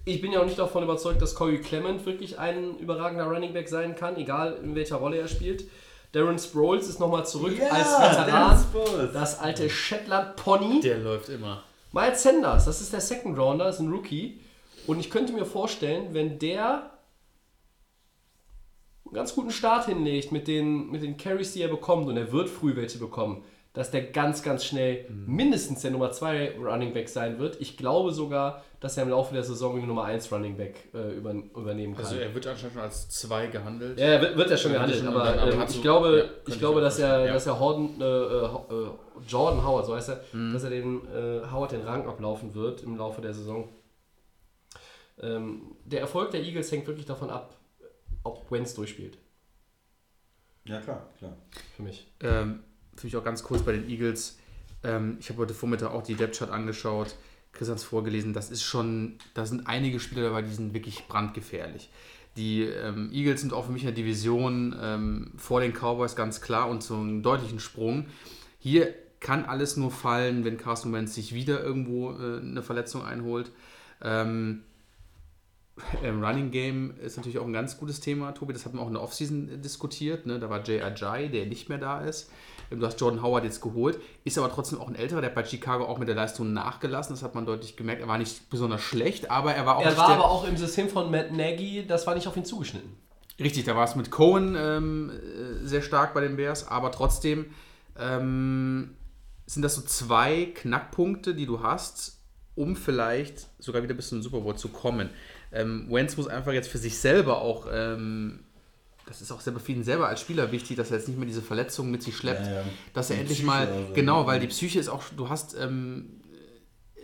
[0.06, 3.70] Ich bin ja auch nicht davon überzeugt, dass Corey Clement wirklich ein überragender Running Back
[3.70, 5.66] sein kann, egal in welcher Rolle er spielt.
[6.12, 8.60] Darren Sproles ist nochmal zurück als Darren Veteran.
[8.60, 9.14] Sproles.
[9.14, 10.80] Das alte Shetland Pony.
[10.82, 11.64] Der läuft immer.
[11.91, 14.39] Miles Sanders, das ist der Second Rounder, ist ein Rookie.
[14.88, 16.91] Und ich könnte mir vorstellen, wenn der
[19.06, 22.32] einen ganz guten Start hinlegt mit den, mit den Carries, die er bekommt, und er
[22.32, 23.43] wird früh welche bekommen,
[23.74, 27.62] dass der ganz, ganz schnell mindestens der Nummer 2 Running Back sein wird.
[27.62, 31.12] Ich glaube sogar, dass er im Laufe der Saison den Nummer 1 Running Back äh,
[31.16, 32.04] über, übernehmen kann.
[32.06, 34.00] Also er wird anscheinend schon als zwei gehandelt.
[34.00, 35.76] Ja, er wird, wird er schon Ja, gehandelt, schon aber, gehandelt, aber ähm, hat ich
[35.76, 37.34] so- glaube, ja, ich glaube, dass er, ja.
[37.34, 38.90] dass er Horden, äh, äh, äh,
[39.28, 40.54] Jordan Howard, so heißt er, Mhm.
[40.54, 43.70] dass er den äh, Howard den Rang ablaufen wird im Laufe der Saison.
[45.22, 47.56] Ähm, der Erfolg der Eagles hängt wirklich davon ab,
[48.24, 49.18] ob Wentz durchspielt,
[50.66, 51.36] Ja, klar, klar.
[51.76, 52.08] für mich.
[52.22, 52.64] Ähm,
[53.00, 54.38] für mich auch ganz kurz bei den Eagles.
[54.84, 57.16] Ähm, ich habe heute Vormittag auch die Depth Chart angeschaut.
[57.52, 58.34] Chris hat es vorgelesen.
[58.34, 61.89] Das ist schon, da sind einige Spieler dabei, die sind wirklich brandgefährlich.
[62.38, 66.41] Die ähm, Eagles sind auch für mich in der Division ähm, vor den Cowboys ganz
[66.41, 68.06] klar und so einen deutlichen Sprung.
[68.60, 73.52] Hier kann alles nur fallen, wenn Carson Wentz sich wieder irgendwo äh, eine Verletzung einholt.
[74.02, 74.62] Ähm,
[76.04, 78.54] im Running Game ist natürlich auch ein ganz gutes Thema, Tobi.
[78.54, 80.26] Das hat man auch in der Offseason äh, diskutiert.
[80.26, 80.39] Ne?
[80.39, 82.30] Da war Jay Ajay, der nicht mehr da ist.
[82.70, 85.22] Du hast Jordan Howard jetzt geholt, ist aber trotzdem auch ein älterer.
[85.22, 87.16] Der hat bei Chicago auch mit der Leistung nachgelassen.
[87.16, 88.02] Das hat man deutlich gemerkt.
[88.02, 90.90] Er war nicht besonders schlecht, aber er war auch Er war aber auch im System
[90.90, 92.96] von Matt Nagy, das war nicht auf ihn zugeschnitten.
[93.40, 97.46] Richtig, da war es mit Cohen ähm, äh, sehr stark bei den Bears, aber trotzdem
[97.98, 98.96] ähm,
[99.46, 102.20] sind das so zwei Knackpunkte, die du hast,
[102.56, 105.10] um vielleicht sogar wieder bis zum Super Bowl zu kommen.
[105.52, 108.44] Ähm, Wentz muss einfach jetzt für sich selber auch, ähm,
[109.10, 111.28] das ist auch selber für ihn selber als Spieler wichtig, dass er jetzt nicht mehr
[111.28, 112.64] diese Verletzungen mit sich schleppt, Ja, ja.
[112.93, 113.93] dass er Die endlich Psyche mal, also.
[113.93, 116.22] genau, weil die Psyche ist auch, du hast ähm,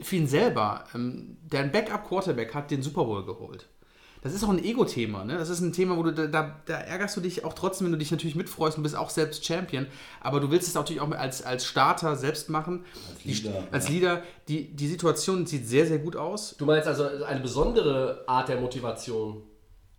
[0.01, 3.67] für ihn selber, ähm, dein Backup-Quarterback hat den Super Bowl geholt.
[4.21, 5.37] Das ist auch ein Ego-Thema, ne?
[5.37, 7.91] Das ist ein Thema, wo du da, da, da ärgerst du dich auch trotzdem, wenn
[7.91, 9.85] du dich natürlich mitfreust, du bist auch selbst Champion,
[10.19, 12.85] aber du willst es natürlich auch als, als Starter selbst machen.
[13.13, 13.89] Als Leader, Die, als.
[13.89, 16.55] Leader, die, die Situation sieht sehr, sehr gut aus.
[16.57, 19.43] Du meinst also eine besondere Art der Motivation?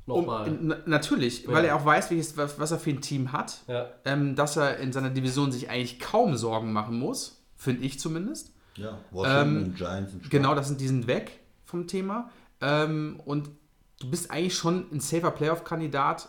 [0.07, 0.59] Um, Nochmal.
[0.61, 3.89] na, natürlich, weil er auch weiß, welches, was, er für ein Team hat, ja.
[4.05, 8.53] ähm, dass er in seiner Division sich eigentlich kaum Sorgen machen muss, finde ich zumindest.
[8.77, 10.31] Ja, Washington Ähm, und Giants sind stark.
[10.31, 12.31] Genau, das sind, die sind weg vom Thema.
[12.61, 13.51] Ähm, und
[13.99, 16.29] du bist eigentlich schon ein safer Playoff-Kandidat.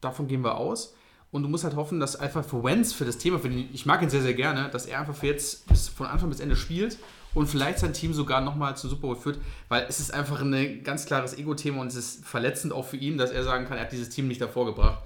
[0.00, 0.94] Davon gehen wir aus.
[1.30, 3.84] Und du musst halt hoffen, dass einfach für Wentz, für das Thema, für den, ich
[3.84, 6.56] mag ihn sehr, sehr gerne, dass er einfach für jetzt bis, von Anfang bis Ende
[6.56, 6.98] spielt
[7.34, 9.38] und vielleicht sein Team sogar nochmal zu Super Bowl führt,
[9.68, 13.18] weil es ist einfach ein ganz klares Ego-Thema und es ist verletzend auch für ihn,
[13.18, 15.02] dass er sagen kann, er hat dieses Team nicht davor gebracht.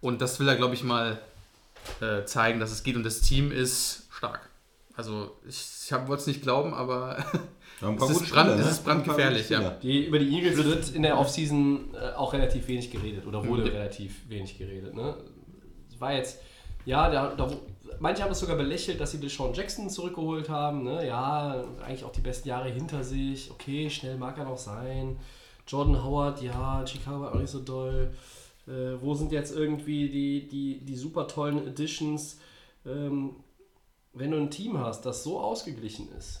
[0.00, 1.18] Und das will er, glaube ich, mal
[2.00, 4.50] äh, zeigen, dass es geht und das Team ist stark.
[4.96, 7.16] Also ich, ich wollte es nicht glauben, aber
[7.80, 8.70] es ist brand- Spieler, es ne?
[8.70, 9.70] ist brandgefährlich, ja.
[9.70, 13.66] Die, über die Eagles wird in der Offseason äh, auch relativ wenig geredet oder wurde
[13.68, 13.72] Ja.
[13.72, 14.94] relativ wenig geredet.
[14.94, 15.16] Ne?
[15.92, 16.38] Es war jetzt,
[16.84, 17.50] ja, da, da,
[18.00, 20.82] manche haben es sogar belächelt, dass sie Deshaun Jackson zurückgeholt haben.
[20.84, 21.06] Ne?
[21.06, 23.50] Ja, eigentlich auch die besten Jahre hinter sich.
[23.50, 25.18] Okay, schnell mag er noch sein.
[25.66, 28.12] Jordan Howard, ja, Chicago war auch nicht so doll.
[28.66, 32.38] Äh, wo sind jetzt irgendwie die, die, die super tollen Additions?
[32.86, 33.36] Ähm,
[34.12, 36.40] wenn du ein Team hast, das so ausgeglichen ist,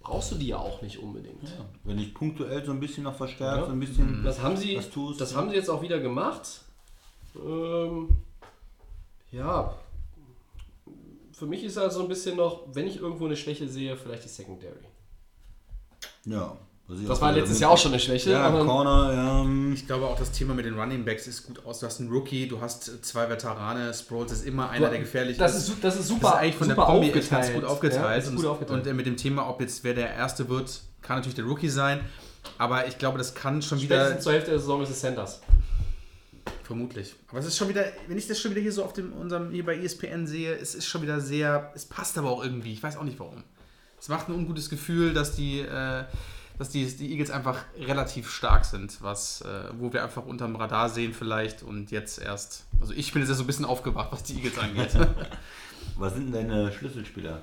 [0.00, 1.42] brauchst du die ja auch nicht unbedingt.
[1.42, 3.66] Ja, wenn ich punktuell so ein bisschen noch verstärkt, Ja.
[3.66, 4.22] so ein bisschen.
[4.24, 6.62] Das haben sie, Was tust das haben sie jetzt auch wieder gemacht.
[7.36, 8.08] Ähm,
[9.30, 9.74] ja,
[11.38, 14.24] für mich ist halt so ein bisschen noch, wenn ich irgendwo eine Schwäche sehe, vielleicht
[14.24, 14.74] die Secondary.
[16.24, 16.56] Ja.
[16.88, 18.30] Das war wieder letztes Jahr auch schon eine Schwäche.
[18.30, 19.72] Ja, aber- Corner, ja.
[19.74, 21.80] Ich glaube auch das Thema mit den Running Backs ist gut aus.
[21.80, 25.54] Du hast einen Rookie, du hast zwei Veterane, Sproles ist immer einer, der gefährlich das
[25.54, 25.68] ist.
[25.68, 27.54] ist, das ist super, das ist eigentlich von super der Kombi echt ganz aufgeteilt.
[27.60, 28.02] gut aufgeteilt.
[28.02, 28.80] Ja, ist und, gut aufgeteilt.
[28.80, 31.68] und äh, mit dem Thema, ob jetzt wer der Erste wird, kann natürlich der Rookie
[31.68, 32.00] sein.
[32.56, 33.96] Aber ich glaube, das kann schon wieder.
[33.96, 35.42] Spätestens zur Hälfte der Saison ist es Sanders.
[36.68, 37.16] Vermutlich.
[37.28, 39.52] Aber es ist schon wieder, wenn ich das schon wieder hier so auf dem, unserem,
[39.52, 42.74] hier bei ESPN sehe, es ist schon wieder sehr, es passt aber auch irgendwie.
[42.74, 43.42] Ich weiß auch nicht warum.
[43.98, 46.04] Es macht ein ungutes Gefühl, dass die, äh,
[46.58, 50.90] dass die, die Eagles einfach relativ stark sind, was, äh, wo wir einfach unterm Radar
[50.90, 54.34] sehen vielleicht und jetzt erst, also ich bin jetzt so ein bisschen aufgewacht, was die
[54.34, 54.90] Eagles angeht.
[55.96, 57.40] Was sind denn deine Schlüsselspieler?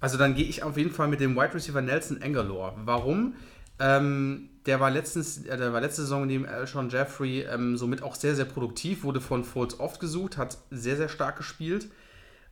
[0.00, 2.74] Also dann gehe ich auf jeden Fall mit dem Wide Receiver Nelson Aguilar.
[2.84, 3.34] Warum?
[3.80, 8.14] Ähm, der war letztens, äh, der war letzte Saison neben Alshon Jeffrey ähm, somit auch
[8.14, 11.88] sehr, sehr produktiv, wurde von Foles oft gesucht, hat sehr, sehr stark gespielt.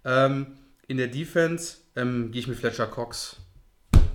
[0.04, 0.58] Ähm,
[0.88, 3.36] in der Defense ähm, gehe ich mit Fletcher Cox.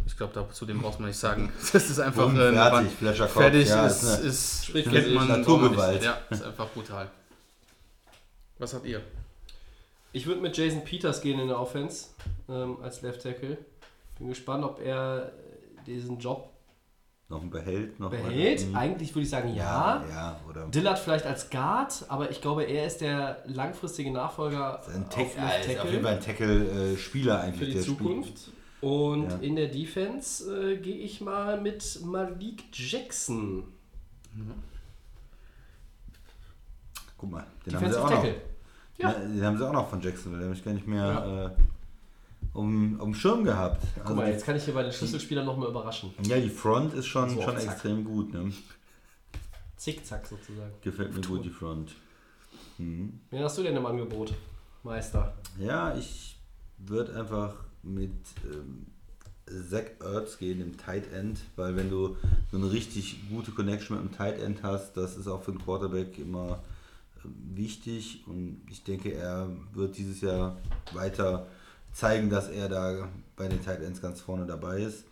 [0.08, 1.52] Ich glaube, zu dem braucht man nicht sagen.
[1.74, 2.92] Das ist einfach äh, eine fertig.
[2.98, 3.70] Fletcher Cox, fertig.
[3.70, 6.04] ja, ist, ist ist, für kennt man Naturgewalt.
[6.04, 7.10] Ja, ist einfach brutal.
[8.58, 9.02] Was habt ihr?
[10.14, 12.08] Ich würde mit Jason Peters gehen in der Offense
[12.48, 13.58] ähm, als Left Tackle.
[14.18, 15.34] Bin gespannt, ob er
[15.86, 16.55] diesen Job
[17.28, 18.00] Noch ein behält?
[18.00, 18.68] Noch behält.
[18.68, 18.76] Mhm.
[18.76, 20.04] Eigentlich würde ich sagen ja.
[20.10, 20.68] Ja, oder?
[20.68, 25.74] Dillard vielleicht als Guard, aber ich glaube, er ist der langfristige Nachfolger Ein auf Tackle,
[25.74, 27.60] ja, auf jeden Fall ein Tackle-Spieler eigentlich.
[27.60, 28.38] für die der Zukunft.
[28.40, 28.56] Spielt.
[28.82, 29.38] Und Ja.
[29.38, 33.64] in der Defense äh, gehe ich mal mit Malik Jackson.
[37.18, 38.24] Guck mal, den haben sie auch noch.
[38.24, 38.32] Ja.
[38.98, 39.12] Ja.
[39.14, 40.42] Den haben sie auch noch von Jacksonville.
[40.42, 41.62] Den habe ich gar nicht mehr äh,
[42.56, 43.86] um, um Schirm gehabt.
[43.96, 46.14] Guck Also mal, jetzt kann ich hier bei den Schlüsselspielern noch mal überraschen.
[46.24, 47.74] Ja, die Front ist schon, So schon auf Zack.
[47.74, 48.34] extrem gut.
[48.34, 48.52] Ne?
[49.78, 50.72] Zickzack sozusagen.
[50.82, 51.92] Gefällt mir gut, die Front.
[52.78, 53.20] Mhm.
[53.30, 54.34] Wen hast du denn im Angebot,
[54.84, 55.36] Meister?
[55.60, 56.38] Ja, ich
[56.78, 58.12] würde einfach mit
[58.52, 58.88] ähm,
[59.70, 62.16] Zach Ertz gehen im Tight End, weil wenn du
[62.52, 65.62] so eine richtig gute Connection mit dem Tight End hast, das ist auch für den
[65.62, 66.64] Quarterback immer
[67.24, 70.58] ähm, wichtig und ich denke, er wird dieses Jahr
[70.94, 71.48] weiter
[71.96, 73.08] zeigen, dass er da
[73.38, 75.06] bei den Tight Ends ganz vorne dabei ist.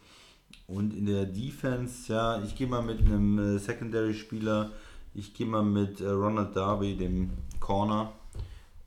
[0.68, 4.72] Und in der Defense, ja, ich gehe mal mit einem äh, Secondary-Spieler,
[5.14, 8.12] ich gehe mal mit äh, Ronald Darby, dem Corner,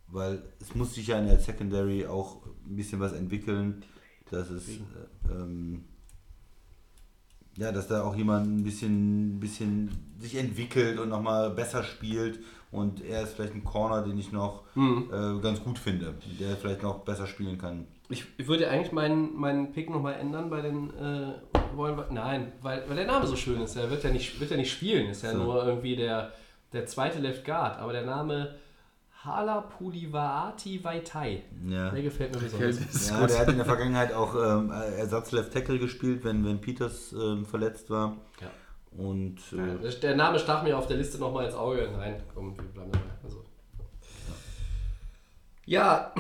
[0.09, 3.83] weil es muss sich ja in der Secondary auch ein bisschen was entwickeln,
[4.31, 4.79] dass es äh,
[5.31, 5.85] ähm,
[7.57, 9.91] ja, dass da auch jemand ein bisschen, bisschen
[10.21, 12.41] sich entwickelt und nochmal besser spielt
[12.77, 16.83] und er ist vielleicht ein Corner, den ich noch äh, ganz gut finde, der vielleicht
[16.83, 17.87] noch besser spielen kann.
[18.09, 20.91] Ich, ich würde eigentlich meinen, meinen Pick nochmal ändern bei den.
[20.97, 21.33] Äh,
[21.75, 23.75] wollen wir, nein, weil, weil der Name so schön ist.
[23.77, 25.39] Er wird ja nicht, wird ja nicht spielen, ist ja So.
[25.39, 26.33] nur irgendwie der,
[26.73, 27.79] der zweite Left Guard.
[27.81, 28.55] Aber der Name
[29.25, 31.91] Hala Pulivaati Vaitai, Ja.
[31.91, 33.11] der gefällt mir besonders.
[33.11, 33.31] Ja, gut.
[33.31, 37.45] der hat in der Vergangenheit auch ähm, Ersatz Left Tackle gespielt, wenn, wenn Peters ähm,
[37.45, 38.17] verletzt war.
[38.41, 38.47] Ja.
[38.97, 41.89] Und äh, Der- Name stach mir auf der Liste nochmal ins Auge.
[41.97, 43.05] Nein, komm, wir bleiben dabei.
[43.23, 43.45] Also.
[45.67, 46.13] Ja,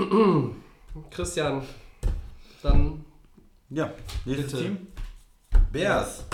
[1.11, 1.62] Christian,
[2.62, 3.05] dann
[3.70, 3.93] ja,
[4.24, 4.65] nächstes Bitte.
[4.65, 4.86] Team.
[5.73, 6.24] Bears.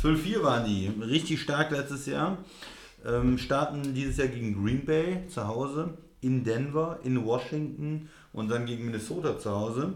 [0.00, 0.86] 12-4 waren die.
[1.02, 2.38] Richtig stark letztes Jahr.
[3.04, 8.66] Ähm, starten dieses Jahr gegen Green Bay zu Hause, in Denver, in Washington und dann
[8.66, 9.94] gegen Minnesota zu Hause.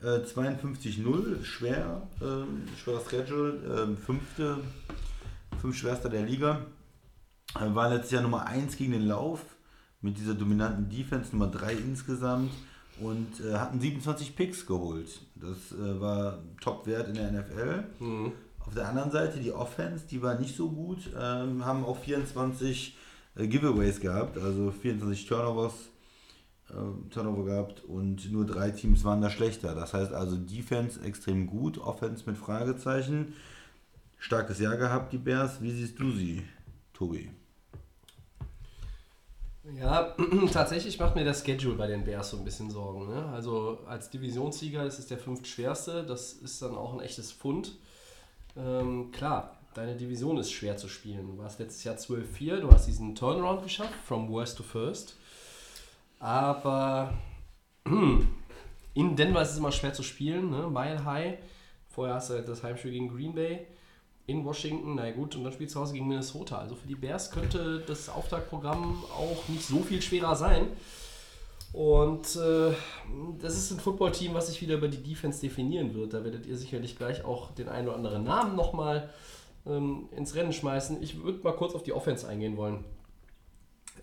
[0.00, 4.58] Äh, 52-0, schwer, ähm, schwerer Schedule, ähm, fünfte,
[5.62, 6.66] fünf schwerster der Liga.
[7.54, 9.40] Äh, war letztes Jahr Nummer 1 gegen den Lauf
[10.00, 12.50] mit dieser dominanten Defense, Nummer 3 insgesamt
[13.00, 15.20] und äh, hatten 27 Picks geholt.
[15.36, 17.84] Das äh, war Top-Wert in der NFL.
[18.58, 22.96] Auf der anderen Seite die Offense, die war nicht so gut, ähm, haben auch 24
[23.36, 25.74] äh, Giveaways gehabt, also 24 Turnovers,
[26.70, 29.76] äh, Turnover gehabt und nur drei Teams waren da schlechter.
[29.76, 33.34] Das heißt also Defense extrem gut, Offense mit Fragezeichen.
[34.22, 35.60] Starkes Jahr gehabt, die Bears.
[35.60, 36.44] Wie siehst du sie,
[36.94, 37.28] Tobi?
[39.76, 40.14] Ja,
[40.52, 43.08] tatsächlich macht mir das Schedule bei den Bears so ein bisschen Sorgen.
[43.08, 43.26] Ne?
[43.32, 47.72] Also als Divisionssieger ist es der fünftschwerste, das ist dann auch ein echtes Pfund.
[48.56, 51.26] Ähm, klar, deine Division ist schwer zu spielen.
[51.26, 55.16] Du warst letztes Jahr 12-4, du hast diesen Turnaround geschafft, from worst to first.
[56.20, 57.12] Aber
[58.94, 60.70] in Denver ist es immer schwer zu spielen, ne?
[60.70, 61.38] Mile High.
[61.88, 63.66] Vorher hast du halt das Heimspiel gegen Green Bay.
[64.26, 66.58] In Washington, na gut, und dann spielst du zu Hause gegen Minnesota.
[66.58, 70.68] Also für die Bears könnte das Auftaktprogramm auch nicht so viel schwerer sein.
[71.72, 72.72] Und äh,
[73.40, 76.12] das ist ein Footballteam, was sich wieder über die Defense definieren wird.
[76.12, 79.10] Da werdet ihr sicherlich gleich auch den einen oder anderen Namen nochmal
[79.66, 81.02] ähm, ins Rennen schmeißen.
[81.02, 82.84] Ich würde mal kurz auf die Offense eingehen wollen.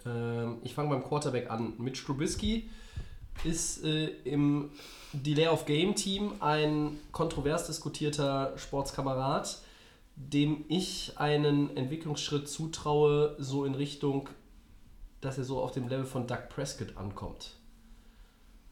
[0.06, 1.74] Ähm, ich fange beim Quarterback an.
[1.78, 2.70] Mitch Trubisky
[3.44, 4.72] ist äh, im
[5.14, 9.62] Delay of Game Team ein kontrovers diskutierter Sportskamerad,
[10.20, 14.30] dem ich einen Entwicklungsschritt zutraue, so in Richtung,
[15.22, 17.56] dass er so auf dem Level von Doug Prescott ankommt.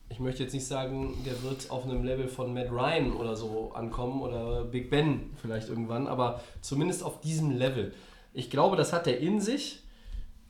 [0.09, 3.71] Ich möchte jetzt nicht sagen, der wird auf einem Level von Matt Ryan oder so
[3.73, 7.93] ankommen oder Big Ben vielleicht irgendwann, aber zumindest auf diesem Level.
[8.33, 9.83] Ich glaube, das hat er in sich.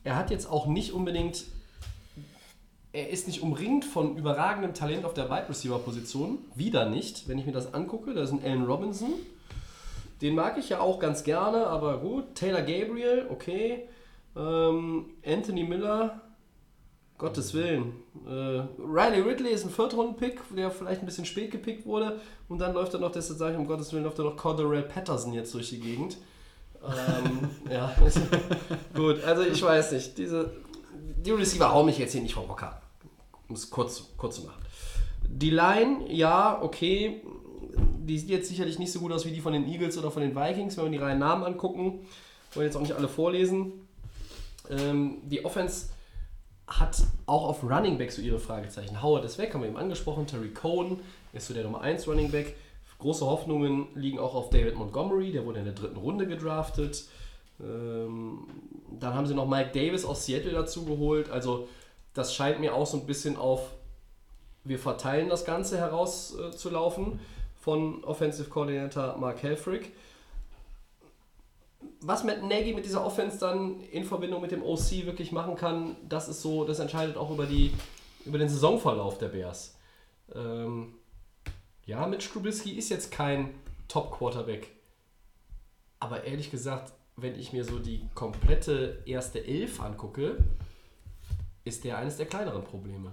[0.04, 1.44] Er hat jetzt auch nicht unbedingt
[2.92, 6.38] er ist nicht umringt von überragendem Talent auf der Wide Receiver Position.
[6.54, 8.14] Wieder nicht, wenn ich mir das angucke.
[8.14, 9.12] Da ist ein Allen Robinson.
[10.20, 12.34] Den mag ich ja auch ganz gerne, aber gut.
[12.34, 13.88] Taylor Gabriel, okay.
[14.36, 16.20] Ähm, Anthony Miller,
[17.18, 17.94] Gottes Willen.
[18.26, 22.20] Äh, Riley Ridley ist ein Viertrunden-Pick, der vielleicht ein bisschen spät gepickt wurde.
[22.48, 24.82] Und dann läuft er noch, deshalb sage ich um Gottes Willen, läuft er noch Cordarrelle
[24.82, 26.18] Patterson jetzt durch die Gegend.
[26.82, 27.92] ähm, ja,
[28.94, 30.16] gut, also ich weiß nicht.
[30.16, 30.52] Diese,
[30.94, 32.80] die Receiver hauen mich jetzt hier nicht vom Hocker.
[33.48, 34.62] Um es kurz, kurz zu machen.
[35.28, 37.22] Die Line, ja, okay.
[38.08, 40.22] Die sieht jetzt sicherlich nicht so gut aus wie die von den Eagles oder von
[40.22, 42.06] den Vikings, wenn wir die reinen Namen angucken.
[42.54, 43.72] Wollen jetzt auch nicht alle vorlesen.
[44.70, 45.90] Ähm, die Offense
[46.66, 49.02] hat auch auf Running Back so ihre Fragezeichen.
[49.02, 50.26] Howard ist weg, haben wir eben angesprochen.
[50.26, 51.00] Terry Cohen
[51.32, 52.56] ist so der Nummer 1 Running Back.
[52.98, 57.04] Große Hoffnungen liegen auch auf David Montgomery, der wurde in der dritten Runde gedraftet.
[57.60, 58.46] Ähm,
[58.98, 61.30] dann haben sie noch Mike Davis aus Seattle dazu geholt.
[61.30, 61.68] Also
[62.12, 63.70] das scheint mir auch so ein bisschen auf,
[64.64, 69.90] wir verteilen das Ganze herauszulaufen äh, von Offensive Coordinator Mark Helfrich.
[72.00, 75.96] Was Matt Nagy mit dieser Offense dann in Verbindung mit dem OC wirklich machen kann,
[76.08, 77.72] das ist so, das entscheidet auch über, die,
[78.24, 79.76] über den Saisonverlauf der Bears.
[80.34, 80.94] Ähm,
[81.86, 83.54] ja, Mitch Trubisky ist jetzt kein
[83.88, 84.68] Top-Quarterback.
[86.00, 90.36] Aber ehrlich gesagt, wenn ich mir so die komplette erste Elf angucke,
[91.64, 93.12] ist der eines der kleineren Probleme.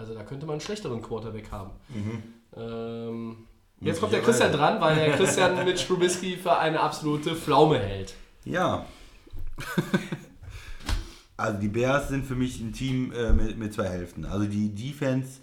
[0.00, 1.72] Also da könnte man einen schlechteren Quarterback haben.
[1.90, 2.22] Mhm.
[2.56, 3.36] Ähm,
[3.82, 8.14] jetzt kommt der Christian dran, weil der Christian mit Trubisky für eine absolute Pflaume hält.
[8.46, 8.86] Ja.
[11.36, 14.24] also die Bears sind für mich ein Team äh, mit, mit zwei Hälften.
[14.24, 15.40] Also die Defense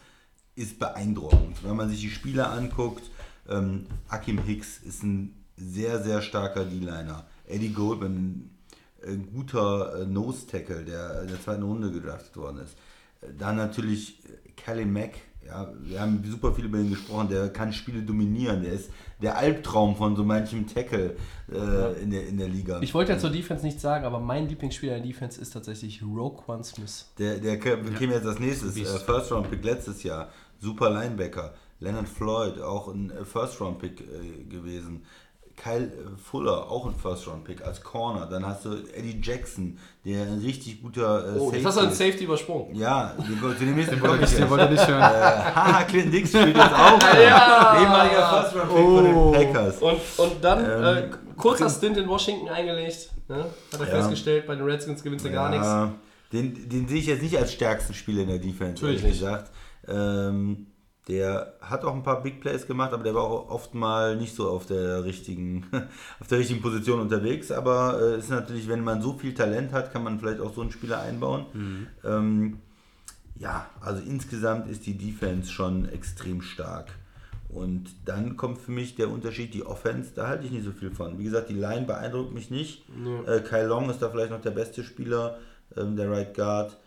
[0.55, 1.63] ist beeindruckend.
[1.63, 3.03] Wenn man sich die Spieler anguckt,
[3.47, 7.27] ähm, Akim Hicks ist ein sehr, sehr starker D-Liner.
[7.45, 8.49] Eddie Goldman,
[9.05, 12.75] ein guter äh, Nose-Tackle, der in der zweiten Runde gedraftet worden ist.
[13.37, 14.19] Dann natürlich
[14.55, 15.11] Kelly Mack,
[15.45, 18.89] ja, wir haben super viel über ihn gesprochen, der kann Spiele dominieren, der ist
[19.21, 21.15] der Albtraum von so manchem Tackle
[21.51, 21.89] äh, ja.
[21.91, 22.81] in, der, in der Liga.
[22.81, 26.03] Ich wollte ja zur Defense nichts sagen, aber mein Lieblingsspieler in der Defense ist tatsächlich
[26.03, 27.05] Roquan Smith.
[27.17, 28.17] Der, der käme ja.
[28.17, 30.29] jetzt als nächstes, äh, First Round Pick letztes Jahr,
[30.59, 31.53] super Linebacker.
[31.79, 35.03] Leonard Floyd, auch ein äh, First Round Pick äh, gewesen.
[35.57, 35.91] Kyle
[36.23, 38.27] Fuller, auch ein First-Round-Pick als Corner.
[38.27, 41.91] Dann hast du Eddie Jackson, der ein richtig guter äh, Oh, jetzt hast du einen
[41.91, 42.75] Safety übersprungen.
[42.75, 45.01] Ja, zu dem nächsten wollte ich, den wollte nicht hören.
[45.01, 46.99] Äh, haha, Clint Dix spielt jetzt auch.
[47.21, 47.81] ja.
[47.81, 48.95] Ehemaliger First-Round-Pick oh.
[48.95, 49.31] von den oh.
[49.31, 49.77] Packers.
[49.81, 53.11] Und, und dann ähm, äh, kurzer Stint in Washington eingelegt.
[53.27, 53.45] Ne?
[53.73, 53.85] Hat er ja.
[53.85, 55.49] festgestellt, bei den Redskins gewinnt er ja.
[55.49, 55.97] gar nichts.
[56.31, 59.51] Den, den sehe ich jetzt nicht als stärksten Spieler in der Defense, Natürlich ehrlich gesagt.
[59.87, 60.67] Ähm,
[61.07, 64.35] der hat auch ein paar Big Plays gemacht, aber der war auch oft mal nicht
[64.35, 65.65] so auf der richtigen,
[66.19, 67.51] auf der richtigen Position unterwegs.
[67.51, 70.61] Aber äh, ist natürlich, wenn man so viel Talent hat, kann man vielleicht auch so
[70.61, 71.45] einen Spieler einbauen.
[71.53, 71.87] Mhm.
[72.03, 72.57] Ähm,
[73.35, 76.91] ja, also insgesamt ist die Defense schon extrem stark.
[77.49, 80.91] Und dann kommt für mich der Unterschied, die Offense, da halte ich nicht so viel
[80.91, 81.17] von.
[81.17, 82.83] Wie gesagt, die Line beeindruckt mich nicht.
[83.05, 83.35] Ja.
[83.35, 85.37] Äh, Kai Long ist da vielleicht noch der beste Spieler,
[85.77, 86.77] ähm, der Right Guard.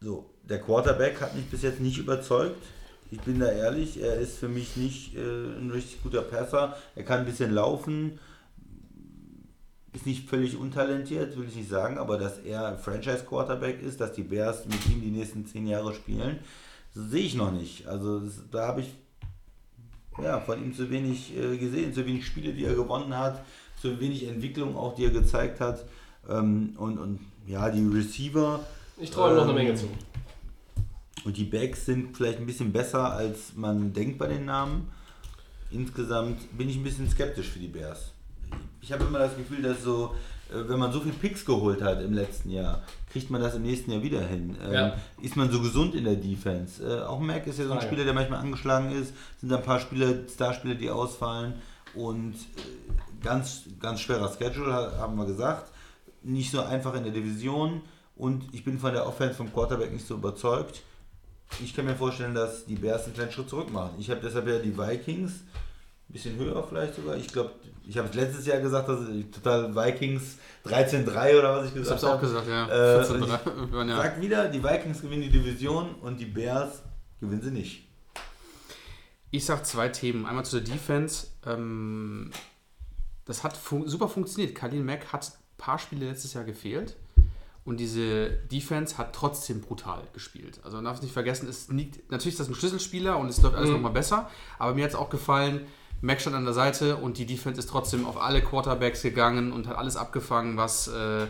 [0.00, 2.62] So, der Quarterback hat mich bis jetzt nicht überzeugt.
[3.12, 6.74] Ich bin da ehrlich, er ist für mich nicht äh, ein richtig guter Passer.
[6.96, 8.18] Er kann ein bisschen laufen,
[9.92, 14.22] ist nicht völlig untalentiert, will ich nicht sagen, aber dass er Franchise-Quarterback ist, dass die
[14.22, 16.38] Bears mit ihm die nächsten zehn Jahre spielen,
[16.94, 17.86] sehe ich noch nicht.
[17.86, 18.94] Also das, da habe ich
[20.22, 23.44] ja, von ihm zu wenig äh, gesehen, zu wenig Spiele, die er gewonnen hat,
[23.78, 25.84] zu wenig Entwicklung auch, die er gezeigt hat.
[26.30, 28.60] Ähm, und, und ja, die Receiver.
[28.96, 29.88] Ich traue ihm ähm, noch eine Menge ähm, zu.
[31.24, 34.88] Und die Backs sind vielleicht ein bisschen besser, als man denkt bei den Namen.
[35.70, 38.12] Insgesamt bin ich ein bisschen skeptisch für die Bears.
[38.80, 40.14] Ich habe immer das Gefühl, dass so,
[40.50, 43.62] äh, wenn man so viel Picks geholt hat im letzten Jahr, kriegt man das im
[43.62, 44.56] nächsten Jahr wieder hin.
[44.62, 44.96] Ähm, ja.
[45.22, 46.84] Ist man so gesund in der Defense?
[46.84, 49.14] Äh, auch Mac ist ja so ein Spieler, der manchmal angeschlagen ist.
[49.40, 51.54] Sind da ein paar Spieler, Starspieler, die ausfallen.
[51.94, 55.72] Und äh, ganz, ganz schwerer Schedule, haben wir gesagt.
[56.22, 57.82] Nicht so einfach in der Division
[58.16, 60.82] Und ich bin von der Offense vom Quarterback nicht so überzeugt.
[61.60, 63.94] Ich kann mir vorstellen, dass die Bears einen kleinen Schritt zurück machen.
[63.98, 67.16] Ich habe deshalb ja die Vikings ein bisschen höher vielleicht sogar.
[67.16, 67.52] Ich glaube,
[67.86, 71.74] ich habe es letztes Jahr gesagt, dass ich total Vikings 13-3 oder was ich Ich
[71.74, 72.26] gesagt hab's auch habe.
[72.26, 72.66] gesagt, ja.
[72.66, 73.96] Äh, 14, und ich ja.
[73.96, 76.82] Sag wieder, die Vikings gewinnen die Division und die Bears
[77.20, 77.88] gewinnen sie nicht.
[79.30, 80.26] Ich sag zwei Themen.
[80.26, 81.28] Einmal zu der Defense.
[81.46, 82.30] Ähm,
[83.24, 84.54] das hat fun super funktioniert.
[84.54, 86.96] Khalil Mack hat ein paar Spiele letztes Jahr gefehlt.
[87.64, 90.60] Und diese Defense hat trotzdem brutal gespielt.
[90.64, 93.40] Also man darf es nicht vergessen, es liegt, natürlich ist das ein Schlüsselspieler und es
[93.40, 94.28] läuft alles nochmal besser.
[94.58, 95.66] Aber mir hat es auch gefallen,
[96.00, 99.68] Mack stand an der Seite und die Defense ist trotzdem auf alle Quarterbacks gegangen und
[99.68, 101.28] hat alles abgefangen, was, äh,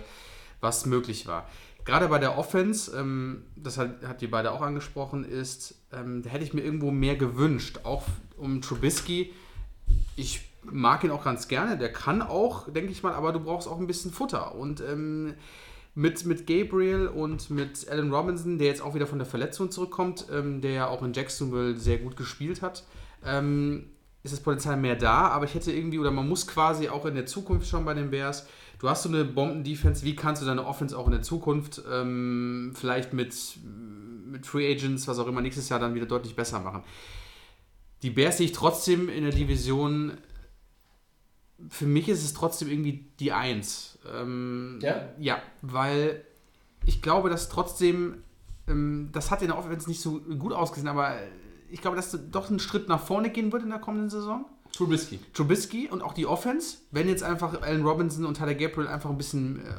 [0.62, 1.46] was möglich war.
[1.84, 6.30] Gerade bei der Offense, ähm, das hat, hat die beide auch angesprochen, ist, ähm, da
[6.30, 8.04] hätte ich mir irgendwo mehr gewünscht, auch
[8.38, 9.34] um Trubisky.
[10.16, 13.68] Ich mag ihn auch ganz gerne, der kann auch, denke ich mal, aber du brauchst
[13.68, 14.54] auch ein bisschen Futter.
[14.54, 15.34] Und ähm,
[15.94, 20.26] mit, mit Gabriel und mit Allen Robinson, der jetzt auch wieder von der Verletzung zurückkommt,
[20.32, 22.84] ähm, der ja auch in Jacksonville sehr gut gespielt hat,
[23.24, 23.90] ähm,
[24.22, 27.14] ist das Potenzial mehr da, aber ich hätte irgendwie, oder man muss quasi auch in
[27.14, 28.46] der Zukunft schon bei den Bears,
[28.78, 32.72] du hast so eine Bomben-Defense, wie kannst du deine Offense auch in der Zukunft ähm,
[32.74, 33.34] vielleicht mit,
[34.26, 36.82] mit Free Agents, was auch immer, nächstes Jahr dann wieder deutlich besser machen.
[38.02, 40.12] Die Bears sehe ich trotzdem in der Division,
[41.68, 43.91] für mich ist es trotzdem irgendwie die Eins.
[44.10, 45.08] Ähm, Ja?
[45.18, 46.24] Ja, weil
[46.86, 48.22] ich glaube, dass trotzdem,
[48.68, 51.16] ähm, das hat in der Offense nicht so gut ausgesehen, aber
[51.70, 54.44] ich glaube, dass doch ein Schritt nach vorne gehen wird in der kommenden Saison.
[54.72, 55.20] Trubisky.
[55.34, 59.18] Trubisky und auch die Offense, wenn jetzt einfach Allen Robinson und Tyler Gabriel einfach ein
[59.18, 59.74] bisschen äh,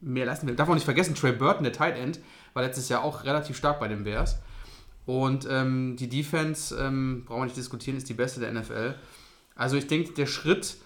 [0.00, 0.56] mehr leisten will.
[0.56, 2.20] Darf man nicht vergessen, Trey Burton, der Tight End,
[2.52, 4.38] war letztes Jahr auch relativ stark bei den Bears.
[5.06, 8.94] Und ähm, die Defense, ähm, brauchen wir nicht diskutieren, ist die beste der NFL.
[9.54, 10.76] Also ich denke, der Schritt,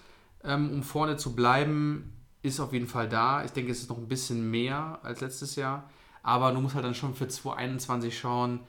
[0.43, 3.43] ähm, um vorne zu bleiben, ist auf jeden Fall da.
[3.43, 5.89] Ich denke, es ist noch ein bisschen mehr als letztes Jahr.
[6.23, 8.61] Aber du musst halt dann schon für 2021 schauen,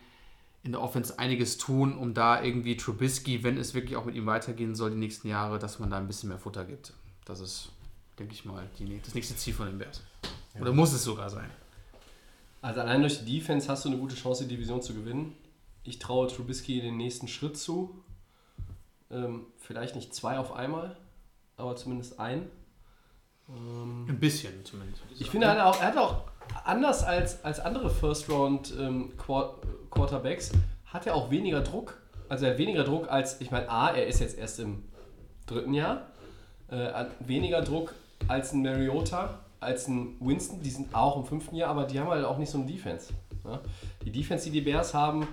[0.63, 4.27] in der Offense einiges tun, um da irgendwie Trubisky, wenn es wirklich auch mit ihm
[4.27, 6.93] weitergehen soll, die nächsten Jahre, dass man da ein bisschen mehr Futter gibt.
[7.25, 7.71] Das ist,
[8.19, 10.03] denke ich mal, die, das nächste Ziel von den Bears.
[10.61, 11.49] Oder muss es sogar sein?
[12.61, 15.35] Also allein durch die Defense hast du eine gute Chance, die Division zu gewinnen.
[15.83, 18.03] Ich traue Trubisky den nächsten Schritt zu.
[19.11, 20.97] Ähm, vielleicht nicht zwei auf einmal,
[21.57, 22.51] aber zumindest ein.
[23.56, 25.02] Ähm, Ein bisschen zumindest.
[25.18, 26.24] ich finde, er hat auch, er
[26.64, 29.55] anders als, als andere First-Round ähm, Quar-
[29.90, 30.52] Quarterbacks,
[30.86, 32.01] hat er auch weniger Druck.
[32.28, 34.85] Also er hat weniger Druck als, ich meine, A, er ist jetzt erst im
[35.47, 36.06] dritten Jahr,
[36.70, 37.94] äh, hat weniger Druck
[38.28, 42.09] als ein Mariota, als ein Winston, die sind auch im fünften Jahr, aber die haben
[42.09, 43.12] halt auch nicht so eine Defense.
[43.44, 43.60] Ja?
[44.05, 45.27] Die Defense, die die Bears haben,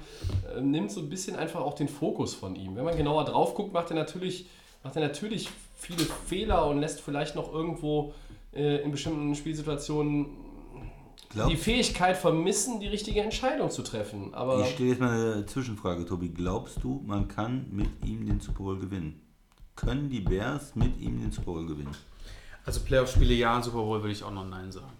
[0.55, 2.75] äh, nimmt so ein bisschen einfach auch den Fokus von ihm.
[2.75, 4.47] Wenn man genauer drauf guckt, macht er natürlich,
[4.83, 8.13] macht er natürlich viele Fehler und lässt vielleicht noch irgendwo
[8.53, 10.25] äh, in bestimmten Spielsituationen
[11.29, 14.33] Glaubst- die Fähigkeit vermissen, die richtige Entscheidung zu treffen.
[14.33, 16.29] Aber Ich stelle jetzt mal eine Zwischenfrage, Tobi.
[16.29, 19.21] Glaubst du, man kann mit ihm den Super Bowl gewinnen?
[19.75, 21.95] Können die Bears mit ihm den Super Bowl gewinnen?
[22.65, 24.91] Also Playoff-Spiele ja, Super Bowl würde ich auch noch Nein sagen.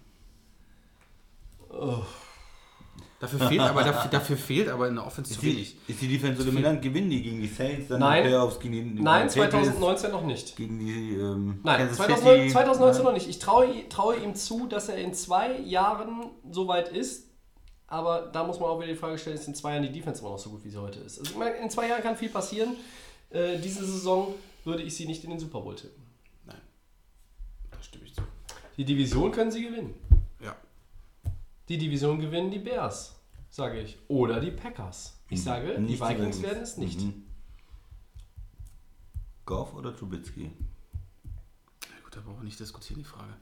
[3.20, 5.76] Dafür fehlt aber, dafür, dafür fehlt aber in der Offense zu Ist die, wenig.
[5.88, 6.80] ist die Defense so dominant?
[6.80, 8.18] Gewinnen die gegen die Saints, dann Nein.
[8.18, 10.56] in den Playoffs gegen die nein, gegen die Patriots, 2019 noch nicht.
[10.56, 12.52] Gegen die ähm, Nein, Kansas 2009, City?
[12.52, 13.14] 2019 noch Nein.
[13.14, 13.28] nicht.
[13.28, 17.26] Ich traue, traue ihm zu, dass er in zwei Jahren so weit ist.
[17.88, 20.20] Aber da muss man auch wieder die Frage stellen, ist in zwei Jahren die Defense
[20.20, 21.18] immer noch so gut, wie sie heute ist?
[21.18, 22.76] Also ich meine, in zwei Jahren kann viel passieren.
[23.30, 24.34] Äh, diese Saison
[24.64, 26.06] würde ich sie nicht in den Super Bowl tippen.
[26.46, 28.22] Da stimme ich zu.
[28.76, 29.94] Die Division können sie gewinnen.
[31.68, 33.20] Die Division gewinnen die Bears,
[33.50, 33.98] sage ich.
[34.08, 35.20] Oder die Packers.
[35.28, 37.00] Ich sage, die Nicht die Vikings werden es nicht.
[37.00, 37.24] Mhm.
[39.44, 40.44] Goff oder Trubisky?
[40.44, 43.34] Ja, gut, da brauchen wir nicht diskutieren, die Frage.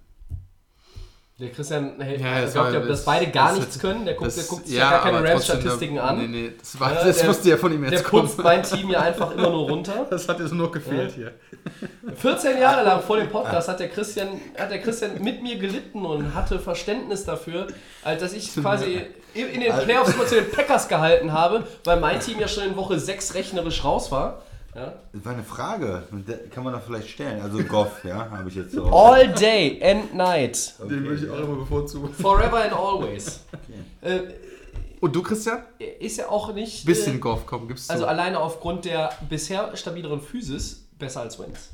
[1.38, 4.06] Der Christian hey, Ja, das glaubt war- ja, dass das- beide gar das- nichts können.
[4.06, 6.16] Der guckt, der Das- guckt sich ja, gar keine Rams-Statistiken an.
[6.18, 8.22] Nee, nee, das, war, das der- musste ja von ihm Der jetzt kommen.
[8.22, 10.06] putzt mein Team ja einfach immer nur runter.
[10.10, 11.14] Das hat jetzt nur gefehlt Ja.
[11.14, 12.14] hier.
[12.16, 16.06] 14 Jahre lang vor dem Podcast hat der Christian, hat der Christian mit mir gelitten
[16.06, 17.66] und hatte Verständnis dafür,
[18.02, 19.02] als dass ich quasi
[19.34, 22.64] in in den Playoffs immer zu den Packers gehalten habe, weil mein Team ja schon
[22.64, 24.40] in Woche 6 rechnerisch raus war.
[24.76, 24.92] Ja.
[25.12, 26.02] Das war eine Frage.
[26.50, 27.40] Kann man doch vielleicht stellen.
[27.40, 28.84] Also Goff, ja, habe ich jetzt so.
[28.86, 30.74] All day and night.
[30.78, 30.88] Okay.
[30.90, 32.12] Den würde ich auch immer bevorzugen.
[32.12, 33.40] Forever and always.
[34.02, 34.20] Äh,
[35.00, 35.62] Und du, Christian?
[35.98, 36.84] ist ja auch nicht.
[36.84, 37.94] Bisschen äh, Goff, komm, gibst du.
[37.94, 41.70] Also alleine aufgrund der bisher stabileren Physis besser als Wins.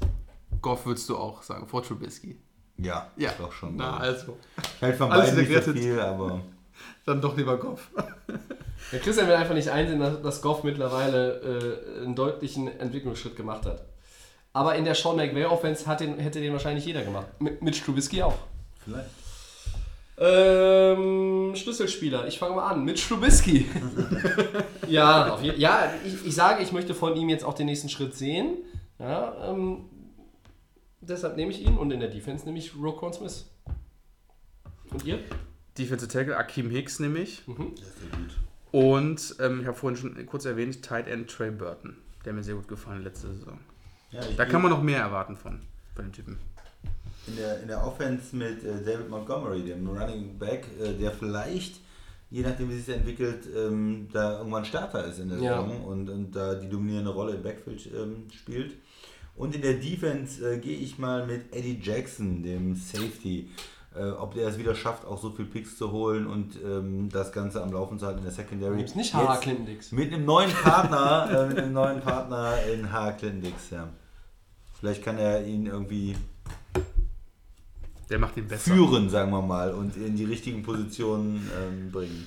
[0.61, 2.39] Goff würdest du auch sagen, vor Trubisky.
[2.79, 3.31] Ja, Ja.
[3.39, 3.77] doch schon.
[3.77, 4.37] Na, also.
[4.77, 6.41] ich halte von beiden nicht so viel, aber
[7.07, 7.91] Dann doch lieber Goff.
[8.93, 13.67] Der Christian will einfach nicht einsehen, dass, dass Goff mittlerweile äh, einen deutlichen Entwicklungsschritt gemacht
[13.67, 13.85] hat.
[14.53, 17.27] Aber in der Sean McVay Offense hat den, hätte den wahrscheinlich jeder gemacht.
[17.39, 18.35] Mit, mit Trubisky auch.
[18.85, 19.09] vielleicht.
[20.19, 23.67] Ähm, Schlüsselspieler, ich fange mal an mit Schlubisky.
[24.87, 28.59] ja, ja ich, ich sage, ich möchte von ihm jetzt auch den nächsten Schritt sehen.
[28.99, 29.89] Ja, ähm,
[31.01, 33.47] deshalb nehme ich ihn und in der Defense nehme ich Roquan Smith.
[34.91, 35.19] Und ihr?
[35.79, 37.43] Defensive Tackle Akeem Hicks nämlich.
[37.47, 37.73] Mhm.
[38.71, 42.55] Und ähm, ich habe vorhin schon kurz erwähnt, Tight End Trey Burton, der mir sehr
[42.55, 43.59] gut gefallen letzte Saison.
[44.11, 45.61] Ja, Da kann man noch mehr erwarten von,
[45.95, 46.39] von den Typen.
[47.27, 51.81] in der, in der Offense mit äh, David Montgomery, dem Running Back, äh, der vielleicht,
[52.31, 55.61] je nachdem wie sich das entwickelt, ähm, da irgendwann Starter ist in der Ja.
[55.63, 58.75] Saison und, und da die dominierende Rolle im Backfield ähm, spielt.
[59.35, 63.49] Und in der Defense äh, gehe ich mal mit Eddie Jackson, dem Safety.
[63.95, 67.31] Äh, ob der es wieder schafft, auch so viel Picks zu holen und ähm, das
[67.31, 68.79] Ganze am Laufen zu halten in der Secondary.
[68.79, 69.93] Gibt's nicht Hara Jetzt Clinton Dix.
[69.93, 73.13] Mit einem neuen Partner, äh, mit einem neuen Partner in H.
[73.13, 73.89] Clinton Dix, ja.
[74.81, 76.17] Vielleicht kann er ihn irgendwie
[78.09, 78.73] Der macht ihn besser.
[78.73, 82.27] führen, sagen wir mal, und in die richtigen Positionen ähm, bringen.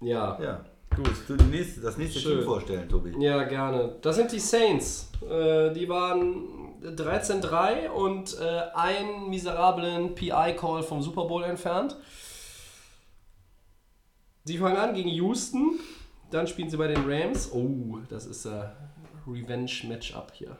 [0.00, 0.38] Ja.
[0.40, 0.64] Ja,
[0.94, 1.12] gut.
[1.26, 2.38] Du nächste, das nächste Schön.
[2.38, 3.14] Team vorstellen, Tobi.
[3.18, 3.96] Ja, gerne.
[4.02, 5.10] Das sind die Saints.
[5.28, 11.96] Äh, die waren 13-3 und äh, einen miserablen PI-Call vom Super Bowl entfernt.
[14.44, 15.78] Sie fangen an gegen Houston,
[16.30, 17.52] dann spielen sie bei den Rams.
[17.52, 18.70] Oh, das ist ein
[19.26, 20.56] Revenge-Matchup hier.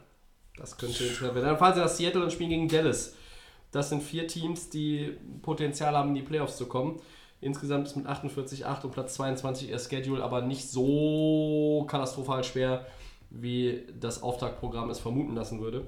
[0.56, 1.46] Das könnte interessant werden.
[1.46, 3.14] Dann fahren sie nach Seattle und spielen gegen Dallas.
[3.70, 7.00] Das sind vier Teams, die Potenzial haben, in die Playoffs zu kommen.
[7.40, 12.86] Insgesamt ist mit 48,8 und Platz 22 ihr Schedule, aber nicht so katastrophal schwer,
[13.30, 15.86] wie das Auftaktprogramm es vermuten lassen würde.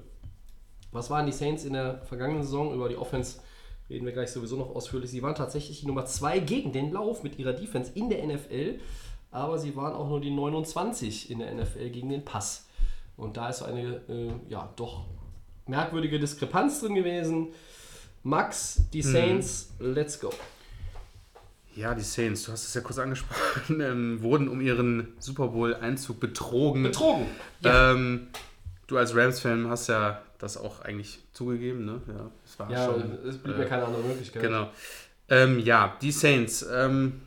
[0.93, 2.73] Was waren die Saints in der vergangenen Saison?
[2.73, 3.39] Über die Offense
[3.89, 5.09] reden wir gleich sowieso noch ausführlich.
[5.09, 8.79] Sie waren tatsächlich die Nummer 2 gegen den Lauf mit ihrer Defense in der NFL,
[9.31, 12.67] aber sie waren auch nur die 29 in der NFL gegen den Pass.
[13.17, 15.05] Und da ist so eine, äh, ja, doch
[15.67, 17.49] merkwürdige Diskrepanz drin gewesen.
[18.23, 20.31] Max, die Saints, let's go.
[21.75, 26.19] Ja, die Saints, du hast es ja kurz angesprochen, ähm, wurden um ihren Super Bowl-Einzug
[26.19, 26.83] betrogen.
[26.83, 27.25] Betrogen.
[27.63, 28.27] Ähm,
[28.87, 32.01] du als Rams-Fan hast ja das auch eigentlich zugegeben, ne?
[32.07, 33.17] Ja, es war Ja, schon.
[33.25, 34.43] es blieb äh, mir keine andere Möglichkeit.
[34.43, 34.69] Genau.
[35.29, 36.65] Ähm, ja, die Saints.
[36.71, 37.21] Ähm,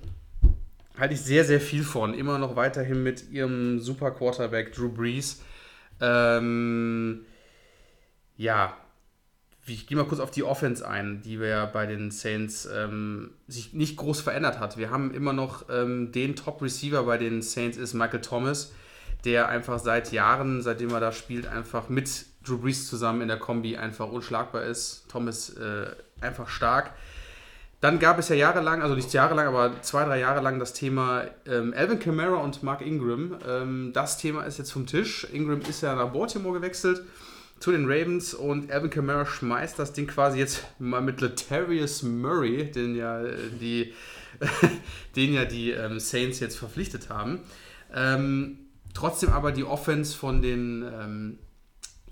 [0.98, 2.14] halte ich sehr, sehr viel von.
[2.14, 5.42] Immer noch weiterhin mit ihrem super Quarterback Drew Brees.
[6.00, 7.24] Ähm,
[8.36, 8.76] ja,
[9.66, 13.30] ich gehe mal kurz auf die Offense ein, die wir ja bei den Saints ähm,
[13.48, 14.76] sich nicht groß verändert hat.
[14.76, 18.72] Wir haben immer noch ähm, den Top-Receiver bei den Saints ist Michael Thomas,
[19.24, 23.38] der einfach seit Jahren, seitdem er da spielt, einfach mit Drew Brees zusammen in der
[23.38, 25.04] Kombi einfach unschlagbar ist.
[25.08, 25.86] Thomas äh,
[26.20, 26.92] einfach stark.
[27.80, 31.24] Dann gab es ja jahrelang, also nicht jahrelang, aber zwei, drei Jahre lang das Thema
[31.46, 33.36] ähm, Alvin Kamara und Mark Ingram.
[33.46, 35.26] Ähm, das Thema ist jetzt vom Tisch.
[35.32, 37.02] Ingram ist ja nach Baltimore gewechselt
[37.58, 42.70] zu den Ravens und Alvin Kamara schmeißt das Ding quasi jetzt mal mit Latarius Murray,
[42.70, 43.94] den ja äh, die,
[45.16, 47.40] den ja die ähm, Saints jetzt verpflichtet haben.
[47.94, 48.58] Ähm,
[48.94, 51.38] trotzdem aber die Offense von den, ähm,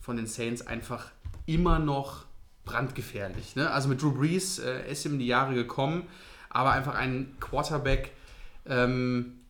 [0.05, 1.11] von den Saints einfach
[1.47, 2.27] immer noch
[2.67, 3.57] brandgefährlich.
[3.57, 3.71] Ne?
[3.71, 6.07] Also mit Drew Brees äh, ist ihm die Jahre gekommen,
[6.51, 8.13] aber einfach ein Quarterback
[8.67, 9.41] ähm,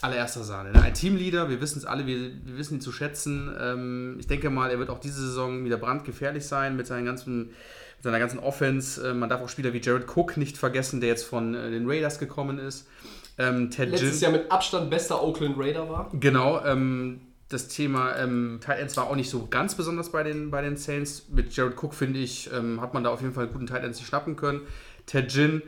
[0.00, 0.72] allererster Sahne.
[0.72, 0.82] Ne?
[0.82, 3.52] Ein Teamleader, wir wissen es alle, wir, wir wissen ihn zu schätzen.
[3.60, 7.46] Ähm, ich denke mal, er wird auch diese Saison wieder brandgefährlich sein mit, seinen ganzen,
[7.48, 9.10] mit seiner ganzen Offense.
[9.10, 11.90] Äh, man darf auch Spieler wie Jared Cook nicht vergessen, der jetzt von äh, den
[11.90, 12.86] Raiders gekommen ist.
[13.36, 16.08] Ähm, Ted Letztes Jahr mit Abstand bester Oakland Raider war.
[16.12, 17.20] Genau, ähm,
[17.50, 20.76] das Thema ähm, Tight Ends war auch nicht so ganz besonders bei den, bei den
[20.76, 21.26] Saints.
[21.30, 23.82] Mit Jared Cook, finde ich, ähm, hat man da auf jeden Fall einen guten Tight
[23.82, 24.62] Ends schnappen können.
[25.04, 25.62] Ted Ginn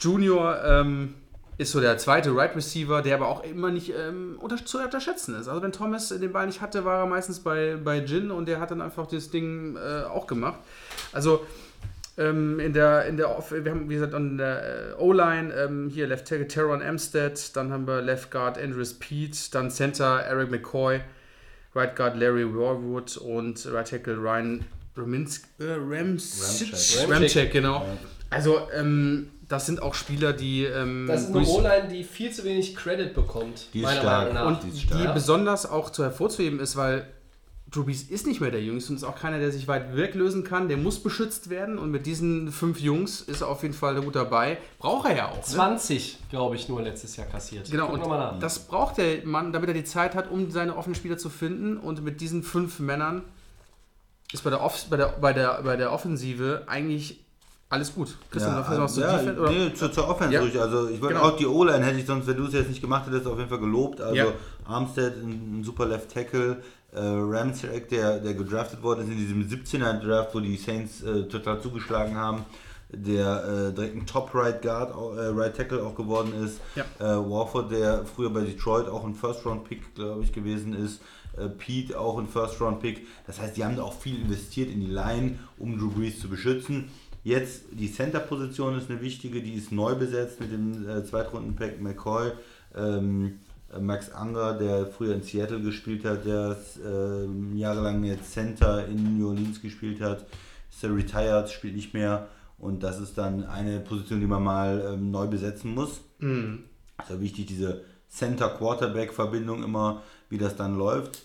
[0.00, 1.14] Junior ähm,
[1.58, 5.36] ist so der zweite Right Receiver, der aber auch immer nicht ähm, unter, zu unterschätzen
[5.36, 5.46] ist.
[5.46, 8.58] Also wenn Thomas den Ball nicht hatte, war er meistens bei, bei Ginn und der
[8.58, 10.58] hat dann einfach das Ding äh, auch gemacht.
[11.12, 11.46] Also
[12.18, 15.88] ähm, in der, in der Off wir haben, wie gesagt, an der äh, O-Line ähm,
[15.88, 20.50] hier Left Tackle Teron Amstead, dann haben wir Left Guard Andrews Pete, dann Center Eric
[20.50, 21.00] McCoy,
[21.74, 24.64] Right Guard Larry Warwood und Right Tackle Ryan
[24.96, 27.10] Raminsk, äh, Rams, Ramczyk.
[27.10, 27.86] Ramczyk, genau.
[28.28, 32.44] Also ähm, das sind auch Spieler, die ähm, Das ist eine O-Line, die viel zu
[32.44, 33.68] wenig Credit bekommt.
[33.74, 34.32] Die ist meiner stark.
[34.32, 34.46] Meinung nach.
[34.46, 35.14] und die die, ist stark.
[35.14, 37.06] besonders auch zu hervorzuheben ist, weil
[37.72, 40.44] Drew Brees ist nicht mehr der Jüngste und ist auch keiner, der sich weit weglösen
[40.44, 40.68] kann.
[40.68, 44.14] Der muss beschützt werden und mit diesen fünf Jungs ist er auf jeden Fall gut
[44.14, 44.58] dabei.
[44.78, 45.36] Braucht er ja auch.
[45.36, 45.42] Ne?
[45.42, 47.70] 20, glaube ich, nur letztes Jahr kassiert.
[47.70, 50.94] Genau, Guck und das braucht der Mann, damit er die Zeit hat, um seine offenen
[50.94, 51.78] Spieler zu finden.
[51.78, 53.22] Und mit diesen fünf Männern
[54.32, 57.20] ist bei der, Off bei der, bei der, bei der Offensive eigentlich
[57.70, 58.18] alles gut.
[58.30, 59.40] Christian, Ja, was ja, Defense?
[59.40, 59.50] Oder?
[59.50, 60.40] nee, zur, zur Offense Ja.
[60.42, 60.60] ruhig.
[60.60, 61.26] Also ich würde Genau.
[61.28, 63.48] auch die O-Line hätte ich sonst, wenn du es jetzt nicht gemacht hättest, auf jeden
[63.48, 63.98] Fall gelobt.
[64.02, 64.26] Also Ja.
[64.66, 66.62] Armstead, ein, ein super Left Tackle,
[66.92, 71.24] äh, Ramsek, der, der gedraftet worden ist in diesem 17er Draft, wo die Saints äh,
[71.24, 72.44] total zugeschlagen haben.
[72.94, 76.60] der äh, direkt ein Top Right Guard, äh, Right Tackle auch geworden ist.
[76.76, 76.84] Ja.
[76.98, 81.00] Äh, Warford, der früher bei Detroit auch ein First Round Pick, glaube ich, gewesen ist.
[81.36, 83.06] Äh, Pete auch ein First Round Pick.
[83.26, 86.28] Das heißt, die haben da auch viel investiert in die Line, um Drew Brees zu
[86.28, 86.90] beschützen.
[87.24, 92.32] Jetzt die Center-Position ist eine wichtige, die ist neu besetzt mit dem äh, Zweitrunden-Pack McCoy.
[92.76, 98.86] Ähm, äh, Max Anger, der früher in Seattle gespielt hat, der ähm, jahrelang jetzt Center
[98.86, 100.26] in New Orleans gespielt hat,
[100.70, 102.28] ist er retired, spielt nicht mehr.
[102.58, 106.00] Und das ist dann eine Position, die man mal ähm, neu besetzen muss.
[106.18, 106.64] Mhm.
[107.00, 111.22] Ist ja wichtig, diese Center-Quarterback-Verbindung immer, wie das dann läuft.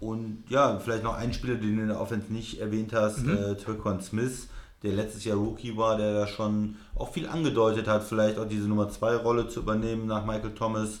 [0.00, 3.56] Und ja, vielleicht noch ein Spieler, den du in der Offense nicht erwähnt hast, äh,
[3.56, 4.48] Turquan Smith,
[4.82, 8.68] der letztes Jahr Rookie war, der da schon auch viel angedeutet hat, vielleicht auch diese
[8.68, 11.00] Nummer 2 Rolle zu übernehmen nach Michael Thomas.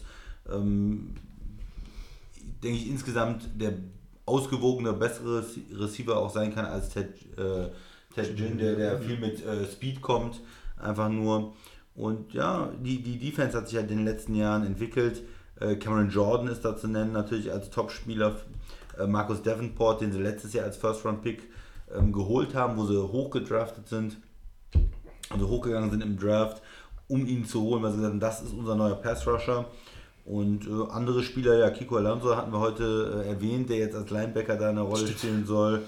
[0.50, 1.14] Ähm,
[2.62, 3.74] denke ich insgesamt der
[4.26, 7.08] ausgewogene, bessere Rece- Receiver auch sein kann als Ted,
[7.38, 7.68] äh,
[8.14, 10.40] Ted Ginn, der, der viel mit äh, Speed kommt,
[10.76, 11.54] einfach nur.
[11.94, 15.22] Und ja, die, die Defense hat sich halt in den letzten Jahren entwickelt.
[15.60, 18.36] Äh, Cameron Jordan ist da zu nennen, natürlich als Topspieler.
[18.98, 21.42] Äh, Marcus Davenport, den sie letztes Jahr als First-Round-Pick
[21.96, 24.18] ähm, geholt haben, wo sie hochgedraftet sind,
[25.30, 26.62] also hochgegangen sind im Draft,
[27.08, 29.66] um ihn zu holen, weil sie gesagt haben, das ist unser neuer Pass-Rusher.
[30.28, 34.10] Und äh, andere Spieler, ja, Kiko Alonso hatten wir heute äh, erwähnt, der jetzt als
[34.10, 35.84] Linebacker da eine Rolle spielen soll.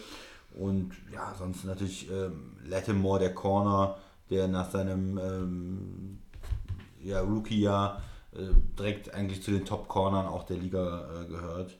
[0.59, 3.99] Und ja, sonst natürlich ähm, Lattimore, der Corner,
[4.31, 6.19] der nach seinem ähm,
[7.03, 8.01] ja, Rookie-Jahr
[8.33, 8.47] äh,
[8.79, 11.77] direkt eigentlich zu den Top-Cornern auch der Liga äh, gehört.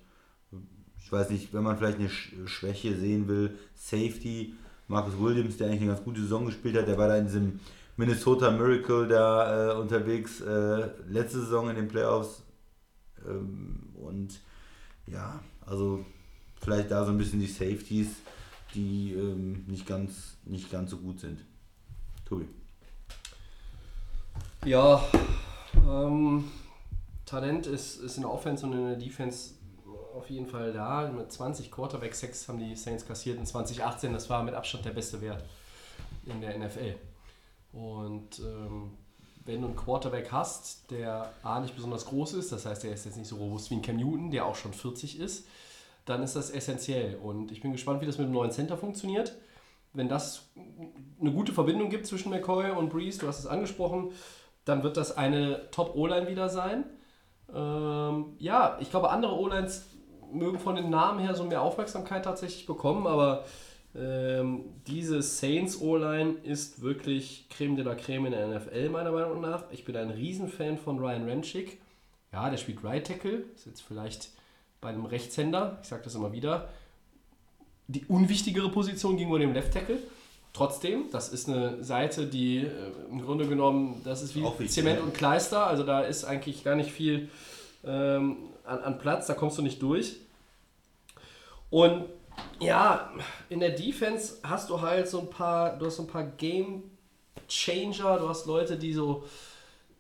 [1.03, 4.53] Ich weiß nicht, wenn man vielleicht eine Sch Schwäche sehen will, Safety,
[4.87, 7.61] Marcus Williams, der eigentlich eine ganz gute Saison gespielt hat, der war da in diesem
[7.97, 12.43] Minnesota Miracle da äh, unterwegs, äh, letzte Saison in den Playoffs.
[13.27, 14.41] Ähm, und
[15.07, 16.05] ja, also
[16.61, 18.09] vielleicht da so ein bisschen die Safeties,
[18.75, 21.45] die ähm, nicht, ganz, nicht ganz so gut sind.
[22.25, 22.47] Tobi.
[24.65, 25.03] Ja,
[25.89, 26.45] ähm,
[27.25, 29.55] Talent ist, ist in der Offense und in der Defense
[30.15, 31.11] auf jeden Fall da.
[31.11, 34.13] Mit 20 Quarterback Sacks haben die Saints kassiert in 2018.
[34.13, 35.45] Das war mit Abstand der beste Wert
[36.27, 36.95] in der NFL.
[37.73, 38.93] Und ähm,
[39.45, 43.07] wenn du einen Quarterback hast, der A nicht besonders groß ist, das heißt, der ist
[43.07, 45.47] jetzt nicht so robust wie ein Cam Newton, der auch schon 40 ist,
[46.05, 47.17] dann ist das essentiell.
[47.17, 49.35] Und ich bin gespannt, wie das mit dem neuen Center funktioniert.
[49.93, 50.51] Wenn das
[51.21, 54.13] eine gute Verbindung gibt zwischen McCoy und Breeze, du hast es angesprochen,
[54.65, 56.85] dann wird das eine Top-O-Line wieder sein.
[57.53, 59.87] Ähm, ja, ich glaube, andere O-Lines
[60.33, 63.45] mögen von den Namen her so mehr Aufmerksamkeit tatsächlich bekommen, aber
[63.95, 69.41] ähm, diese Saints O-Line ist wirklich Creme de la Creme in der NFL, meiner Meinung
[69.41, 69.65] nach.
[69.73, 71.81] Ich bin ein Riesenfan von Ryan Renchick.
[72.33, 74.31] Ja, der spielt Right Tackle, ist jetzt vielleicht
[74.81, 76.69] bei einem Rechtshänder, ich sage das immer wieder,
[77.89, 79.99] die unwichtigere Position gegenüber dem Left Tackle.
[80.53, 82.71] Trotzdem, das ist eine Seite, die äh,
[83.11, 85.05] im Grunde genommen, das ist wie wichtig, Zement ja.
[85.05, 87.29] und Kleister, also da ist eigentlich gar nicht viel
[87.85, 90.17] ähm, an, an Platz, da kommst du nicht durch.
[91.71, 92.05] Und
[92.61, 93.13] ja,
[93.49, 96.85] in der Defense hast du halt so ein paar, du hast so ein paar Game
[97.49, 99.25] Changer, du hast Leute, die so,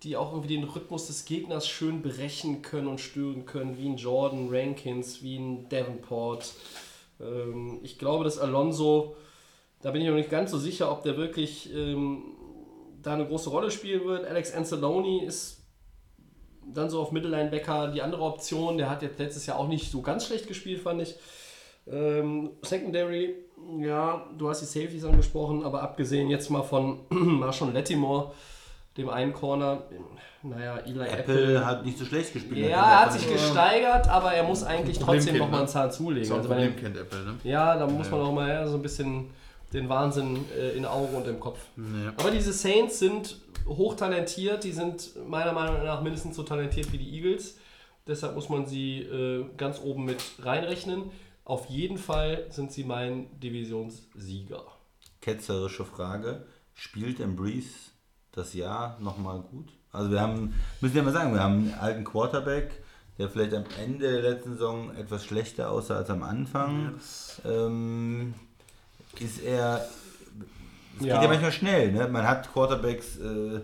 [0.03, 3.97] die auch irgendwie den Rhythmus des Gegners schön brechen können und stören können, wie ein
[3.97, 6.53] Jordan Rankins, wie ein Davenport.
[7.21, 9.17] Ähm, ich glaube, dass Alonso,
[9.83, 12.23] da bin ich noch nicht ganz so sicher, ob der wirklich ähm,
[13.03, 14.27] da eine große Rolle spielen wird.
[14.27, 15.65] Alex Anzalone ist
[16.67, 18.79] dann so auf Mittellinebacker die andere Option.
[18.79, 21.15] Der hat jetzt letztes Jahr auch nicht so ganz schlecht gespielt, fand ich.
[21.91, 23.35] Ähm, Secondary,
[23.81, 28.33] ja, du hast die Safeties angesprochen, aber abgesehen jetzt mal von Marshall Lattimore,
[28.97, 29.83] dem einen Corner,
[30.43, 31.19] naja, Eli Apple.
[31.19, 32.69] Apple hat nicht so schlecht gespielt.
[32.71, 35.59] ja, er hat sich gesteigert, aber er muss eigentlich Problem trotzdem nochmal ne?
[35.59, 36.31] einen Zahn zulegen.
[36.31, 37.35] Ein Also bei Problem, dem, kennt Apple, ne?
[37.45, 38.17] ja, da muss Ja.
[38.17, 39.31] man auch mal ja, so ein bisschen
[39.73, 41.59] den Wahnsinn äh, in Augen und im Kopf.
[41.77, 42.13] Ja.
[42.17, 43.37] Aber diese Saints sind
[43.69, 47.59] hochtalentiert, die sind meiner Meinung nach mindestens so talentiert wie die Eagles.
[48.07, 51.11] Deshalb muss man sie äh, ganz oben mit reinrechnen.
[51.45, 54.63] Auf jeden Fall sind sie mein Divisionssieger.
[55.21, 56.47] ketzerische Frage.
[56.75, 57.91] Spielt Breeze
[58.33, 59.69] das Jahr nochmal gut?
[59.93, 62.71] Also wir haben, müssen ja mal sagen, wir haben einen alten Quarterback,
[63.19, 66.95] der vielleicht am Ende der letzten Saison etwas schlechter aussah als am Anfang.
[67.45, 68.35] Ähm,
[69.19, 69.85] ist er,
[70.99, 71.15] es Ja.
[71.15, 72.07] geht ja manchmal schnell, ne?
[72.09, 73.61] Man hat Quarterbacks, äh,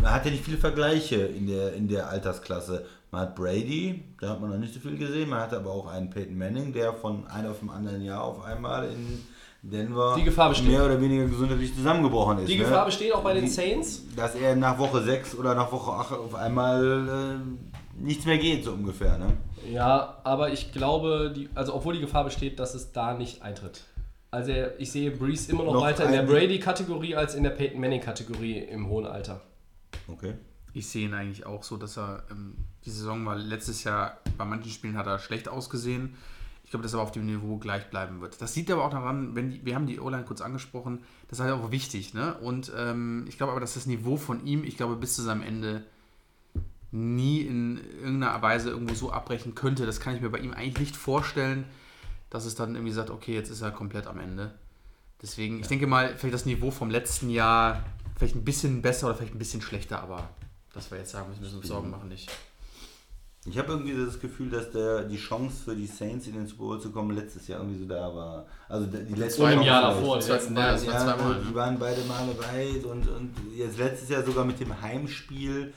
[0.00, 2.86] man hat ja nicht viele Vergleiche in der, in der Altersklasse.
[3.14, 5.86] Man hat Brady, da hat man noch nicht so viel gesehen, man hat aber auch
[5.86, 9.24] einen Peyton Manning, der von einem auf dem anderen Jahr auf einmal in
[9.62, 10.66] Denver Die Gefahr besteht.
[10.66, 12.48] mehr oder weniger gesundheitlich zusammengebrochen ist.
[12.48, 12.64] Die ne?
[12.64, 14.02] Gefahr besteht auch bei den Saints.
[14.16, 18.64] Dass er nach Woche 6 oder nach Woche 8 auf einmal äh, nichts mehr geht,
[18.64, 19.16] so ungefähr.
[19.16, 19.36] Ne?
[19.70, 23.84] Ja, aber ich glaube, die, also obwohl die Gefahr besteht, dass es da nicht eintritt.
[24.32, 27.80] Also ich sehe Breeze immer noch, Noch weiter in der Brady-Kategorie als in der Peyton
[27.80, 29.40] Manning-Kategorie im hohen Alter.
[30.08, 30.34] Okay.
[30.74, 34.44] Ich sehe ihn eigentlich auch so, dass er ähm, die Saison war letztes Jahr, bei
[34.44, 36.14] manchen Spielen hat er schlecht ausgesehen.
[36.64, 38.40] Ich glaube, dass er auf dem Niveau gleich bleiben wird.
[38.42, 40.98] Das sieht aber auch daran, wenn die, wir haben die O-Line kurz angesprochen,
[41.28, 42.12] das ist halt auch wichtig.
[42.12, 42.34] Ne?
[42.34, 45.42] Und ähm, ich glaube aber, dass das Niveau von ihm, ich glaube, bis zu seinem
[45.42, 45.84] Ende
[46.90, 49.86] nie in irgendeiner Weise irgendwo so abbrechen könnte.
[49.86, 51.64] Das kann ich mir bei ihm eigentlich nicht vorstellen,
[52.30, 54.54] dass es dann irgendwie sagt, okay, jetzt ist er komplett am Ende.
[55.22, 57.84] Deswegen, ich denke mal, vielleicht das Niveau vom letzten Jahr
[58.16, 60.28] vielleicht ein bisschen besser oder vielleicht ein bisschen schlechter, aber
[60.74, 62.30] dass wir jetzt sagen, müssen wir uns Sorgen machen nicht.
[63.46, 66.62] Ich habe irgendwie das Gefühl, dass der, die Chance für die Saints in den Super
[66.64, 68.46] Bowl zu kommen letztes Jahr irgendwie so da war.
[68.70, 70.00] Also die letzten Und im Chance Jahr vielleicht.
[70.02, 71.54] davor, die Zwei- ja, war Ja, zweimal, die ne?
[71.54, 75.74] waren beide Male weit und, und jetzt letztes Jahr sogar mit dem Heimspiel.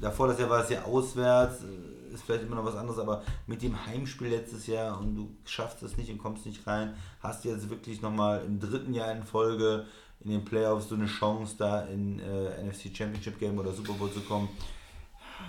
[0.00, 3.22] Davor das Jahr war es ja auswärts, äh, ist vielleicht immer noch was anderes, aber
[3.46, 7.44] mit dem Heimspiel letztes Jahr und du schaffst es nicht und kommst nicht rein, hast
[7.44, 9.84] du jetzt wirklich nochmal im dritten Jahr in Folge
[10.24, 14.12] in den Playoffs so eine Chance, da in äh, NFC Championship Game oder Super Bowl
[14.12, 14.48] zu kommen.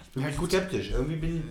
[0.04, 0.52] Ich bin bisschen gut.
[0.52, 0.92] skeptisch.
[0.92, 1.44] Irgendwie bin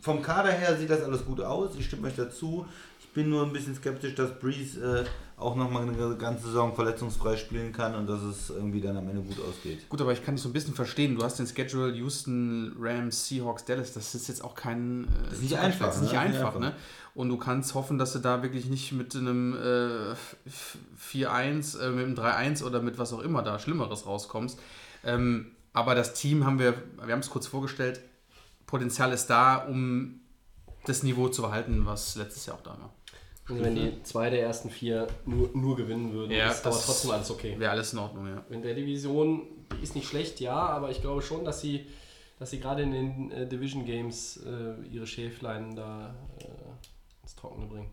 [0.00, 1.76] vom Kader her sieht das alles gut aus.
[1.76, 2.66] Ich stimme euch dazu.
[3.00, 5.04] Ich bin nur ein bisschen skeptisch, dass Breeze äh,
[5.38, 9.20] auch nochmal eine ganze Saison verletzungsfrei spielen kann und dass es irgendwie dann am Ende
[9.20, 9.86] gut ausgeht.
[9.88, 11.14] Gut, aber ich kann dich so ein bisschen verstehen.
[11.14, 13.92] Du hast den Schedule Houston, Rams, Seahawks, Dallas.
[13.92, 15.04] Das ist jetzt auch kein.
[15.04, 16.20] Äh, Das ist nicht einfach, Das ist nicht ne?
[16.20, 16.72] einfach, ne?
[17.14, 20.14] Und du kannst hoffen, dass du da wirklich nicht mit einem äh,
[21.14, 24.58] 4-1, äh, mit einem 3-1 oder mit was auch immer da Schlimmeres rauskommst.
[25.04, 28.00] Ähm, aber das Team haben wir, wir haben es kurz vorgestellt,
[28.66, 30.20] Potenzial ist da, um
[30.86, 32.90] das Niveau zu behalten, was letztes Jahr auch da war.
[33.48, 36.86] Also wenn die zwei der ersten vier nur, nur gewinnen würden, Ja, ist aber das-
[36.86, 37.54] trotzdem alles okay.
[37.58, 38.42] Wäre alles in Ordnung, ja.
[38.50, 39.42] In der Division
[39.82, 41.86] ist nicht schlecht, ja, aber ich glaube schon, dass sie,
[42.40, 46.44] dass sie gerade in den äh, Division Games äh, ihre Schäflein da äh,
[47.22, 47.90] ins Trockene bringen.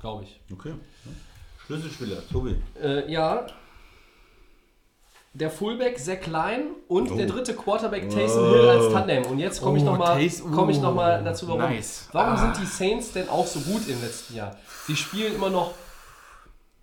[0.00, 0.40] Glaube ich.
[0.52, 0.72] Okay.
[1.66, 2.56] Schlüsselspieler, Tobi.
[2.82, 3.46] Äh, ja.
[5.34, 7.14] Der Fullback Zach Klein und Oh.
[7.16, 9.26] der dritte Quarterback Taysom Hill als Tandem.
[9.26, 11.60] Und jetzt komme ich Oh, nochmal Tays- komm ich noch mal oh, dazu, warum.
[11.60, 12.08] nice.
[12.12, 12.36] Warum Ah.
[12.38, 14.56] sind die Saints denn auch so gut im letzten Jahr?
[14.86, 15.74] Sie spielen immer noch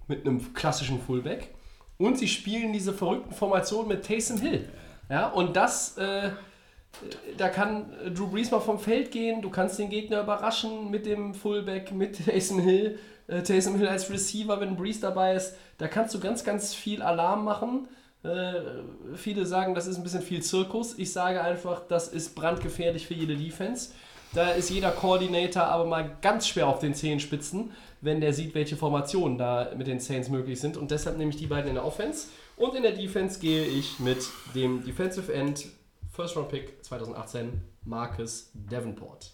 [0.07, 1.53] mit einem klassischen Fullback
[1.97, 4.67] und sie spielen diese verrückten Formationen mit Taysom Hill.
[5.09, 6.31] Ja, und das, äh,
[7.37, 11.05] da kann äh, Drew Brees mal vom Feld gehen, du kannst den Gegner überraschen mit
[11.05, 15.55] dem Fullback, mit Taysom Hill, äh, Taysom Hill als Receiver, wenn Brees dabei ist.
[15.77, 17.87] Da kannst du ganz, ganz viel Alarm machen.
[18.23, 18.53] Äh,
[19.15, 20.97] viele sagen, das ist ein bisschen viel Zirkus.
[20.97, 23.91] Ich sage einfach, das ist brandgefährlich für jede Defense.
[24.33, 28.75] Da ist jeder Koordinator aber mal ganz schwer auf den Zehenspitzen, wenn der sieht, welche
[28.75, 30.75] Formationen da mit den Saints möglich sind.
[30.75, 32.27] Und deshalb nehme ich die beiden in der Offense.
[32.57, 35.65] Und in der Defense gehe ich mit dem Defensive End
[36.11, 39.31] First Round Pick 2018, Marcus Davenport.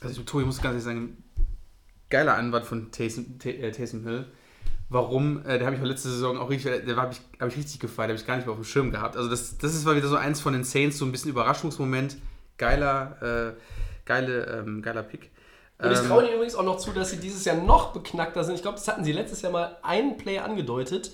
[0.00, 1.24] Also ich, ich muss ganz ehrlich sagen,
[2.10, 4.26] geiler Anwalt von Taysom, Tay- äh, Taysom Hill.
[4.88, 5.44] Warum?
[5.44, 8.10] Äh, der habe ich letzte Saison auch richtig, der habe ich, hab ich richtig gefeiert,
[8.10, 9.16] habe ich gar nicht mehr auf dem Schirm gehabt.
[9.16, 12.16] Also das, das ist mal wieder so eins von den Saints, so ein bisschen Überraschungsmoment.
[12.58, 13.60] Geiler, äh,
[14.04, 15.30] geile, ähm, geiler Pick.
[15.78, 18.42] Und ich Ähm, traue ihnen übrigens auch noch zu, dass sie dieses Jahr noch beknackter
[18.44, 18.56] sind.
[18.56, 21.12] Ich glaube, das hatten sie letztes Jahr mal einen Play angedeutet,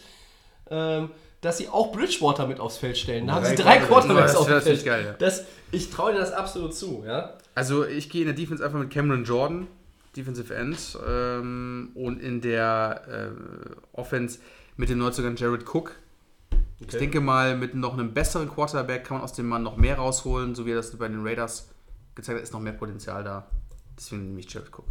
[0.71, 1.11] ähm,
[1.43, 3.27] dass sie auch Bridgewater mit aufs Feld stellen.
[3.27, 4.33] Da haben sie Drei drei Quarterbacks.
[4.33, 4.85] Das auf dem Feld.
[4.85, 5.13] geil, ja.
[5.19, 7.35] Das, ich traue ihnen das absolut zu, ja.
[7.55, 9.67] Also ich gehe in der Defense einfach mit Cameron Jordan,
[10.17, 14.39] Defensive End, ähm, und in der äh, Offense
[14.77, 15.93] mit dem Neuzugang Jared Cook.
[16.81, 16.99] Ich Okay.
[16.99, 20.55] denke mal, mit noch einem besseren Quarterback kann man aus dem Mann noch mehr rausholen,
[20.55, 21.71] so wie er das bei den Raiders
[22.15, 23.51] gezeigt hat, ist noch mehr Potenzial da.
[23.97, 24.87] Deswegen nehme ich Jared Cook.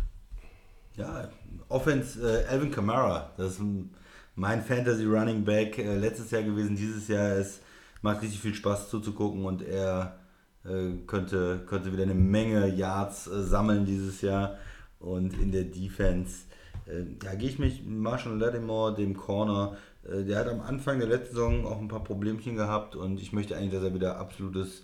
[0.95, 1.30] Ja,
[1.69, 3.91] Offense, äh, Alvin Kamara, das ist ein,
[4.35, 7.30] mein Fantasy Running Back äh, letztes Jahr gewesen, dieses Jahr.
[7.38, 7.61] Es
[8.01, 10.19] macht richtig viel Spaß zuzugucken und er
[10.65, 14.57] äh, könnte, könnte wieder eine Menge Yards äh, sammeln dieses Jahr.
[14.99, 16.43] Und in der Defense,
[16.85, 21.35] äh, ja, gehe ich mich Marshall Lattimore, dem Corner, der hat am Anfang der letzten
[21.35, 24.84] Saison auch ein paar Problemchen gehabt und ich möchte eigentlich, dass er wieder absolutes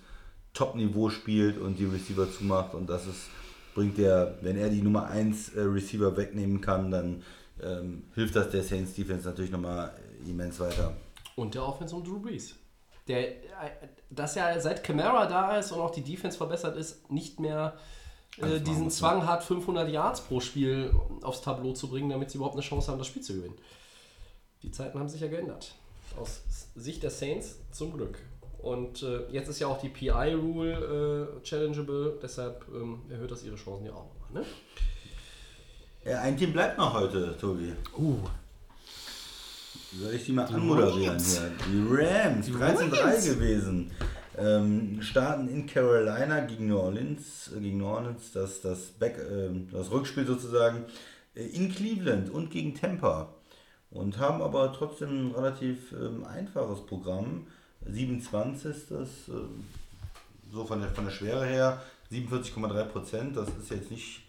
[0.54, 3.28] Top-Niveau spielt und die Receiver zumacht und das ist,
[3.76, 7.24] bringt der, wenn er die Nummer 1 äh, Receiver wegnehmen kann, dann
[7.62, 9.92] ähm, hilft das der Saints Defense natürlich nochmal
[10.26, 10.94] immens weiter.
[11.36, 12.56] Und der Offense um Drew Brees.
[13.08, 13.42] Der, äh,
[14.10, 17.78] dass ja seit Camara da ist und auch die Defense verbessert ist, nicht mehr
[18.38, 22.56] äh, diesen Zwang hat, 500 Yards pro Spiel aufs Tableau zu bringen, damit sie überhaupt
[22.56, 23.56] eine Chance haben, das Spiel zu gewinnen.
[24.62, 25.76] Die Zeiten haben sich ja geändert.
[26.18, 26.42] Aus
[26.76, 28.20] Sicht der Saints zum Glück.
[28.62, 33.56] Und äh, jetzt ist ja auch die PI-Rule äh, challengeable, deshalb ähm, erhöht das ihre
[33.56, 34.44] Chancen ja auch nochmal.
[34.44, 34.46] Ne?
[36.04, 37.72] Ja, ein Team bleibt noch heute, Tobi.
[37.98, 38.18] Uh,
[39.98, 41.52] Soll ich die mal anmoderieren hier?
[41.68, 43.92] Die Rams, 13-3 gewesen.
[44.38, 49.70] Ähm, starten in Carolina gegen New Orleans, äh, gegen New Orleans, das, das, Back, ähm,
[49.72, 50.86] das Rückspiel sozusagen.
[51.36, 53.34] äh, in Cleveland und gegen Tampa
[53.92, 57.48] und haben aber trotzdem ein relativ ähm, einfaches Programm.
[57.86, 59.66] 27 ist das, ähm,
[60.52, 64.22] so von der, von der Schwere her, 47,3 Prozent, das ist jetzt nicht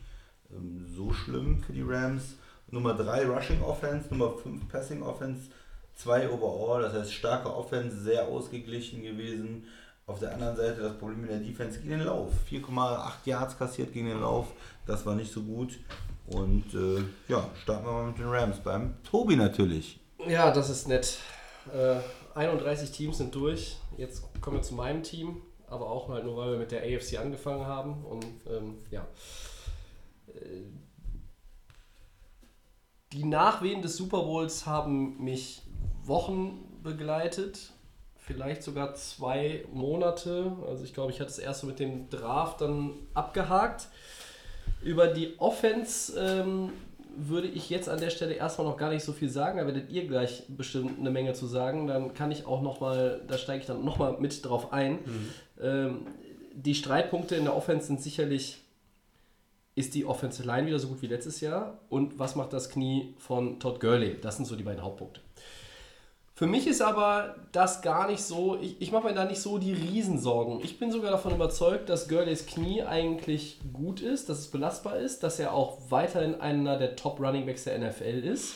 [0.52, 2.36] ähm, so schlimm für die Rams.
[2.72, 5.50] Nummer 3 Rushing Offense, Nummer 5 Passing Offense,
[5.96, 9.64] 2 Overall, das heißt starke Offense, sehr ausgeglichen gewesen.
[10.06, 12.32] Auf der anderen Seite das Problem mit der Defense gegen den Lauf.
[12.48, 14.46] 4,8 Yards kassiert gegen den Lauf,
[14.86, 15.78] das war nicht so gut.
[16.31, 19.98] Und äh, ja, starten wir mal mit den Rams beim Tobi natürlich.
[20.28, 21.19] Ja, das ist nett.
[21.73, 22.01] Äh,
[22.39, 23.78] 31 Teams sind durch.
[23.97, 27.19] Jetzt kommen wir zu meinem Team, aber auch halt nur, weil wir mit der AFC
[27.19, 28.05] angefangen haben.
[28.05, 29.07] Und ähm, ja.
[30.28, 30.62] Äh,
[33.12, 35.62] Die Nachwehen des Super Bowls haben mich
[36.05, 37.73] Wochen begleitet,
[38.16, 40.57] vielleicht sogar zwei Monate.
[40.66, 43.89] Also ich glaube, ich hatte es erst so mit dem Draft dann abgehakt.
[44.82, 46.73] Über die Offense ähm,
[47.16, 49.59] würde ich jetzt an der Stelle erstmal noch gar nicht so viel sagen.
[49.59, 51.86] Da werdet ihr gleich bestimmt eine Menge zu sagen.
[51.86, 54.98] Dann kann ich auch nochmal, da steige ich dann nochmal mit drauf ein.
[55.61, 56.07] Ähm,
[56.55, 58.62] die Streitpunkte in der Offense sind sicherlich,
[59.74, 61.78] ist die Offensive Line wieder so gut wie letztes Jahr?
[61.89, 64.16] Und was macht das Knie von Todd Gurley?
[64.20, 65.20] Das sind so die beiden Hauptpunkte.
[66.40, 69.58] Für mich ist aber das gar nicht so, ich, ich mache mir da nicht so
[69.58, 70.60] die Riesensorgen.
[70.64, 75.22] Ich bin sogar davon überzeugt, dass Gurleys Knie eigentlich gut ist, dass es belastbar ist,
[75.22, 78.54] dass er auch weiterhin einer der Top Running Backs der NFL ist.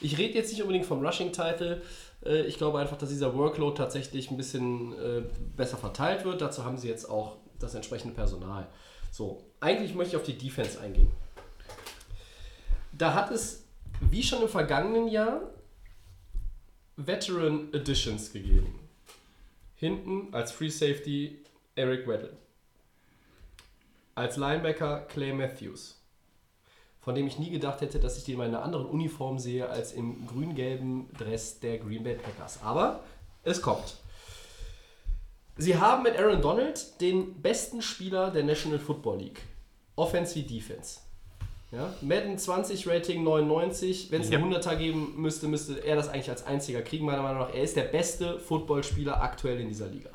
[0.00, 1.82] Ich rede jetzt nicht unbedingt vom Rushing-Title.
[2.24, 5.22] Äh, Ich glaube einfach, dass dieser Workload tatsächlich ein bisschen äh,
[5.56, 6.40] besser verteilt wird.
[6.40, 8.68] Dazu haben sie jetzt auch das entsprechende Personal.
[9.10, 11.10] So, eigentlich möchte ich auf die Defense eingehen.
[12.92, 13.64] Da hat es,
[13.98, 15.40] wie schon im vergangenen Jahr,
[16.96, 18.78] Veteran Additions gegeben.
[19.74, 21.42] Hinten als Free Safety
[21.74, 22.36] Eric Weddle.
[24.14, 26.00] Als Linebacker Clay Matthews.
[27.00, 29.92] Von dem ich nie gedacht hätte, dass ich den in einer anderen Uniform sehe als
[29.92, 32.62] im grün-gelben Dress der Green Bay Packers.
[32.62, 33.02] Aber
[33.42, 33.96] es kommt.
[35.56, 39.42] Sie haben mit Aaron Donald den besten Spieler der National Football League.
[39.96, 41.00] Offense wie Defense.
[41.74, 41.92] Ja?
[42.02, 44.10] Madden 20 Rating 99.
[44.10, 44.38] Wenn es Ja.
[44.38, 47.54] einen 100er geben müsste, müsste er das eigentlich als einziger kriegen, meiner Meinung nach.
[47.54, 50.10] Er ist der beste Footballspieler aktuell in dieser Liga.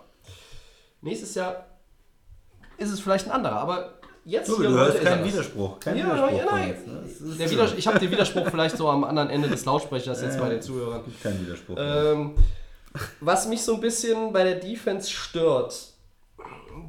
[1.02, 1.66] Nächstes Jahr
[2.78, 3.94] ist es vielleicht ein anderer, aber
[4.26, 5.26] jetzt Du, du hörst ist keinen.
[5.26, 5.80] Widerspruch.
[5.80, 6.74] Kein Ja, Widerspruch ja, nein.
[6.76, 7.00] uns, ne?
[7.06, 7.56] Es ist Der so.
[7.56, 10.62] Widers ich habe den Widerspruch vielleicht so am anderen Ende des Lautsprechers jetzt bei den
[10.62, 11.04] Zuhörern.
[11.22, 11.76] Keinen Widerspruch.
[11.80, 12.36] Ähm,
[13.22, 15.94] was mich so ein bisschen bei der Defense stört,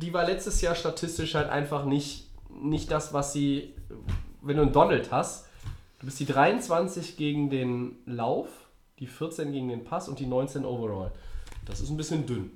[0.01, 2.29] die war letztes Jahr statistisch halt einfach nicht,
[2.63, 3.75] nicht das, was sie,
[4.43, 5.47] wenn du einen Donald hast,
[6.01, 8.49] du bist die 23 gegen den Lauf,
[8.99, 11.13] die 14 gegen den Pass und die 19 overall.
[11.67, 12.51] Das ist ein bisschen dünn.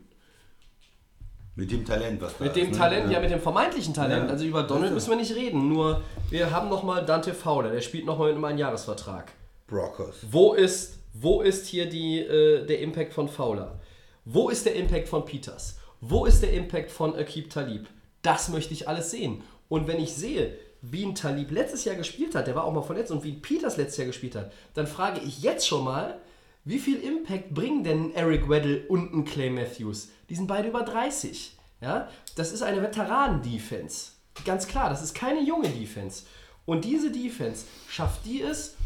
[1.56, 2.76] mit dem Talent, was da Mit ist, dem ne?
[2.76, 4.24] Talent, ja, mit dem vermeintlichen Talent.
[4.26, 4.30] Ja.
[4.30, 5.68] Also über Donald müssen wir nicht reden.
[5.68, 9.32] Nur wir haben nochmal Dante Fowler, der spielt nochmal mit einem Einjahresvertrag.
[9.66, 10.16] Broncos.
[10.30, 13.78] Wo ist, wo ist hier die, äh, der Impact von Fowler?
[14.24, 15.78] Wo ist der Impact von Peters?
[16.00, 17.86] Wo ist der Impact von Akib Talib?
[18.22, 19.42] Das möchte ich alles sehen.
[19.68, 20.56] Und wenn ich sehe,
[20.90, 23.42] wie ein Talib letztes Jahr gespielt hat, der war auch mal verletzt, und wie ein
[23.42, 26.20] Peters letztes Jahr gespielt hat, dann frage ich jetzt schon mal,
[26.64, 30.08] wie viel Impact bringen denn Eric Weddle und ein Clay Matthews?
[30.28, 31.56] Die sind beide über 30.
[31.80, 32.08] Ja?
[32.36, 34.12] Das ist eine Veteranen-Defense.
[34.44, 36.24] Ganz klar, das ist keine junge Defense.
[36.64, 38.76] Und diese Defense schafft die es,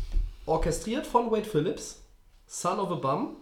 [0.47, 2.03] orchestriert von Wade Phillips,
[2.47, 3.37] Son of a Bum,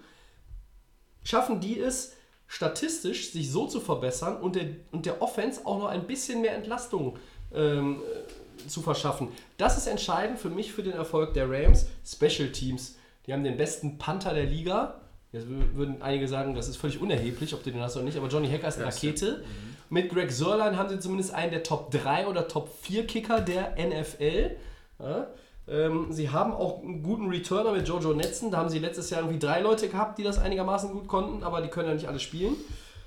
[1.24, 2.12] schaffen die es,
[2.47, 6.55] statistisch sich so zu verbessern und der, und der Offense auch noch ein bisschen mehr
[6.55, 7.19] Entlastung
[7.53, 9.28] ähm, äh, zu verschaffen.
[9.59, 11.86] Das ist entscheidend für mich für den Erfolg der Rams.
[12.05, 15.01] Special Teams, die haben den besten Panther der Liga.
[15.32, 18.16] Jetzt wür- würden einige sagen, das ist völlig unerheblich, ob du den hast oder nicht,
[18.16, 19.44] aber Johnny Hacker ist eine Rakete.
[19.90, 23.74] Mit Greg Sörlein haben sie zumindest einen der Top 3 oder Top 4 Kicker der
[23.78, 24.56] NFL.
[24.98, 25.26] Ja?
[25.68, 28.51] Ähm, sie haben auch einen guten Returner mit Jojo Netzen.
[28.51, 31.60] Da haben sie letztes Jahr irgendwie drei Leute gehabt, die das einigermaßen gut konnten, aber
[31.60, 32.55] die können ja nicht alle spielen.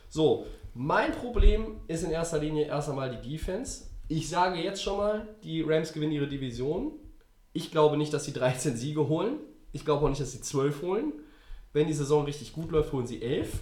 [0.10, 3.86] So, mein Problem ist in erster Linie erst einmal die Defense.
[4.10, 6.94] Ich sage jetzt schon mal, die Rams gewinnen ihre Division.
[7.54, 9.38] Ich glaube nicht, dass sie 13 Siege holen.
[9.72, 11.14] Ich glaube auch nicht, dass sie 12 holen.
[11.74, 13.60] Wenn die Saison richtig gut läuft, holen sie 11.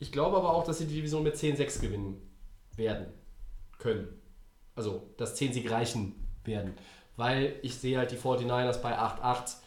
[0.00, 2.20] Ich glaube aber auch, dass sie die Division mit 10-6 gewinnen
[2.74, 3.06] werden
[3.78, 4.08] können.
[4.74, 6.74] Also, dass 10 Sieg reichen werden.
[7.16, 9.58] Weil ich sehe halt die 49ers bei 8-8.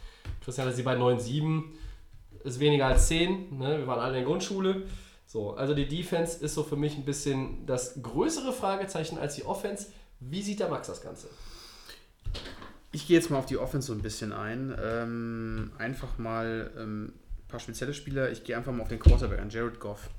[0.44, 1.64] Christian hat sie bei 9-7.
[2.44, 3.58] Ist weniger als 10.
[3.58, 3.78] Ne?
[3.78, 4.84] Wir waren alle in der Grundschule.
[5.26, 9.46] So, also die Defense ist so für mich ein bisschen das größere Fragezeichen als die
[9.46, 9.88] Offense.
[10.20, 11.28] Wie sieht der Max das Ganze?
[12.92, 14.74] Ich gehe jetzt mal auf die Offense so ein bisschen ein.
[14.82, 18.32] Ähm, einfach mal ähm, ein paar spezielle Spieler.
[18.32, 20.10] Ich gehe einfach mal auf den Quarterback an, Jared Goff.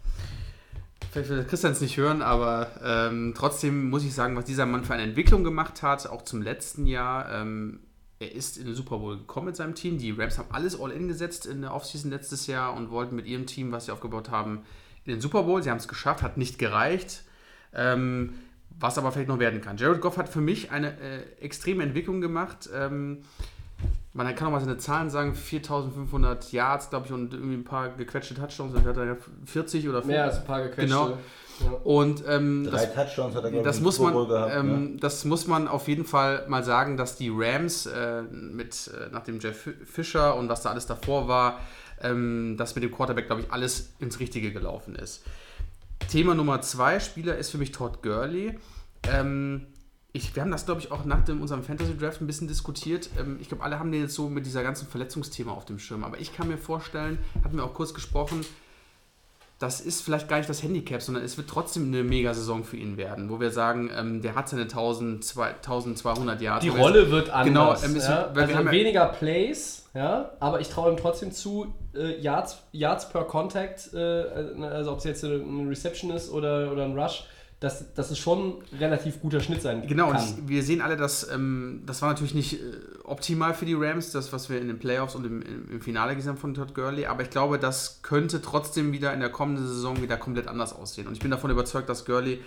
[1.11, 4.85] Vielleicht will Christian es nicht hören, aber ähm, trotzdem muss ich sagen, was dieser Mann
[4.85, 7.33] für eine Entwicklung gemacht hat, auch zum letzten Jahr.
[7.33, 7.81] Ähm,
[8.19, 9.97] er ist in den Super Bowl gekommen mit seinem Team.
[9.99, 13.47] Die Rams haben alles All-In gesetzt in der Offseason letztes Jahr und wollten mit ihrem
[13.47, 14.65] Team, was sie aufgebaut haben,
[15.07, 15.63] in den Super Bowl.
[15.63, 17.23] Sie haben es geschafft, hat nicht gereicht.
[17.75, 18.35] Ähm,
[18.79, 19.77] was aber vielleicht noch werden kann.
[19.77, 22.69] Jared Goff hat für mich eine äh, extreme Entwicklung gemacht.
[22.75, 23.23] Ähm,
[24.13, 27.91] man kann auch mal seine Zahlen sagen, 4500 Yards, glaube ich, und irgendwie ein paar
[27.91, 28.73] gequetschte Touchdowns.
[28.75, 30.87] Dann hat er ja 40 oder Mehr als ein paar gequetschte.
[30.87, 31.19] Genau.
[31.61, 31.71] Ja.
[31.85, 34.55] Und ähm, Drei das, Touchdowns hat er, glaube ich, das muss, Super man, Bowl gehabt.
[34.55, 34.97] ähm, ne?
[35.01, 39.23] das muss man auf jeden Fall mal sagen, dass die Rams äh, mit, äh, nach
[39.23, 41.61] dem Jeff Fischer und was da alles davor war,
[42.03, 45.25] ähm, dass mit dem Quarterback, glaube ich, alles ins Richtige gelaufen ist.
[46.11, 48.59] Thema Nummer zwei Spieler ist für mich Todd Gurley.
[49.11, 49.67] Ähm,
[50.13, 53.11] ich, wir haben das, glaube ich, auch nach dem, unserem Fantasy Draft ein bisschen diskutiert.
[53.19, 56.05] Ähm, ich glaube, alle haben den jetzt so mit dieser ganzen Verletzungsthema auf dem Schirm.
[56.05, 58.45] Aber ich kann mir vorstellen, hatten wir auch kurz gesprochen,
[59.59, 62.99] das ist vielleicht gar nicht das Handicap, sondern es wird trotzdem eine Mega-Saison für ihn
[62.99, 65.25] werden, wo wir sagen, ähm, der hat seine 1000,
[65.63, 66.61] 1200 Jahre.
[66.61, 67.81] Die Rolle wird anders.
[67.83, 68.09] Genau, ähm, ja?
[68.27, 71.75] wird- weil wir also haben ja- weniger Plays, ja, aber ich traue ihm trotzdem zu,
[71.95, 73.99] äh, Yards, Yards per Contact, äh,
[74.63, 77.25] also ob es jetzt ein Reception ist oder, oder ein Rush,
[77.61, 80.25] dass, dass es schon ein relativ guter Schnitt sein Genau, und kann.
[80.25, 84.13] ich, wir sehen alle, dass ähm, das war natürlich nicht äh, optimal für die Rams,
[84.13, 87.07] das, was wir in den Playoffs und im, im, Finale gesehen haben von Todd Gurley,
[87.07, 91.07] aber ich glaube, das könnte trotzdem wieder in der kommenden Saison wieder komplett anders aussehen.
[91.07, 92.41] Und ich bin davon überzeugt, dass Gurley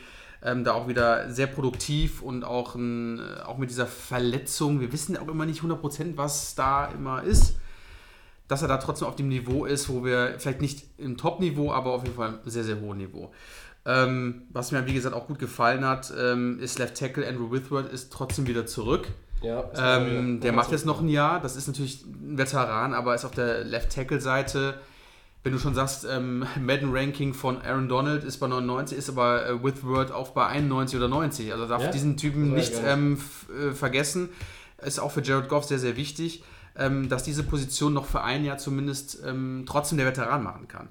[0.43, 4.93] ähm, da auch wieder sehr produktiv und auch, ein, äh, auch mit dieser Verletzung, wir
[4.93, 7.55] wissen auch immer nicht 100%, was da immer ist,
[8.47, 11.93] dass er da trotzdem auf dem Niveau ist, wo wir vielleicht nicht im Top-Niveau, aber
[11.93, 13.31] auf jeden Fall im sehr, sehr hohen Niveau.
[13.91, 17.91] Ähm, was mir, wie gesagt, auch gut gefallen hat, ähm, ist Left Tackle Andrew Whitworth
[17.91, 19.07] ist trotzdem wieder zurück.
[19.41, 21.41] ja, auch wieder- Ähm, der macht jetzt noch ein Jahr.
[21.41, 24.75] Das ist natürlich ein Veteran, aber ist auf der Left Tackle Seite.
[25.41, 29.45] Wenn du schon sagst, ähm, Madden Ranking von Aaron Donald ist bei 99, ist aber
[29.47, 31.53] äh, Whitworth auch bei 91 oder 90.
[31.53, 34.29] Also darf Ja, diesen Typen nicht ähm, f- äh, vergessen.
[34.85, 36.43] Ist auch für Jared Goff sehr, sehr wichtig,
[36.77, 40.89] ähm, dass diese Position noch für ein Jahr zumindest ähm, trotzdem der Veteran machen kann.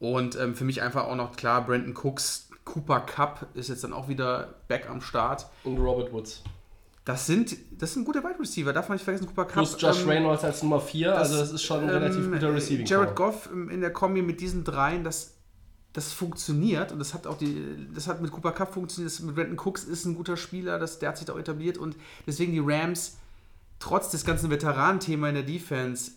[0.00, 3.92] Und ähm, für mich einfach auch noch klar, Brandon Cooks, Cooper Cup ist jetzt dann
[3.92, 5.46] auch wieder back am Start.
[5.62, 6.42] Und Robert Woods.
[7.04, 9.54] Das sind, das sind gute Wide Receiver, darf man nicht vergessen, Cooper Cup.
[9.54, 12.54] Plus Josh ähm, Reynolds als Nummer 4, also das ist schon ein relativ ähm, guter
[12.54, 12.86] Receiving.
[12.86, 13.16] Jared.
[13.16, 15.34] Goff ähm, in der Kombi mit diesen dreien, das,
[15.92, 19.34] das funktioniert und das hat auch die, das hat mit Cooper Cup funktioniert, das mit
[19.34, 21.96] Brandon Cooks ist ein guter Spieler, das, der hat sich da auch etabliert und
[22.26, 23.16] deswegen die Rams,
[23.80, 26.12] trotz des ganzen Veteran-Thema in der Defense,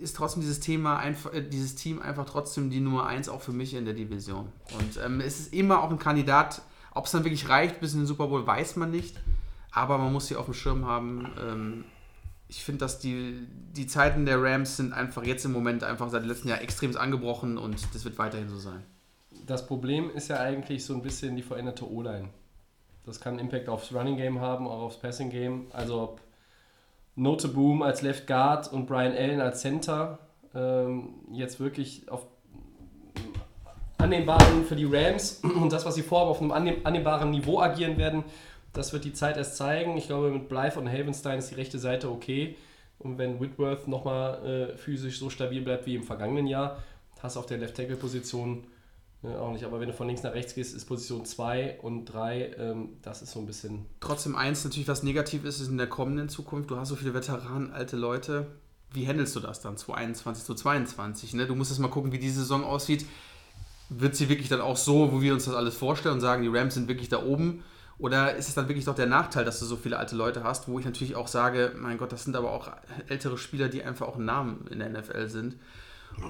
[0.00, 3.52] ist trotzdem dieses Thema einfach, äh, dieses Team einfach trotzdem die Nummer 1 auch für
[3.52, 4.52] mich in der Division.
[4.78, 6.62] Und ähm, es ist immer auch ein Kandidat,
[6.94, 9.16] ob es dann wirklich reicht bis in den Super Bowl, weiß man nicht.
[9.70, 11.30] Aber man muss sie auf dem Schirm haben.
[11.40, 11.84] Ähm,
[12.48, 13.46] ich finde, dass die,
[13.76, 17.58] die Zeiten der Rams sind einfach jetzt im Moment einfach seit letztem Jahr extrem angebrochen
[17.58, 18.82] und das wird weiterhin so sein.
[19.46, 22.30] Das Problem ist ja eigentlich so ein bisschen die veränderte O-Line.
[23.04, 25.66] Das kann einen Impact aufs Running Game haben, auch aufs Passing Game.
[25.72, 26.18] Also
[27.18, 30.20] Note Boom als Left Guard und Brian Allen als Center
[30.54, 32.26] ähm, jetzt wirklich auf
[33.98, 37.98] annehmbaren für die Rams und das, was sie vorhaben, auf einem annehm, annehmbaren Niveau agieren
[37.98, 38.22] werden,
[38.72, 39.96] das wird die Zeit erst zeigen.
[39.96, 42.56] Ich glaube, mit Blythe und Havenstein ist die rechte Seite okay.
[43.00, 46.78] Und wenn Whitworth nochmal äh, physisch so stabil bleibt wie im vergangenen Jahr,
[47.20, 48.64] hast du auf der Left-Tackle-Position
[49.22, 49.64] äh, auch nicht.
[49.64, 53.22] Aber wenn du von links nach rechts gehst, ist Position 2 und 3, ähm, das
[53.22, 53.86] ist so ein bisschen.
[54.00, 57.14] Trotzdem eins natürlich, was negativ ist, ist in der kommenden Zukunft, du hast so viele
[57.14, 58.46] Veteranen, alte Leute.
[58.92, 61.34] Wie handelst du das dann 2021 zu 22?
[61.34, 61.46] Ne?
[61.46, 63.04] Du musst jetzt mal gucken, wie die Saison aussieht.
[63.90, 66.48] Wird sie wirklich dann auch so, wo wir uns das alles vorstellen und sagen, die
[66.48, 67.64] Rams sind wirklich da oben?
[67.98, 70.68] Oder ist es dann wirklich doch der Nachteil, dass du so viele alte Leute hast,
[70.68, 72.70] wo ich natürlich auch sage, mein Gott, das sind aber auch
[73.08, 75.56] ältere Spieler, die einfach auch Namen in der NFL sind.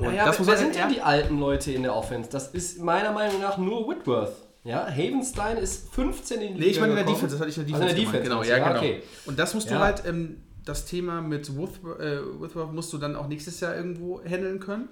[0.00, 2.28] Naja, das muss wer sind ja, denn die alten Leute in der Offense?
[2.30, 4.32] Das ist meiner Meinung nach nur Whitworth.
[4.64, 7.16] Ja, Havenstein ist 15 in die Nee, ich meine in der gekommen.
[7.28, 8.16] Defense, das hatte ich in der Also Defense.
[8.18, 8.36] in der.
[8.38, 8.78] Defense, genau, ja, genau.
[8.80, 9.02] okay.
[9.26, 9.80] Und das musst du Ja.
[9.80, 14.20] halt, ähm, das Thema mit Whitworth, äh, Whitworth musst du dann auch nächstes Jahr irgendwo
[14.22, 14.88] handeln können.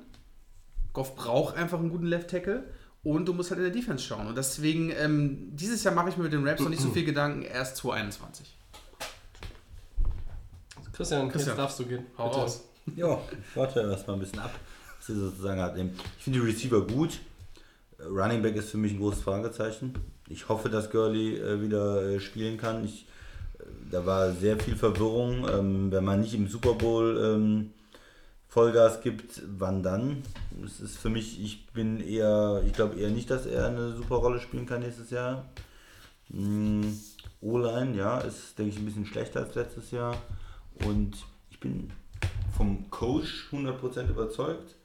[0.95, 2.65] Goff braucht einfach einen guten Left Tackle
[3.03, 4.27] und du musst halt in der Defense schauen.
[4.27, 7.05] Und deswegen, ähm, dieses Jahr mache ich mir mit den Raps noch nicht so viel
[7.05, 8.57] Gedanken, erst 2021.
[10.93, 12.07] Christian, Christian, jetzt darfst du gehen.
[12.17, 12.41] Hau Bitte.
[12.41, 12.65] raus.
[12.95, 14.53] Ja, ich warte erstmal ein bisschen ab,
[15.07, 15.77] sie sozusagen hat.
[15.77, 17.21] Ich finde die Receiver gut.
[17.99, 19.95] Running Back ist für mich ein großes Fragezeichen.
[20.29, 22.85] Ich hoffe, dass Gurley äh, wieder äh, spielen kann.
[22.85, 23.07] Ich,
[23.59, 25.47] äh, da war sehr viel Verwirrung.
[25.49, 27.71] Ähm, wenn man nicht im Super Bowl ähm,
[28.49, 30.23] Vollgas gibt, wann dann?
[30.65, 34.17] Es ist für mich, ich bin eher, ich glaube eher nicht, dass er eine super
[34.17, 35.45] Rolle spielen kann nächstes Jahr.
[36.29, 36.85] Mm,
[37.41, 40.17] O-Line, ja, ist, denke ich, ein bisschen schlechter als letztes Jahr.
[40.85, 41.17] Und
[41.51, 41.91] ich bin
[42.57, 44.76] vom Coach 100% überzeugt,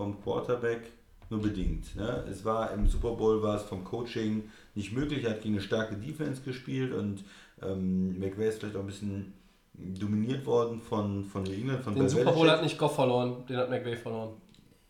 [0.00, 0.92] vom Quarterback
[1.28, 1.94] nur bedingt.
[1.94, 2.24] Ne?
[2.30, 5.62] Es war im Super Bowl war es vom Coaching nicht möglich, er hat gegen eine
[5.62, 7.22] starke Defense gespielt und
[7.60, 9.34] ähm, McVay ist vielleicht auch ein bisschen
[9.74, 12.52] dominiert worden von, von New England, von Den Bill Super Bowl Belichick.
[12.52, 14.30] hat nicht Goff verloren, den hat McVay verloren.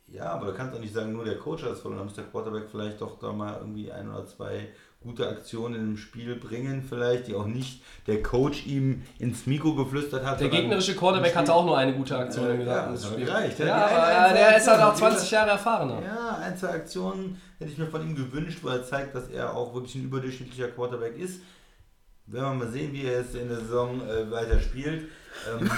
[0.07, 1.99] Ja, aber da kannst du auch nicht sagen, nur der Coach hat es verloren.
[1.99, 4.69] Da muss der Quarterback vielleicht doch da mal irgendwie ein oder zwei
[5.03, 10.25] gute Aktionen im Spiel bringen, vielleicht, die auch nicht der Coach ihm ins Mikro geflüstert
[10.25, 10.41] hat.
[10.41, 13.25] Der gegnerische Quarterback hatte auch nur eine gute Aktion Ja, im gesamten ja, Spiel.
[13.25, 13.59] gereicht.
[13.61, 16.03] Ja, aber äh, eine der ist halt auch Aktion, 20 Jahre erfahrener.
[16.03, 19.55] Ja, ein, zwei Aktionen hätte ich mir von ihm gewünscht, weil er zeigt, dass er
[19.55, 21.41] auch wirklich ein überdurchschnittlicher Quarterback ist.
[22.27, 25.09] Werden wir mal sehen, wie er jetzt in der Saison äh, weiter spielt.
[25.51, 25.71] Ähm,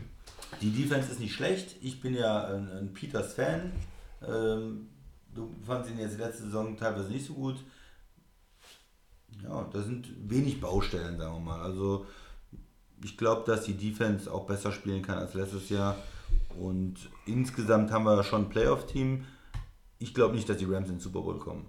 [0.60, 1.76] die Defense ist nicht schlecht.
[1.80, 3.72] Ich bin ja ein, ein Peters Fan.
[4.26, 4.90] Ähm,
[5.34, 7.56] du fandst ihn jetzt letzte Saison teilweise nicht so gut.
[9.42, 11.60] Ja, da sind wenig Baustellen, sagen wir mal.
[11.60, 12.06] Also
[13.02, 15.96] ich glaube, dass die Defense auch besser spielen kann als letztes Jahr.
[16.58, 16.96] Und
[17.26, 19.24] insgesamt haben wir schon ein Playoff-Team.
[19.98, 21.66] Ich glaube nicht, dass die Rams in den Super Bowl kommen.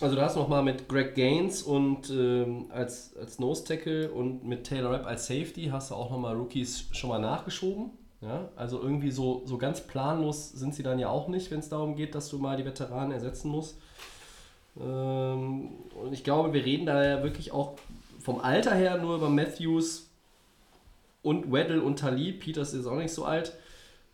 [0.00, 4.64] Also du hast nochmal mit Greg Gaines und ähm, als, als Nose Tackle und mit
[4.64, 7.90] Taylor Rapp als Safety hast du auch nochmal Rookies schon mal nachgeschoben.
[8.22, 8.48] Ja?
[8.56, 11.96] Also irgendwie so, so ganz planlos sind sie dann ja auch nicht, wenn es darum
[11.96, 13.78] geht, dass du mal die Veteranen ersetzen musst.
[14.78, 17.76] Ähm, und ich glaube, wir reden da ja wirklich auch
[18.20, 20.10] vom Alter her nur über Matthews
[21.22, 22.40] und Weddle und Talib.
[22.40, 23.54] Peters ist auch nicht so alt.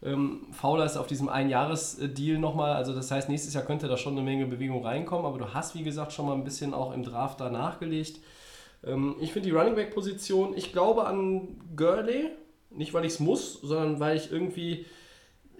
[0.02, 4.12] Ähm, Fowler ist auf diesem Einjahres-Deal nochmal, also das heißt, nächstes Jahr könnte da schon
[4.12, 7.02] eine Menge Bewegung reinkommen, aber du hast, wie gesagt, schon mal ein bisschen auch im
[7.02, 8.20] Draft da nachgelegt.
[8.84, 12.30] Ähm, ich finde die Running Back-Position, ich glaube an Gurley,
[12.70, 14.84] nicht weil ich es muss, sondern weil ich irgendwie,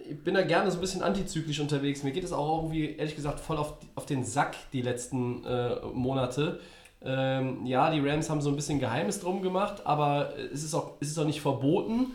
[0.09, 2.03] ich bin da gerne so ein bisschen antizyklisch unterwegs.
[2.03, 5.75] Mir geht es auch irgendwie, ehrlich gesagt, voll auf, auf den Sack die letzten äh,
[5.93, 6.59] Monate.
[7.01, 10.93] Ähm, ja, die Rams haben so ein bisschen Geheimnis drum gemacht, aber es ist auch,
[10.99, 12.07] es ist auch nicht verboten,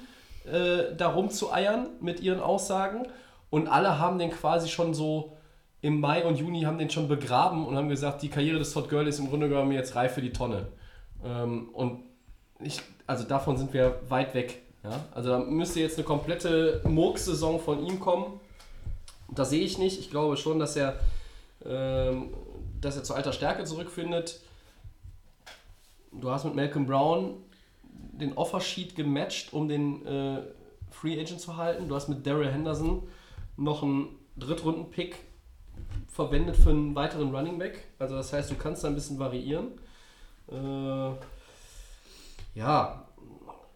[0.44, 3.06] äh, darum zu eiern mit ihren Aussagen.
[3.50, 5.36] Und alle haben den quasi schon so
[5.82, 8.88] im Mai und Juni haben den schon begraben und haben gesagt, die Karriere des Todd
[8.88, 10.68] Gurley ist im Grunde genommen jetzt reif für die Tonne.
[11.24, 12.04] Ähm, und
[12.60, 14.61] ich, also davon sind wir weit weg.
[14.84, 15.04] Ja?
[15.12, 18.40] Also da müsste jetzt eine komplette Murks-Saison von ihm kommen.
[19.30, 19.98] Das sehe ich nicht.
[19.98, 20.98] Ich glaube schon, dass er,
[21.64, 22.34] ähm,
[22.80, 24.40] dass er zu alter Stärke zurückfindet.
[26.12, 27.34] Du hast mit Malcolm Brown
[28.12, 30.42] den Offersheet gematcht, um den äh,
[30.90, 31.88] Free Agent zu halten.
[31.88, 33.02] Du hast mit Daryl Henderson
[33.56, 35.16] noch einen Drittrunden-Pick
[36.08, 37.86] verwendet für einen weiteren Running Back.
[37.98, 39.68] Also das heißt, du kannst da ein bisschen variieren.
[40.50, 41.12] Äh,
[42.54, 43.06] ja,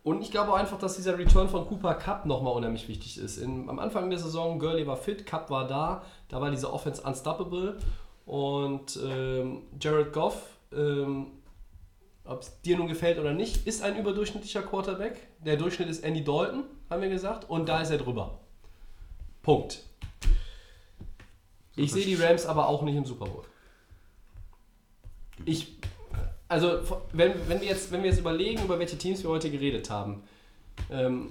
[0.07, 3.39] und ich glaube einfach, dass dieser Return von Cooper Cup nochmal unheimlich wichtig ist.
[3.39, 7.03] In, am Anfang der Saison, Gurley war fit, Cup war da, da war diese Offense
[7.03, 7.77] unstoppable.
[8.25, 11.33] Und ähm, Jared Goff, ähm,
[12.25, 15.27] ob es dir nun gefällt oder nicht, ist ein überdurchschnittlicher Quarterback.
[15.45, 18.39] Der Durchschnitt ist Andy Dalton, haben wir gesagt, und da ist er drüber.
[19.43, 19.83] Punkt.
[21.75, 23.43] Ich sehe die Rams aber auch nicht im Super Bowl.
[25.45, 25.79] Ich,
[26.49, 26.79] also
[27.13, 30.23] wenn, wenn, wir jetzt, wenn wir jetzt überlegen, über welche Teams wir heute geredet haben,
[30.91, 31.29] ähm,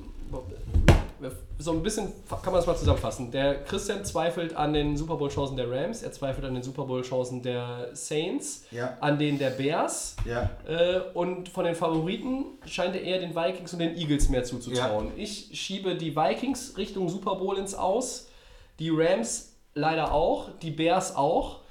[1.58, 3.32] so ein bisschen kann man das mal zusammenfassen.
[3.32, 6.84] Der Christian zweifelt an den Super Bowl Chancen der Rams, er zweifelt an den Super
[6.84, 8.98] Bowl Chancen der Saints, Ja.
[9.00, 10.50] an denen der Bears Ja.
[10.68, 15.12] äh, und von den Favoriten scheint er eher den Vikings und den Eagles mehr zuzutrauen.
[15.16, 18.28] Ich schiebe die Vikings Richtung Super Bowl ins Aus,
[18.80, 21.62] die Rams leider auch, die Bears auch.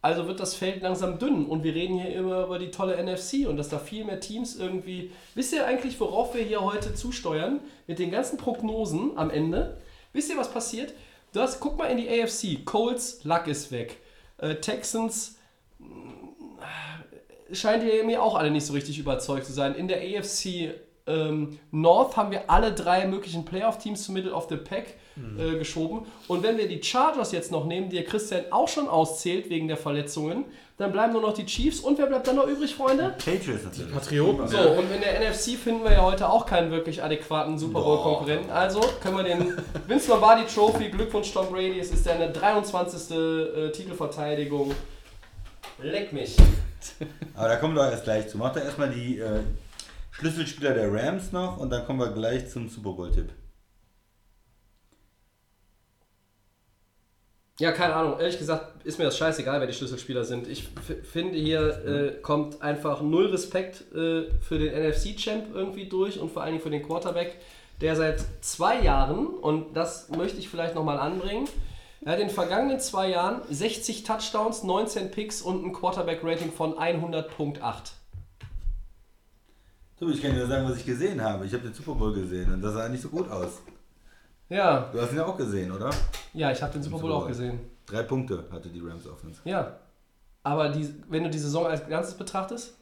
[0.00, 3.48] Also wird das Feld langsam dünn und wir reden hier immer über die tolle NFC
[3.48, 5.10] und dass da viel mehr Teams irgendwie.
[5.34, 7.60] Wisst ihr eigentlich, worauf wir hier heute zusteuern?
[7.88, 9.78] Mit den ganzen Prognosen am Ende.
[10.12, 10.94] Wisst ihr, was passiert?
[11.32, 12.64] Du hast, guck mal in die AFC.
[12.64, 13.98] Colts, Luck ist weg.
[14.38, 15.36] Äh, Texans,
[17.52, 19.74] scheint ihr mir auch alle nicht so richtig überzeugt zu sein.
[19.74, 20.74] In der AFC
[21.06, 24.94] ähm, North haben wir alle drei möglichen Playoff-Teams zum Middle of the Pack
[25.38, 26.06] äh, geschoben.
[26.26, 29.68] Und wenn wir die Chargers jetzt noch nehmen, die der Christian auch schon auszählt wegen
[29.68, 30.44] der Verletzungen,
[30.76, 31.80] dann bleiben nur noch die Chiefs.
[31.80, 33.14] Und wer bleibt dann noch übrig, Freunde?
[33.18, 33.92] Patriots natürlich.
[33.92, 34.46] Patrioten.
[34.46, 38.50] So, und in der NFC finden wir ja heute auch keinen wirklich adäquaten Super Bowl-Konkurrenten.
[38.50, 39.54] Also können wir den
[39.88, 43.16] Vince Lombardi Trophy, Glückwunsch Tom Brady, es ist deine 23.
[43.16, 44.72] Äh, Titelverteidigung.
[45.82, 46.36] Leck mich.
[47.34, 48.38] Aber da kommen wir doch erst gleich zu.
[48.38, 49.40] Macht doch erstmal die äh,
[50.12, 53.30] Schlüsselspieler der Rams noch und dann kommen wir gleich zum Super Bowl-Tipp.
[57.60, 58.20] Ja, keine Ahnung.
[58.20, 60.46] Ehrlich gesagt ist mir das scheißegal, wer die Schlüsselspieler sind.
[60.46, 60.68] Ich
[61.10, 66.42] finde, hier äh, kommt einfach null Respekt äh, für den NFC-Champ irgendwie durch und vor
[66.42, 67.36] allen Dingen für den Quarterback,
[67.80, 71.48] der seit zwei Jahren, und das möchte ich vielleicht nochmal anbringen,
[72.02, 76.74] er hat in den vergangenen zwei Jahren 60 Touchdowns, 19 Picks und ein Quarterback-Rating von
[76.74, 77.58] 100.8.
[79.98, 81.44] So, ich kann dir sagen, was ich gesehen habe.
[81.44, 83.60] Ich habe den Super Bowl gesehen und das sah nicht so gut aus.
[84.48, 85.90] Ja, Du hast ihn ja auch gesehen, oder?
[86.32, 87.60] ja, ich habe den Super Bowl auch gesehen.
[87.86, 89.40] Drei Punkte hatte die Rams Offense.
[89.44, 89.76] Ja.
[90.42, 92.74] Aber die, wenn du die Saison als Ganzes betrachtest,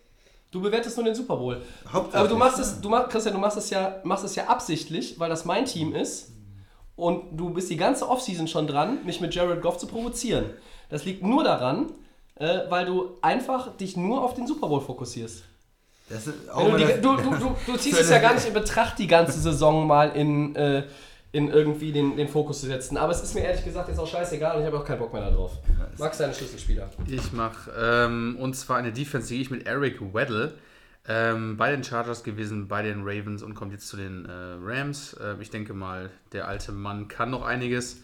[0.53, 1.61] Du bewertest nur den Super Bowl.
[1.93, 5.19] Aber du machst es, du machst, Christian, du machst es ja, machst es ja absichtlich,
[5.19, 6.31] weil das mein Team ist.
[6.95, 10.47] Und du bist die ganze Offseason schon dran, mich mit Jared Goff zu provozieren.
[10.89, 11.93] Das liegt nur daran,
[12.37, 15.43] äh, weil du einfach dich nur auf den Super Bowl fokussierst.
[16.09, 18.33] Das ist, auch Wenn du, die, das- du, du, du, du ziehst es ja gar
[18.33, 20.85] nicht in Betracht, die ganze Saison mal in, äh,
[21.37, 22.97] in irgendwie den, den Fokus zu setzen.
[22.97, 25.13] Aber es ist mir ehrlich gesagt jetzt auch scheißegal und ich habe auch keinen Bock
[25.13, 25.59] mehr darauf.
[25.99, 26.89] Max, deine Schlüsselspieler.
[27.07, 30.55] Ich mache, ähm, und zwar eine Defense, die gehe ich mit Eric Weddle.
[31.07, 34.31] Ähm, bei den Chargers gewesen, bei den Ravens und kommt jetzt zu den äh,
[34.63, 35.13] Rams.
[35.13, 38.01] Äh, ich denke mal, der alte Mann kann noch einiges.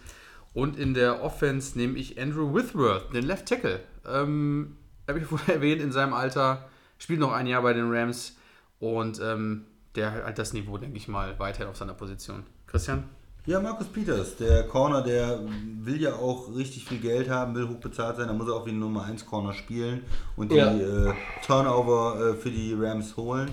[0.52, 3.80] Und in der Offense nehme ich Andrew Withworth, den Left Tackle.
[4.06, 4.76] Ähm,
[5.08, 6.68] Habe ich vorher erwähnt, in seinem Alter,
[6.98, 8.36] spielt noch ein Jahr bei den Rams
[8.78, 9.64] und ähm,
[9.94, 12.44] der hat das Niveau, denke ich mal, weiterhin auf seiner Position.
[12.66, 13.04] Christian?
[13.44, 15.40] Ja, Markus Peters, der Corner, der
[15.82, 18.66] will ja auch richtig viel Geld haben, will hoch bezahlt sein, da muss er auch
[18.66, 20.02] wie ein Nummer 1 Corner spielen
[20.36, 20.72] und die Ja.
[20.72, 21.12] äh,
[21.44, 23.50] Turnover äh, für die Rams holen.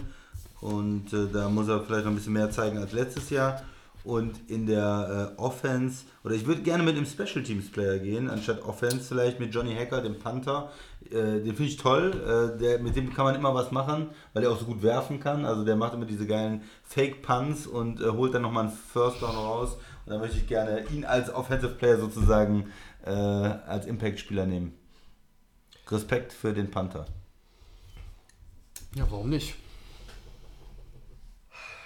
[0.61, 3.61] Und äh, da muss er vielleicht noch ein bisschen mehr zeigen als letztes Jahr.
[4.03, 8.29] Und in der äh, Offense, oder ich würde gerne mit einem Special Teams Player gehen,
[8.29, 10.71] anstatt Offense vielleicht mit Johnny Hacker, dem Panther.
[11.09, 12.13] Äh, den finde ich toll.
[12.13, 15.19] Äh, der, mit dem kann man immer was machen, weil er auch so gut werfen
[15.19, 15.45] kann.
[15.45, 19.21] Also der macht immer diese geilen Fake Punts und äh, holt dann nochmal einen First
[19.21, 19.77] Down raus.
[20.05, 22.71] Und da möchte ich gerne ihn als Offensive Player sozusagen
[23.05, 24.73] äh, als Impact-Spieler nehmen.
[25.87, 27.05] Respekt für den Panther.
[28.95, 29.55] Ja, warum nicht?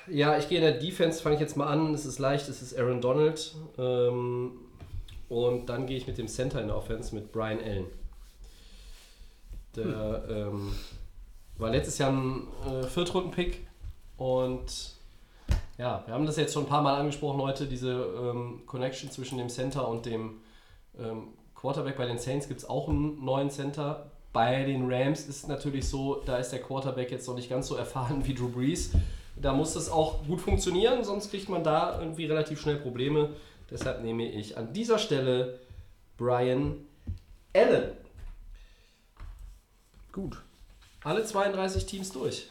[0.07, 1.93] Ja, ich gehe in der Defense, fange ich jetzt mal an.
[1.93, 3.55] Es ist leicht, es ist Aaron Donald.
[3.77, 4.51] Ähm,
[5.29, 7.85] und dann gehe ich mit dem Center in der Offense mit Brian Allen.
[9.75, 10.73] Der ähm,
[11.57, 13.65] war letztes Jahr ein äh, Viertrunden-Pick.
[14.17, 14.95] Und
[15.77, 19.37] ja, wir haben das jetzt schon ein paar Mal angesprochen heute, diese ähm, Connection zwischen
[19.37, 20.41] dem Center und dem
[20.99, 21.97] ähm, Quarterback.
[21.97, 24.11] Bei den Saints gibt es auch einen neuen Center.
[24.33, 27.67] Bei den Rams ist es natürlich so, da ist der Quarterback jetzt noch nicht ganz
[27.67, 28.91] so erfahren wie Drew Brees.
[29.43, 33.35] Da muss das auch gut funktionieren, sonst kriegt man da irgendwie relativ schnell Probleme.
[33.69, 35.59] Deshalb nehme ich an dieser Stelle
[36.17, 36.77] Brian
[37.53, 37.91] Allen.
[40.13, 40.41] Gut.
[41.03, 42.49] Alle 32 Teams durch.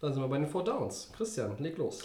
[0.00, 1.10] Dann sind wir bei den Four Downs.
[1.14, 2.00] Christian, leg los.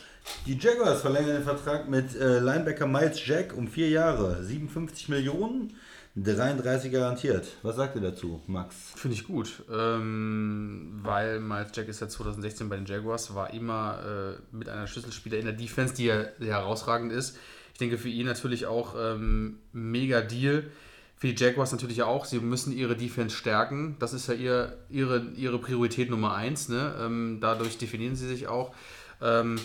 [0.46, 4.44] Die Jaguars verlängern den Vertrag mit äh, Linebacker Miles Jack um vier Jahre.
[4.44, 5.78] 57 Millionen,
[6.16, 7.48] 33 garantiert.
[7.62, 8.76] Was sagt ihr dazu, Max?
[8.96, 14.36] Finde ich gut, ähm, weil Miles Jack ist ja 2016 bei den Jaguars, war immer
[14.36, 17.38] äh, mit einer Schlüsselspieler in der Defense, die ja sehr herausragend ist.
[17.72, 20.70] Ich denke für ihn natürlich auch ähm, mega Deal.
[21.16, 22.26] Für die Jaguars natürlich auch.
[22.26, 23.96] Sie müssen ihre Defense stärken.
[24.00, 26.68] Das ist ja ihr, ihre, ihre Priorität Nummer eins.
[26.68, 26.96] Ne?
[27.00, 28.74] Ähm, dadurch definieren sie sich auch.
[29.22, 29.60] Ähm,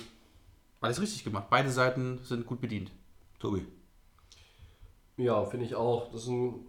[0.80, 1.46] alles richtig gemacht.
[1.50, 2.90] Beide Seiten sind gut bedient.
[3.40, 3.66] Tobi.
[5.16, 6.10] Ja, finde ich auch.
[6.12, 6.66] Das ist ein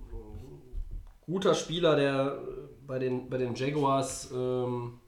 [1.26, 2.38] guter Spieler, der
[2.86, 5.00] bei den, bei den Jaguars ähm,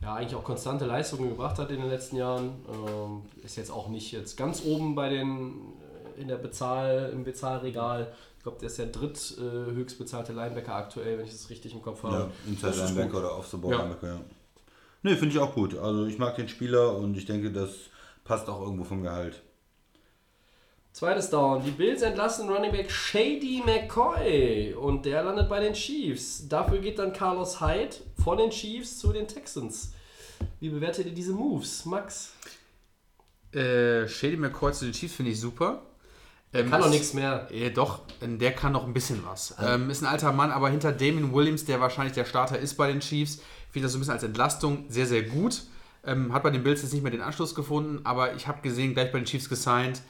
[0.00, 2.64] ja eigentlich auch konstante Leistungen gebracht hat in den letzten Jahren.
[2.68, 5.54] Ähm, ist jetzt auch nicht jetzt ganz oben bei den
[6.16, 8.12] äh, in der Bezahl, im Bezahlregal.
[8.36, 11.72] Ich glaube, der ist der dritt äh, höchst bezahlte Linebacker aktuell, wenn ich das richtig
[11.74, 12.14] im Kopf habe.
[12.14, 13.78] Ja, Inside Linebacker oder Off-the-Ball Ja.
[13.78, 14.20] Linebacker, ja.
[15.02, 15.76] Nee, finde ich auch gut.
[15.78, 17.70] Also ich mag den Spieler und ich denke, das
[18.24, 19.42] passt auch irgendwo vom Gehalt.
[20.92, 21.62] Zweites Down.
[21.64, 26.48] Die Bills entlassen Running Back Shady McCoy und der landet bei den Chiefs.
[26.48, 29.92] Dafür geht dann Carlos Hyde von den Chiefs zu den Texans.
[30.60, 32.32] Wie bewertet ihr diese Moves, Max?
[33.52, 35.82] Äh, Shady McCoy zu den Chiefs finde ich super.
[36.52, 37.46] Ähm, Kann doch nichts mehr.
[37.52, 39.54] Ja, doch, der kann noch ein bisschen was.
[39.62, 42.88] Ähm, ist ein alter Mann, aber hinter Damien Williams, der wahrscheinlich der Starter ist bei
[42.88, 43.40] den Chiefs,
[43.70, 45.62] finde das so ein bisschen als Entlastung sehr, sehr gut.
[46.06, 48.94] Ähm, hat bei den Bills jetzt nicht mehr den Anschluss gefunden, aber ich habe gesehen,
[48.94, 50.00] gleich bei den Chiefs gesigned.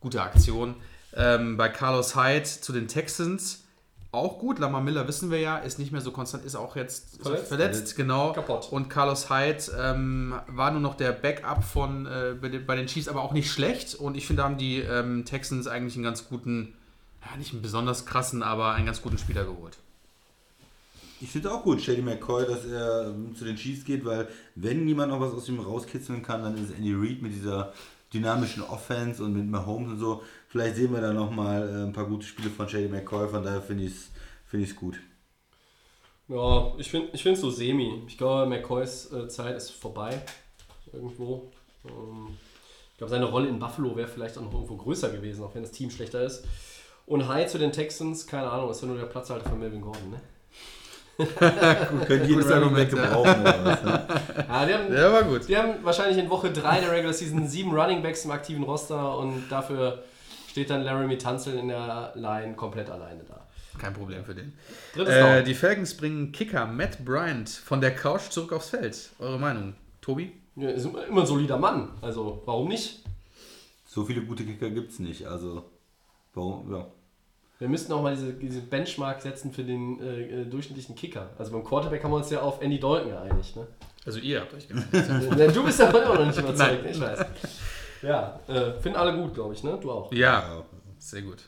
[0.00, 0.76] Gute Aktion.
[1.14, 3.64] Ähm, bei Carlos Hyde zu den Texans
[4.12, 4.58] auch gut.
[4.58, 7.48] Lamar Miller wissen wir ja, ist nicht mehr so konstant, ist auch jetzt Verletzt.
[7.48, 8.32] verletzt, genau.
[8.32, 8.68] Kaputt.
[8.70, 12.86] Und Carlos Hyde ähm, war nur noch der Backup von äh, bei, den, bei den
[12.86, 13.94] Chiefs, aber auch nicht schlecht.
[13.94, 16.74] Und ich finde, da haben die ähm, Texans eigentlich einen ganz guten,
[17.24, 19.78] ja, nicht einen besonders krassen, aber einen ganz guten Spieler geholt.
[21.20, 24.86] Ich finde auch gut, Shady McCoy, dass er ähm, zu den Chiefs geht, weil wenn
[24.86, 27.74] niemand noch was aus ihm rauskitzeln kann, dann ist es Andy Reid mit dieser
[28.12, 30.22] dynamischen Offense und mit Mahomes und so.
[30.48, 33.62] Vielleicht sehen wir da nochmal äh, ein paar gute Spiele von Shady McCoy, von daher
[33.62, 34.10] finde ich es
[34.46, 35.00] find gut.
[36.28, 38.04] Ja, ich finde ich so semi.
[38.06, 40.20] Ich glaube, McCoys äh, Zeit ist vorbei.
[40.92, 41.50] Irgendwo.
[41.84, 42.36] Ähm,
[42.92, 45.62] ich glaube, seine Rolle in Buffalo wäre vielleicht auch noch irgendwo größer gewesen, auch wenn
[45.62, 46.44] das Team schlechter ist.
[47.06, 50.10] Und Hyde zu den Texans, keine Ahnung, ist ja nur der Platzhalter von Melvin Gordon,
[50.10, 50.20] ne?
[51.40, 52.98] Running Back Argument, ja.
[53.02, 54.06] gebrauchen oder was, ne?
[54.48, 55.48] Ja, die haben, Ja, war gut.
[55.48, 59.18] die haben wahrscheinlich in Woche 3 der Regular Season sieben Running Backs im aktiven Roster
[59.18, 60.02] und dafür
[60.48, 63.46] steht dann Laramie Tunzel in der Line komplett alleine da.
[63.78, 64.52] Kein Problem für den.
[64.94, 69.10] Drittes Äh, die Falcons bringen Kicker Matt Bryant von der Couch zurück aufs Feld.
[69.18, 69.74] Eure Meinung?
[70.00, 70.32] Tobi?
[70.56, 71.88] Ja, ist immer ein solider Mann.
[72.02, 73.04] Also, warum nicht?
[73.86, 75.26] So viele gute Kicker gibt es nicht.
[75.26, 75.64] Also,
[76.34, 76.70] warum?
[76.72, 76.86] Ja.
[77.60, 81.28] Wir müssten auch mal diese, diese Benchmark setzen für den äh, äh, durchschnittlichen Kicker.
[81.38, 83.54] Also beim Quarterback haben wir uns ja auf Andy Dalton geeinigt.
[83.54, 83.66] Ne?
[84.06, 84.90] Also ihr habt euch gemeint.
[85.36, 86.82] Ne, du bist aber immer noch nicht überzeugt.
[86.84, 86.90] Nein.
[86.90, 87.20] Ich weiß.
[88.02, 89.78] Ja, äh, finden alle gut, glaube ich, ne?
[89.78, 90.10] Du auch.
[90.10, 90.64] ja,
[90.98, 91.42] sehr gut.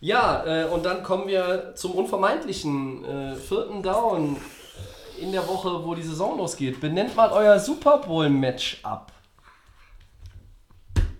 [0.00, 4.38] Ja, äh, und dann kommen wir zum unvermeidlichen äh, vierten Down
[5.20, 6.80] in der Woche, wo die Saison losgeht.
[6.80, 9.12] Benennt mal euer Super Bowl-Match ab.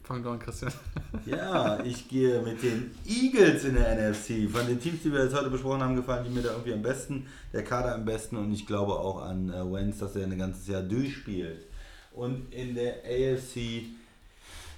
[0.05, 0.73] Fang doch an, Christian.
[1.27, 4.51] Ja, ich gehe mit den Eagles in der NFC.
[4.51, 6.83] Von den Teams, die wir jetzt heute besprochen haben, gefallen die mir da irgendwie am
[6.83, 7.27] besten.
[7.55, 10.67] Der Kader am besten und ich glaube auch an äh, Wentz, dass er ein ganzes
[10.67, 11.67] Jahr durchspielt.
[12.13, 13.87] Und in der AFC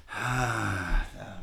[0.08, 1.40] ah, ja,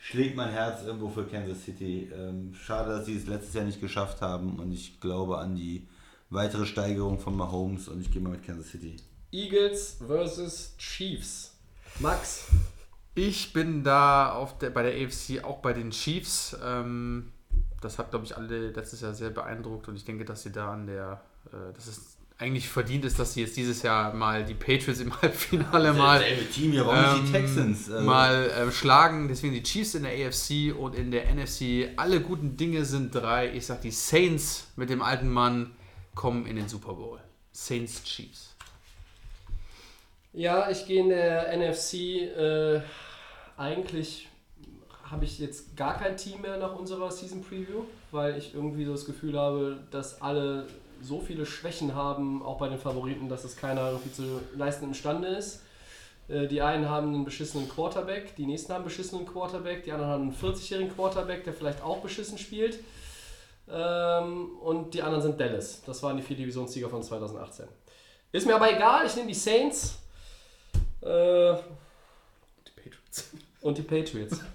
[0.00, 2.10] schlägt mein Herz irgendwo für Kansas City.
[2.14, 5.86] Ähm, schade, dass sie es letztes Jahr nicht geschafft haben und ich glaube an die
[6.30, 8.96] weitere Steigerung von Mahomes und ich gehe mal mit Kansas City.
[9.30, 11.53] Eagles versus Chiefs.
[12.00, 12.46] Max.
[13.14, 16.56] Ich bin da auf der, bei der AFC auch bei den Chiefs.
[16.64, 17.32] Ähm,
[17.80, 20.72] das hat, glaube ich, alle letztes Jahr sehr beeindruckt und ich denke, dass sie da
[20.72, 21.20] an der,
[21.52, 25.12] äh, dass es eigentlich verdient ist, dass sie jetzt dieses Jahr mal die Patriots im
[25.22, 27.90] Halbfinale mal, Selbe Team hier, warum nicht die ähm, Texans?
[27.90, 29.28] Also- mal ähm, schlagen.
[29.28, 31.90] Deswegen die Chiefs in der AFC und in der NFC.
[31.96, 33.52] Alle guten Dinge sind drei.
[33.54, 35.76] Ich sag, die Saints mit dem alten Mann
[36.16, 37.20] kommen in den Super Bowl.
[37.52, 38.53] Saints Chiefs.
[40.34, 41.94] Ja, ich gehe in der NFC.
[42.36, 42.80] Äh,
[43.56, 44.28] eigentlich
[45.08, 48.92] habe ich jetzt gar kein Team mehr nach unserer Season Preview, weil ich irgendwie so
[48.92, 50.66] das Gefühl habe, dass alle
[51.00, 55.28] so viele Schwächen haben, auch bei den Favoriten, dass es keiner irgendwie zu leisten imstande
[55.28, 55.62] ist.
[56.28, 60.10] Äh, Die einen haben einen beschissenen Quarterback, die nächsten haben einen beschissenen Quarterback, die anderen
[60.10, 62.80] haben einen 40-jährigen Quarterback, der vielleicht auch beschissen spielt.
[63.70, 65.82] Ähm, und die anderen sind Dallas.
[65.86, 67.66] Das waren die vier Divisionssieger von 2018.
[68.32, 70.00] Ist mir aber egal, ich nehme die Saints.
[71.04, 71.54] Äh,
[72.66, 73.30] Die Patriots.
[73.62, 74.40] und die Patriots.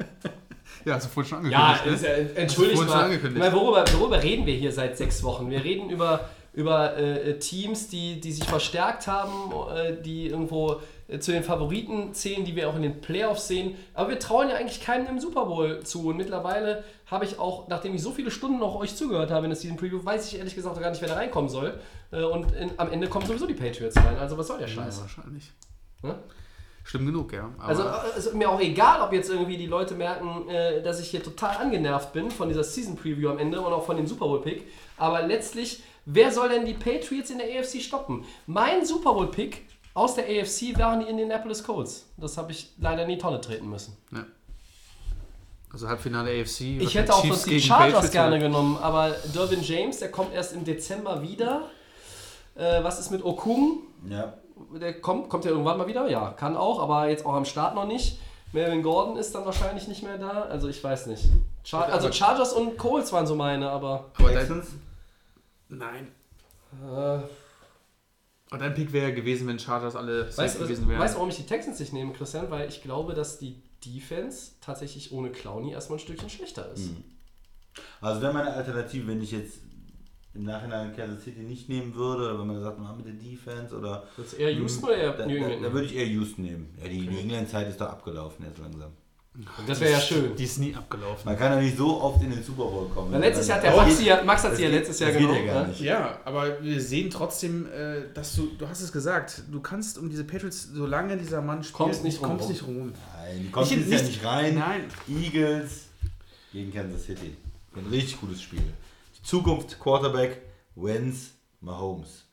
[0.85, 2.03] Ja, hast du vorhin schon Ja, angekündigt.
[2.03, 3.19] ist ja, du entschuldigt mal.
[3.37, 5.49] mal worüber, worüber reden wir hier seit sechs Wochen?
[5.49, 11.19] Wir reden über, über äh, Teams, die, die sich verstärkt haben, äh, die irgendwo äh,
[11.19, 13.75] zu den Favoriten zählen, die wir auch in den Playoffs sehen.
[13.93, 16.07] Aber wir trauen ja eigentlich keinem im Super Bowl zu.
[16.07, 19.49] Und mittlerweile habe ich auch, nachdem ich so viele Stunden auch euch zugehört habe in
[19.49, 21.77] der Season Preview, weiß ich ehrlich gesagt auch gar nicht, wer da reinkommen soll.
[22.13, 24.17] Äh, und in, am Ende kommen sowieso die Patriots rein.
[24.17, 25.01] Also was soll der Ja, Scheiß?
[25.01, 25.51] wahrscheinlich.
[26.01, 26.19] Ne?
[26.83, 27.51] Schlimm genug, ja.
[27.59, 30.99] Aber Also äh, ist mir auch egal, ob jetzt irgendwie die Leute merken, äh, dass
[30.99, 34.07] ich hier total angenervt bin von dieser Season Preview am Ende und auch von dem
[34.07, 34.65] Super Bowl Pick.
[34.97, 38.25] Aber letztlich, wer soll denn die Patriots in der AFC stoppen?
[38.47, 42.07] Mein Super Bowl Pick aus der AFC waren die Indianapolis Colts.
[42.17, 43.95] Das habe ich leider in die Tonne treten müssen.
[45.71, 46.61] also Halbfinale AFC.
[46.79, 48.45] Ich hätte auch Chiefs sonst die gegen Chargers Patriots, gerne oder?
[48.45, 51.69] genommen, aber Dervin James, der kommt erst im Dezember wieder.
[52.55, 53.83] Äh, was ist mit Okung?
[54.09, 54.33] Ja.
[54.79, 56.09] Der kommt, kommt ja irgendwann mal wieder?
[56.09, 58.19] Ja, kann auch, aber jetzt auch am Start noch nicht.
[58.51, 60.43] Melvin Gordon ist dann wahrscheinlich nicht mehr da.
[60.43, 61.25] Also ich weiß nicht.
[61.63, 64.11] Char also Chargers und Colts waren so meine, aber.
[64.17, 64.69] Aber Texans?
[65.67, 66.07] nein.
[66.83, 70.99] Äh, Aber dein Pick wäre gewesen, wenn Chargers alle weißt du, gewesen wären.
[70.99, 72.49] weißt du, warum ich die Texans nicht nehme, Christian?
[72.49, 76.87] Weil ich glaube, dass die Defense tatsächlich ohne Clowny erstmal ein Stückchen schlechter ist.
[76.89, 77.03] Hm.
[78.01, 79.59] Also wäre meine Alternative, wenn ich jetzt
[80.35, 83.75] im Nachhinein Kansas City nicht nehmen würde, oder wenn man sagt, man mit der Defense
[83.75, 85.65] oder Würdest du eher Houston oder eher da, New da, England?
[85.65, 86.77] da würde ich eher Houston nehmen.
[86.81, 88.91] Ja, die New England Zeit ist doch abgelaufen jetzt langsam.
[89.65, 90.35] das wäre ja schön.
[90.35, 91.23] Die ist nie abgelaufen.
[91.25, 93.11] Man kann ja nicht so oft in den Super Bowl kommen.
[93.11, 95.11] Weil letztes Jahr hat der Das Max, ja, Max hat das sie ja letztes Jahr
[95.11, 95.45] das genommen.
[95.47, 95.73] ja ne?
[95.79, 100.09] Ja, aber wir sehen trotzdem, äh, dass du, du hast es gesagt, du kannst um
[100.09, 102.51] diese Patriots, solange dieser Mann spielt, Kommst nicht kommst rum.
[102.51, 102.93] nicht rum.
[103.17, 103.65] Nein, die Jahr
[104.01, 104.55] nicht- nicht rein.
[104.55, 104.81] Nein.
[105.07, 105.85] Eagles
[106.53, 107.35] gegen Kansas City.
[107.75, 108.61] Ein richtig gutes Spiel.
[109.23, 110.41] Zukunft Quarterback,
[110.75, 111.31] Wentz,
[111.61, 112.25] Mahomes.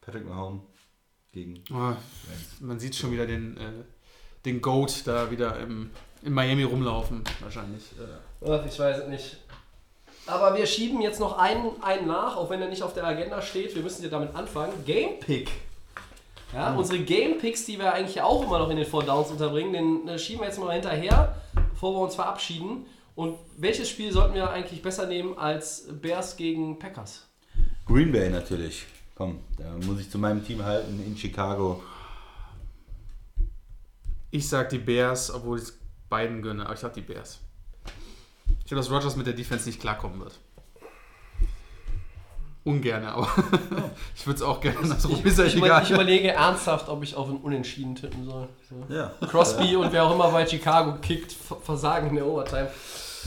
[0.00, 0.62] Patrick Mahomes
[1.32, 1.94] gegen Oh,
[2.60, 3.84] man sieht schon wieder den, äh,
[4.44, 5.90] den Goat da wieder im,
[6.22, 7.84] in Miami rumlaufen, wahrscheinlich.
[7.98, 9.36] Äh, Ach, ich weiß es nicht.
[10.26, 13.40] Aber wir schieben jetzt noch einen, einen nach, auch wenn er nicht auf der Agenda
[13.40, 13.74] steht.
[13.74, 14.72] Wir müssen ja damit anfangen.
[14.84, 15.50] Game Pick.
[16.52, 19.72] Ja, unsere Game Picks, die wir eigentlich auch immer noch in den Four Downs unterbringen,
[19.72, 21.36] den äh, schieben wir jetzt mal hinterher,
[21.72, 22.86] bevor wir uns verabschieden.
[23.16, 27.26] Und welches Spiel sollten wir eigentlich besser nehmen als Bears gegen Packers?
[27.86, 28.86] Green Bay natürlich.
[29.14, 31.82] Komm, da muss ich zu meinem Team halten in Chicago.
[34.30, 35.78] ich sag die Bears, obwohl ich es
[36.10, 37.40] beiden gönne, aber ich sag die Bears.
[38.60, 40.38] Ich glaube, dass Rogers mit der Defense nicht klarkommen wird.
[42.64, 43.28] Ungerne, aber
[44.16, 45.12] ich würde es auch gerne andersrum.
[45.12, 45.82] Ich, Ist ja ich, über, egal.
[45.84, 48.48] ich überlege ernsthaft, ob ich auf einen Unentschieden tippen soll.
[48.68, 48.92] So.
[48.92, 49.12] Ja.
[49.28, 52.68] Crosby und wer auch immer bei Chicago kickt, ver- versagen in der Overtime.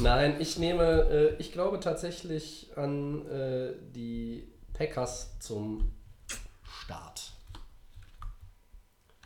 [0.02, 5.92] Nein, ich nehme, äh, ich glaube tatsächlich an äh, die Packers zum
[6.64, 7.32] Start.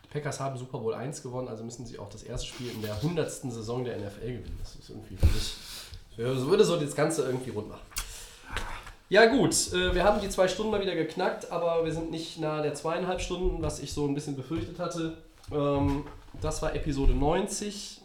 [0.04, 2.82] Die Packers haben Super Bowl 1 gewonnen, also müssen sie auch das erste Spiel in
[2.82, 3.30] der 100.
[3.30, 4.58] Saison der NFL gewinnen.
[4.60, 5.54] Das ist irgendwie für mich,
[6.16, 7.86] das würde so das Ganze irgendwie rund machen.
[9.08, 12.40] Ja gut, äh, wir haben die zwei Stunden mal wieder geknackt, aber wir sind nicht
[12.40, 15.18] nahe der zweieinhalb Stunden, was ich so ein bisschen befürchtet hatte.
[15.52, 16.04] Ähm,
[16.40, 18.00] das war Episode 90.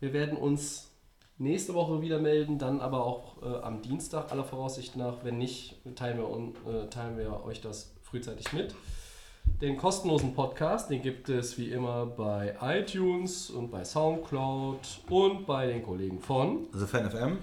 [0.00, 0.89] Wir werden uns
[1.40, 5.24] nächste Woche wieder melden, dann aber auch äh, am Dienstag aller Voraussicht nach.
[5.24, 8.74] Wenn nicht, teilen wir, un, äh, teilen wir euch das frühzeitig mit.
[9.60, 15.66] Den kostenlosen Podcast, den gibt es wie immer bei iTunes und bei Soundcloud und bei
[15.66, 16.66] den Kollegen von.
[16.72, 17.38] Also FanFM.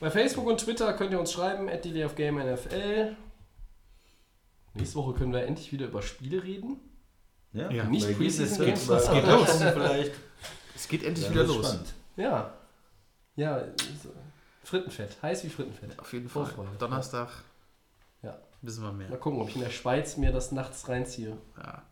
[0.00, 3.16] Bei Facebook und Twitter könnt ihr uns schreiben, at NFL.
[4.74, 6.76] Nächste Woche können wir endlich wieder über Spiele reden.
[7.52, 7.84] Ja, Ja.
[7.84, 9.50] Nicht Preseason es geht bei- los?
[9.50, 10.12] Vielleicht.
[10.76, 11.66] Es geht endlich Ja, wieder los.
[11.66, 11.94] spannend.
[12.16, 12.52] Ja.
[13.38, 13.60] Ja,
[14.02, 14.10] so.
[14.64, 15.16] Frittenfett.
[15.22, 15.98] Heiß wie Frittenfett.
[15.98, 16.44] Auf jeden Fall.
[16.44, 16.70] Vorfreude.
[16.78, 17.28] Donnerstag
[18.22, 18.36] Ja.
[18.62, 19.08] wissen wir mehr.
[19.08, 21.36] Mal gucken, ob ich in der Schweiz mir das nachts reinziehe.
[21.56, 21.82] Ja.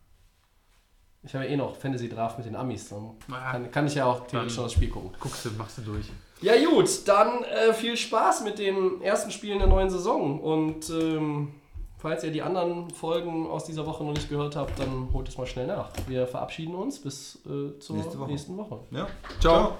[1.22, 2.88] Ich habe ja eh noch Fantasy Draft mit den Amis.
[2.88, 5.10] Dann Ah, kann, kann ich ja auch theoretisch noch das Spiel gucken.
[5.18, 6.06] Guckst du, machst du durch.
[6.42, 10.38] Ja gut, dann äh, viel Spaß mit den ersten Spielen der neuen Saison.
[10.40, 11.54] Und ähm,
[11.98, 15.38] falls ihr die anderen Folgen aus dieser Woche noch nicht gehört habt, dann holt es
[15.38, 15.90] mal schnell nach.
[16.06, 18.30] Wir verabschieden uns bis äh, zur Nächste Woche.
[18.30, 18.80] nächsten Woche.
[18.90, 19.06] Ja.
[19.40, 19.54] Ciao.
[19.64, 19.76] Ciao.